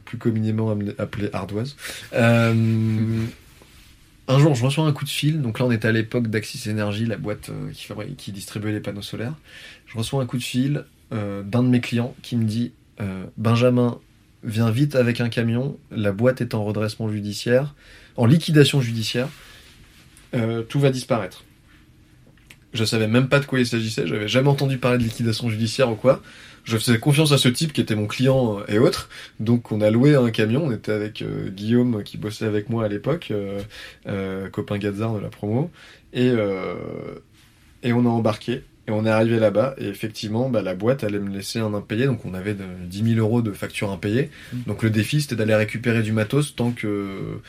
[0.06, 1.76] plus communément appelé ardoise
[4.28, 5.42] un jour, je reçois un coup de fil.
[5.42, 9.02] Donc là, on était à l'époque d'Axis Energy, la boîte euh, qui, distribuait les panneaux
[9.02, 9.36] solaires.
[9.86, 12.72] Je reçois un coup de fil euh, d'un de mes clients qui me dit
[13.02, 14.00] euh, Benjamin,
[14.44, 15.78] viens vite avec un camion.
[15.92, 17.76] La boîte est en redressement judiciaire,
[18.16, 19.28] en liquidation judiciaire.
[20.70, 21.44] tout va disparaître.
[22.74, 24.08] Je savais même pas de quoi il s'agissait.
[24.08, 26.24] J'avais jamais entendu parler de liquidation judiciaire ou quoi
[26.64, 29.10] je faisais confiance à ce type qui était mon client euh, et autres.
[29.40, 32.86] Donc on a loué un camion, on était avec euh, Guillaume qui bossait avec moi
[32.86, 35.72] à l'époque, euh, copain Gazard de la promo,
[36.14, 36.32] et,
[37.84, 38.64] et on a embarqué.
[38.86, 42.06] Et on est arrivé là-bas, et effectivement, bah, la boîte allait me laisser un impayé,
[42.06, 44.30] donc on avait de, 10 000 euros de facture impayée.
[44.52, 44.58] Mmh.
[44.68, 47.40] Donc le défi, c'était d'aller récupérer du matos tant que...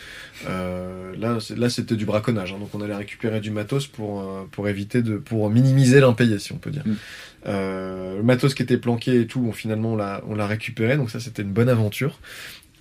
[0.46, 2.58] là, là c'était du braconnage, hein.
[2.60, 5.16] donc on allait récupérer du matos pour, pour éviter de...
[5.16, 6.84] pour minimiser l'impayé, si on peut dire.
[6.86, 6.94] Mmh.
[7.46, 10.96] Euh, le matos qui était planqué et tout, bon, finalement on l'a, on l'a récupéré,
[10.96, 12.18] donc ça c'était une bonne aventure.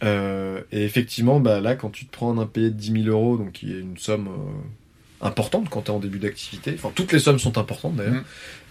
[0.04, 3.38] Euh, et effectivement, bah, là, quand tu te prends un impayé de 10 000 euros,
[3.38, 7.12] donc qui est une somme euh, importante quand tu es en début d'activité, enfin toutes
[7.14, 8.24] les sommes sont importantes d'ailleurs, mm.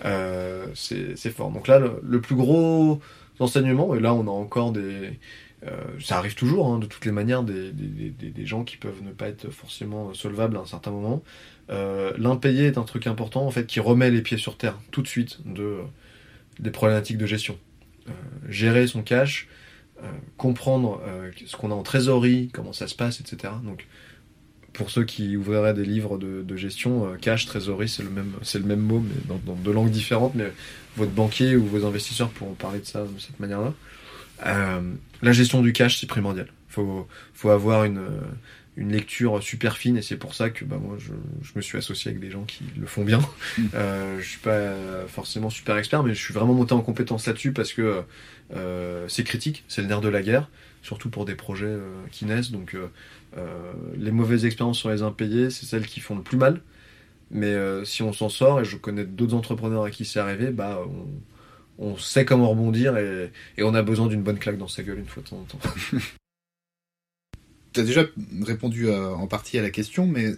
[0.04, 1.50] euh, c'est, c'est fort.
[1.50, 3.00] Donc là, le, plus gros
[3.38, 5.18] enseignement, et là on a encore des...
[6.00, 9.00] Ça arrive toujours, hein, de toutes les manières, des, des, des, des, gens qui peuvent
[9.00, 11.22] ne pas être forcément solvables à un certain moment.
[11.70, 15.02] Euh, l'impayé est un truc important en fait qui remet les pieds sur terre tout
[15.02, 15.78] de suite de,
[16.58, 17.58] des problématiques de gestion.
[18.08, 18.12] Euh,
[18.48, 19.48] gérer son cash,
[20.02, 20.06] euh,
[20.36, 21.00] comprendre
[21.46, 23.52] ce qu'on a en trésorerie, comment ça se passe, etc.
[23.64, 23.86] Donc
[24.72, 28.64] pour ceux qui ouvriraient des livres de, gestion, cash, trésorerie, c'est le même, c'est le
[28.64, 30.34] même mot, mais dans, deux langues différentes.
[30.34, 30.50] Mais
[30.96, 33.74] votre banquier ou vos investisseurs pourront parler de ça de cette manière-là.
[35.22, 36.48] la gestion du cash, c'est primordial.
[36.68, 38.00] Faut, faut avoir une,
[38.76, 41.12] une lecture super fine et c'est pour ça que bah, moi je,
[41.42, 43.20] je, me suis associé avec des gens qui le font bien.
[43.58, 43.62] Mm.
[43.74, 47.52] Euh, je suis pas forcément super expert mais je suis vraiment monté en compétence là-dessus
[47.52, 48.02] parce que
[48.54, 50.48] euh, c'est critique, c'est le nerf de la guerre,
[50.82, 52.50] surtout pour des projets euh, qui naissent.
[52.50, 52.88] Donc euh,
[53.38, 56.60] euh, les mauvaises expériences sur les impayés, c'est celles qui font le plus mal.
[57.34, 57.54] Mais
[57.86, 60.84] si on s'en sort, et je connais d'autres entrepreneurs à qui c'est arrivé, bah
[61.78, 64.82] on, on, sait comment rebondir et, et on a besoin d'une bonne claque dans sa
[64.82, 65.58] gueule une fois de temps en temps.
[67.72, 68.04] tu as déjà
[68.42, 70.32] répondu euh, en partie à la question, mais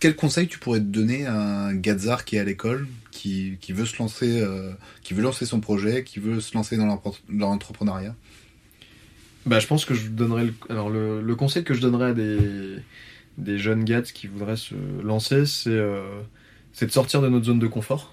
[0.00, 3.86] quel conseil tu pourrais donner à un Gazar qui est à l'école, qui, qui, veut
[3.86, 4.72] se lancer, euh,
[5.02, 8.14] qui veut lancer son projet, qui veut se lancer dans l'entrepreneuriat?
[9.46, 12.76] Bah, je pense que je donnerais le, alors le, conseil que je donnerais à des,
[13.38, 16.20] des jeunes gars qui voudraient se lancer, c'est euh,
[16.80, 18.12] de sortir de notre zone de confort.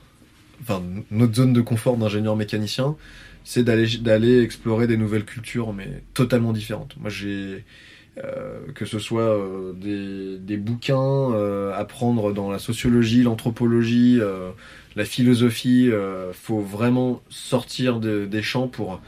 [0.61, 2.95] Enfin, notre zone de confort d'ingénieur mécanicien,
[3.43, 6.97] c'est d'aller d'aller explorer des nouvelles cultures, mais totalement différentes.
[6.99, 7.63] Moi, j'ai
[8.25, 9.71] euh, que ce soit euh,
[10.39, 14.19] des, bouquins, euh, apprendre dans la sociologie, l'anthropologie,
[14.95, 15.89] la philosophie,
[16.33, 19.01] faut vraiment sortir de, des champs pour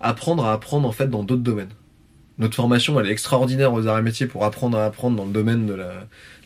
[0.00, 1.70] apprendre à apprendre en fait dans d'autres domaines.
[2.38, 5.32] Notre formation, elle est extraordinaire aux arts et métiers pour apprendre à apprendre dans le
[5.32, 5.76] domaine de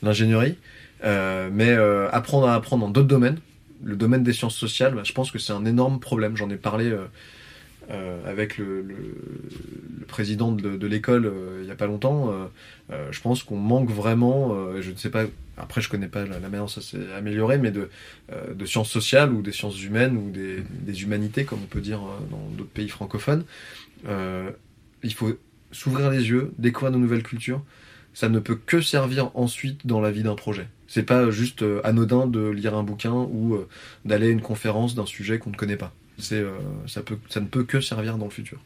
[0.02, 0.56] l'ingénierie,
[1.02, 1.72] mais
[2.12, 3.38] apprendre à apprendre dans d'autres domaines,
[3.82, 6.36] le domaine des sciences sociales, bah, je pense que c'est un énorme problème.
[6.36, 6.92] J'en ai parlé
[7.90, 8.84] euh, avec le,
[10.08, 12.30] président de, l'école euh, il n'y a pas longtemps,
[12.90, 15.24] euh, je pense qu'on manque vraiment, je ne sais pas
[15.56, 17.88] après je connais pas la, manière dont ça s'est amélioré, mais de,
[18.54, 22.00] de sciences sociales ou des sciences humaines ou des, des humanités, comme on peut dire
[22.30, 23.44] dans d'autres pays francophones.
[24.06, 25.38] il faut
[25.72, 27.62] s'ouvrir les yeux, découvrir de nouvelles cultures.
[28.12, 30.66] Ça ne peut que servir ensuite dans la vie d'un projet.
[30.88, 33.58] C'est pas juste anodin de lire un bouquin ou
[34.04, 35.94] d'aller à une conférence d'un sujet qu'on ne connaît pas.
[36.18, 36.44] C'est,
[36.86, 38.58] ça, peut, ça ne peut que servir dans le futur.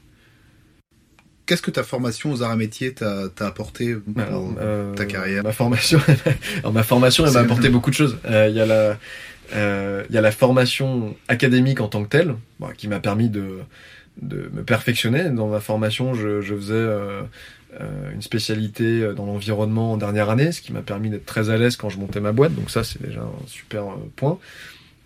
[1.44, 5.42] Qu'est-ce que ta formation aux arts et métiers t'a, apporté pour euh, ta carrière?
[5.42, 6.00] Ma formation,
[6.72, 8.16] ma formation, elle m'a apporté beaucoup de choses.
[8.26, 8.96] Euh, il y a la,
[9.54, 12.36] euh, il y a la formation académique en tant que telle,
[12.78, 13.58] qui m'a permis de,
[14.20, 15.30] de me perfectionner.
[15.30, 16.86] Dans ma formation, je, je faisais
[18.14, 21.76] une spécialité dans l'environnement en dernière année, ce qui m'a permis d'être très à l'aise
[21.76, 22.54] quand je montais ma boîte.
[22.54, 23.82] Donc ça, c'est déjà un super
[24.14, 24.38] point.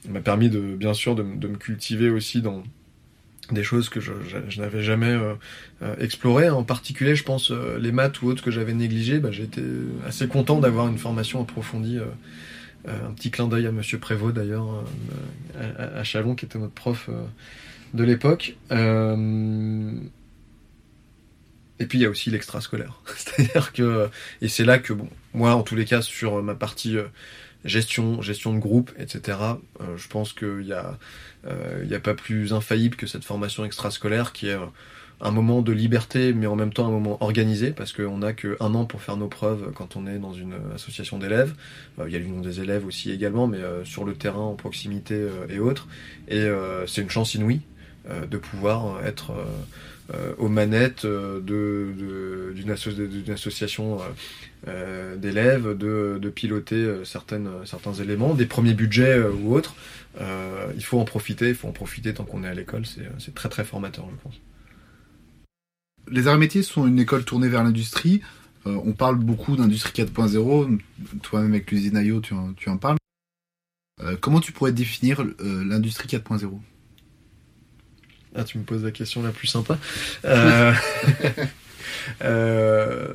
[0.08, 2.62] M'a permis de, bien sûr, de, de me cultiver aussi dans
[3.52, 4.12] des choses que je,
[4.58, 5.34] n'avais jamais euh,
[5.82, 6.50] euh, explorées.
[6.50, 9.62] En particulier, je pense, euh, les maths ou autres que j'avais négligées, bah, été
[10.06, 11.98] assez content d'avoir une formation approfondie.
[12.86, 14.84] un petit clin d'œil à Monsieur Prévost d'ailleurs,
[15.78, 17.10] à, Chalon, qui était notre prof
[17.94, 18.56] de l'époque.
[21.78, 23.00] Et puis il y a aussi l'extrascolaire.
[23.16, 24.08] C'est-à-dire que,
[24.40, 26.96] et c'est là que, bon, moi en tous les cas, sur ma partie
[27.66, 29.38] gestion, gestion de groupe, etc.,
[29.96, 30.98] je pense qu'il y a
[31.46, 34.66] il euh, n'y a pas plus infaillible que cette formation extrascolaire qui est euh,
[35.20, 38.74] un moment de liberté, mais en même temps un moment organisé, parce qu'on n'a qu'un
[38.74, 41.54] an pour faire nos preuves quand on est dans une association d'élèves.
[41.98, 45.26] Euh, il y a l'union des élèves aussi également, mais sur le terrain, en proximité
[45.48, 45.88] et autres.
[46.28, 46.46] Et
[46.86, 47.60] c'est une chance inouïe
[48.06, 49.32] de pouvoir être
[50.38, 52.70] aux manettes de, d'une,
[53.30, 53.98] association
[55.16, 59.74] d'élèves, de, piloter certains éléments, des premiers budgets ou autres.
[60.20, 63.34] Euh, il faut en profiter, il faut en profiter tant qu'on est à l'école, c'est
[63.34, 64.40] très très formateur, je pense.
[66.08, 68.22] Les arts et métiers sont une école tournée vers l'industrie.
[68.66, 70.78] Euh, on parle beaucoup d'industrie 4.0.
[71.22, 72.96] Toi-même avec l'usine IO, tu, en parles.
[74.02, 76.60] Euh, comment tu pourrais définir l'industrie 4.0
[78.36, 79.78] Ah, tu me poses la question la plus sympa.
[80.24, 80.72] euh,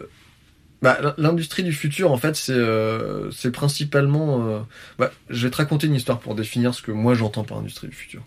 [0.81, 4.47] bah, l'industrie du futur, en fait, c'est euh, principalement.
[4.47, 4.59] Euh,
[4.97, 7.87] bah, je vais te raconter une histoire pour définir ce que moi j'entends par industrie
[7.87, 8.23] du futur.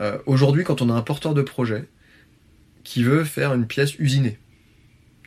[0.00, 1.86] Euh, Aujourd'hui, quand on a un porteur de projet
[2.84, 4.38] qui veut faire une pièce usinée,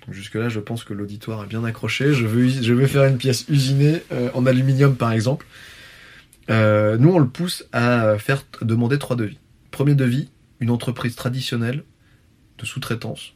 [0.09, 2.13] jusque-là, je pense que l'auditoire est bien accroché.
[2.13, 5.45] Je veux, je veux faire une pièce usinée euh, en aluminium, par exemple.
[6.49, 9.37] Euh, nous, on le pousse à faire demander trois devis.
[9.69, 10.29] Premier devis,
[10.61, 11.83] une entreprise traditionnelle
[12.57, 13.33] de sous-traitance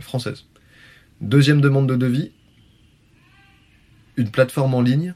[0.00, 0.44] française
[1.20, 2.32] Deuxième demande de devis,
[4.16, 5.14] une plateforme en ligne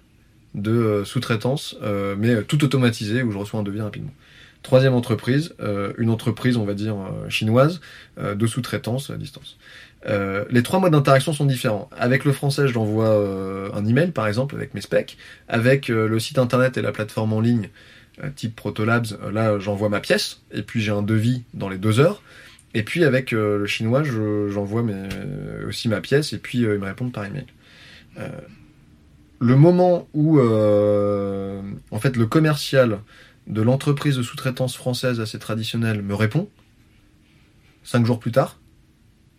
[0.55, 4.12] de euh, sous-traitance, euh, mais euh, tout automatisé, où je reçois un devis rapidement.
[4.62, 5.55] Troisième entreprise,
[5.98, 6.97] une entreprise, on va dire,
[7.28, 7.80] chinoise,
[8.20, 9.56] de sous-traitance à distance.
[10.05, 11.89] les trois modes d'interaction sont différents.
[11.97, 15.16] Avec le français, je l'envoie un email, par exemple, avec mes specs.
[15.47, 17.70] Avec le site internet et la plateforme en ligne,
[18.34, 22.22] type Protolabs, là, j'envoie ma pièce, et puis j'ai un devis dans les deux heures.
[22.74, 24.84] Et puis avec euh, le chinois, j'envoie
[25.66, 27.46] aussi ma pièce et puis euh, ils me répondent par email.
[28.18, 28.28] Euh,
[29.40, 32.98] le moment où en fait le commercial
[33.46, 36.48] de l'entreprise de sous-traitance française assez traditionnelle me répond,
[37.84, 38.58] cinq jours plus tard,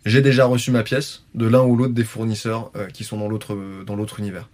[0.06, 3.58] j'ai déjà reçu ma pièce de l'un ou l'autre des fournisseurs qui sont dans l'autre
[3.84, 4.48] dans l'autre univers.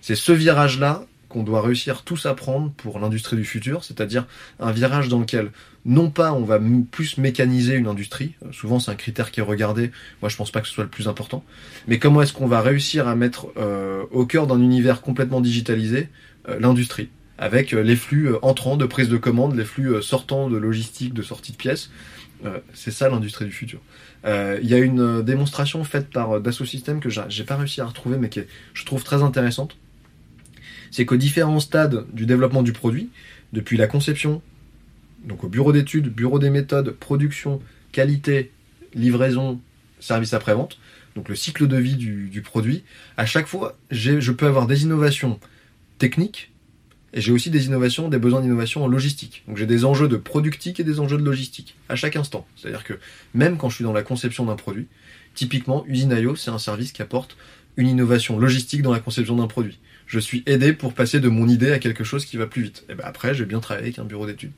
[0.00, 4.26] C'est ce virage là qu'on doit réussir tous à prendre pour l'industrie du futur, c'est-à-dire
[4.60, 5.50] un virage dans lequel
[5.84, 6.58] non pas on va
[6.90, 9.90] plus mécaniser une industrie, euh, souvent c'est un critère qui est regardé,
[10.22, 11.44] moi je pense pas que ce soit le plus important,
[11.86, 16.08] mais comment est-ce qu'on va réussir à mettre euh, au cœur d'un univers complètement digitalisé
[16.48, 21.14] euh, l'industrie, avec les flux entrants de prise de commande, les flux sortants de logistique,
[21.14, 21.90] de sortie de pièces,
[22.74, 23.78] c'est ça l'industrie du futur.
[24.24, 28.16] Il y a une démonstration faite par Dassault Systèmes que j'ai pas réussi à retrouver,
[28.18, 29.76] mais qui est, je trouve très intéressante
[30.90, 33.10] c'est qu'aux différents stades du développement du produit,
[33.52, 34.42] depuis la conception,
[35.24, 37.60] donc au bureau d'études, bureau des méthodes, production,
[37.92, 38.52] qualité,
[38.94, 39.60] livraison,
[40.00, 40.78] service après-vente,
[41.16, 42.84] donc le cycle de vie du, produit,
[43.16, 45.40] à chaque fois, je peux avoir des innovations
[45.98, 46.52] techniques
[47.12, 49.42] et j'ai aussi des innovations, des besoins d'innovation en logistique.
[49.48, 52.46] Donc j'ai des enjeux de productique et des enjeux de logistique à chaque instant.
[52.54, 52.94] C'est-à-dire que
[53.34, 54.86] même quand je suis dans la conception d'un produit,
[55.34, 57.36] typiquement Usine.io, c'est un service qui apporte
[57.76, 59.78] une innovation logistique dans la conception d'un produit
[60.08, 62.84] je suis aidé pour passer de mon idée à quelque chose qui va plus vite.
[62.88, 64.52] Et ben après, j'ai bien travaillé avec un bureau d'études.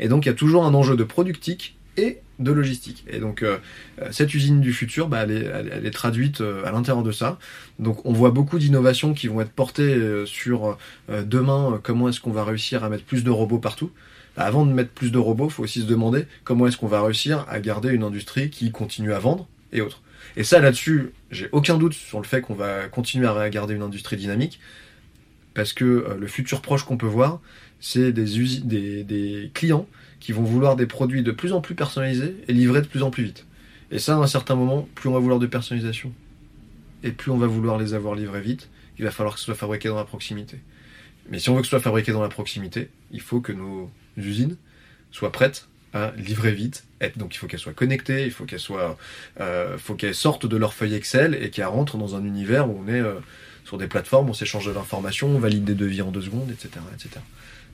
[0.00, 3.04] Et donc, il y a toujours un enjeu de productique et de logistique.
[3.08, 3.58] Et donc, euh,
[4.02, 7.12] euh, cette usine du futur, bah, elle, est, elle, est, traduite euh, à l'intérieur de
[7.12, 7.38] ça.
[7.78, 9.96] Donc, on voit beaucoup d'innovations qui vont être portées
[10.26, 10.76] sur
[11.08, 13.92] demain, comment est-ce qu'on va réussir à mettre plus de robots partout.
[14.36, 16.88] Bah, avant de mettre plus de robots, il faut aussi se demander comment est-ce qu'on
[16.88, 20.02] va réussir à garder une industrie qui continue à vendre et autres.
[20.36, 23.82] Et ça, là-dessus, j'ai aucun doute sur le fait qu'on va continuer à garder une
[23.82, 24.60] industrie dynamique
[25.56, 27.40] Parce que euh, le futur proche qu'on peut voir,
[27.80, 29.88] c'est des, clients
[30.20, 33.10] qui vont vouloir des produits de plus en plus personnalisés et livrés de plus en
[33.10, 33.46] plus vite.
[33.90, 36.12] Et ça, à un certain moment, plus on va vouloir de personnalisation
[37.02, 38.68] et plus on va vouloir les avoir livrés vite,
[38.98, 40.58] il va falloir que ce soit fabriqué dans la proximité.
[41.30, 43.90] Mais si on veut que ce soit fabriqué dans la proximité, il faut que nos
[44.18, 44.58] usines
[45.10, 46.84] soient prêtes à livrer vite.
[47.16, 48.98] Donc il faut qu'elles soient connectées, il faut qu'elles soient,
[49.40, 52.78] euh, faut qu'elles sortent de leur feuille Excel et qu'elles rentrent dans un univers où
[52.84, 53.20] on est euh,
[53.66, 56.70] sur des plateformes, on s'échange de l'information, on valide des devis en deux secondes, etc.,
[56.94, 57.10] etc.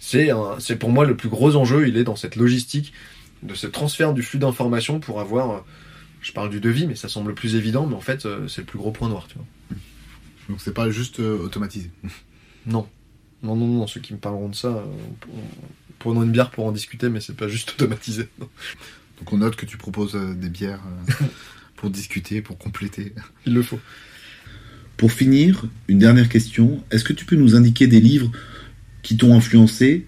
[0.01, 1.87] C'est un- c'est pour moi le plus gros enjeu.
[1.87, 2.93] Il est dans cette logistique
[3.45, 5.51] de ce transfert du flux d'informations pour avoir.
[5.53, 5.61] euh,
[6.23, 8.61] je parle du devis, mais ça semble le plus évident, mais en fait, euh, c'est
[8.63, 9.47] le plus gros point noir, tu vois.
[10.49, 11.91] Donc c'est pas juste euh, automatisé.
[12.67, 12.89] Non.
[13.43, 14.85] Non, non, non, ceux qui me parleront de ça, euh,
[15.29, 15.43] on- on-
[15.99, 18.29] prenons une bière pour en discuter, mais c'est pas juste automatisé.
[18.39, 18.49] non.
[19.19, 20.81] Donc on note que tu proposes euh, des bières
[21.77, 23.15] pour discuter, pour compléter.
[23.47, 23.81] Il le faut.
[24.97, 26.83] Pour finir, une dernière question.
[26.91, 28.31] Est-ce que tu peux nous indiquer des livres
[29.03, 30.07] qui t'ont influencé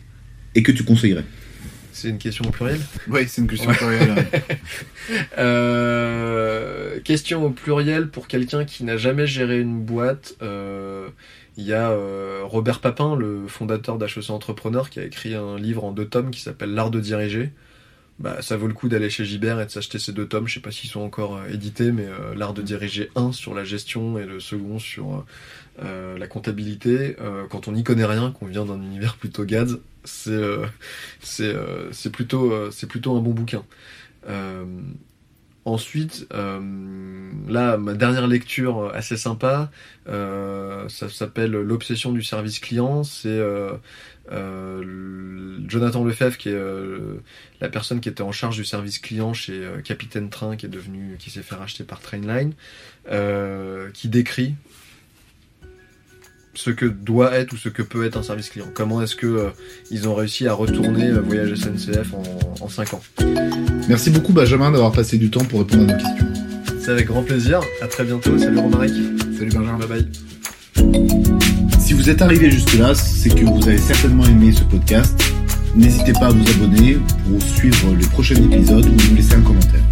[0.55, 1.25] et que tu conseillerais?
[1.93, 2.81] C'est une question au pluriel?
[3.09, 3.77] Oui, c'est une question Ouais.
[3.77, 4.27] plurielle.
[5.39, 10.35] Euh, question au pluriel pour quelqu'un qui n'a jamais géré une boîte.
[10.43, 11.09] euh,
[11.57, 15.85] Il y a euh, Robert Papin, le fondateur d'HEC Entrepreneur, qui a écrit un livre
[15.85, 17.51] en deux tomes qui s'appelle L'art de diriger.
[18.21, 20.47] Bah, ça vaut le coup d'aller chez Gibert et de s'acheter ces deux tomes.
[20.47, 23.55] Je sais pas s'ils sont encore euh, édités, mais euh, L'art de diriger 1 sur
[23.55, 25.25] la gestion et le second sur
[25.83, 27.17] euh, la comptabilité.
[27.21, 30.67] Euh, quand on n'y connaît rien, qu'on vient d'un univers plutôt GADS, c'est euh,
[31.21, 33.65] c'est euh, c'est plutôt euh, c'est plutôt un bon bouquin.
[35.67, 36.61] Ensuite, euh,
[37.49, 39.71] là, ma dernière lecture assez sympa,
[40.09, 43.03] euh, ça s'appelle L'obsession du service client.
[43.03, 43.79] C'est euh,
[45.67, 46.61] Jonathan Lefebvre qui est
[47.63, 51.17] la personne qui était en charge du service client chez Capitaine Train, qui est devenu,
[51.19, 52.53] qui s'est fait racheter par Trainline,
[53.95, 54.55] qui décrit
[56.55, 58.67] ce que doit être ou ce que peut être un service client.
[58.73, 59.51] Comment est-ce que euh,
[59.91, 63.03] ils ont réussi à retourner euh, Voyage SNCF en, en 5 ans?
[63.89, 66.27] Merci beaucoup Benjamin d'avoir passé du temps pour répondre à nos questions.
[66.81, 67.61] C'est avec grand plaisir.
[67.83, 68.39] À très bientôt.
[68.39, 68.93] Salut Romaric.
[69.39, 69.79] Salut Benjamin.
[69.79, 70.07] Bye bye.
[71.81, 75.19] Si vous êtes arrivé jusque-là, c'est que vous avez certainement aimé ce podcast.
[75.75, 76.99] N'hésitez pas à vous abonner
[77.29, 79.83] pour suivre les prochains épisodes ou nous laisser un commentaire.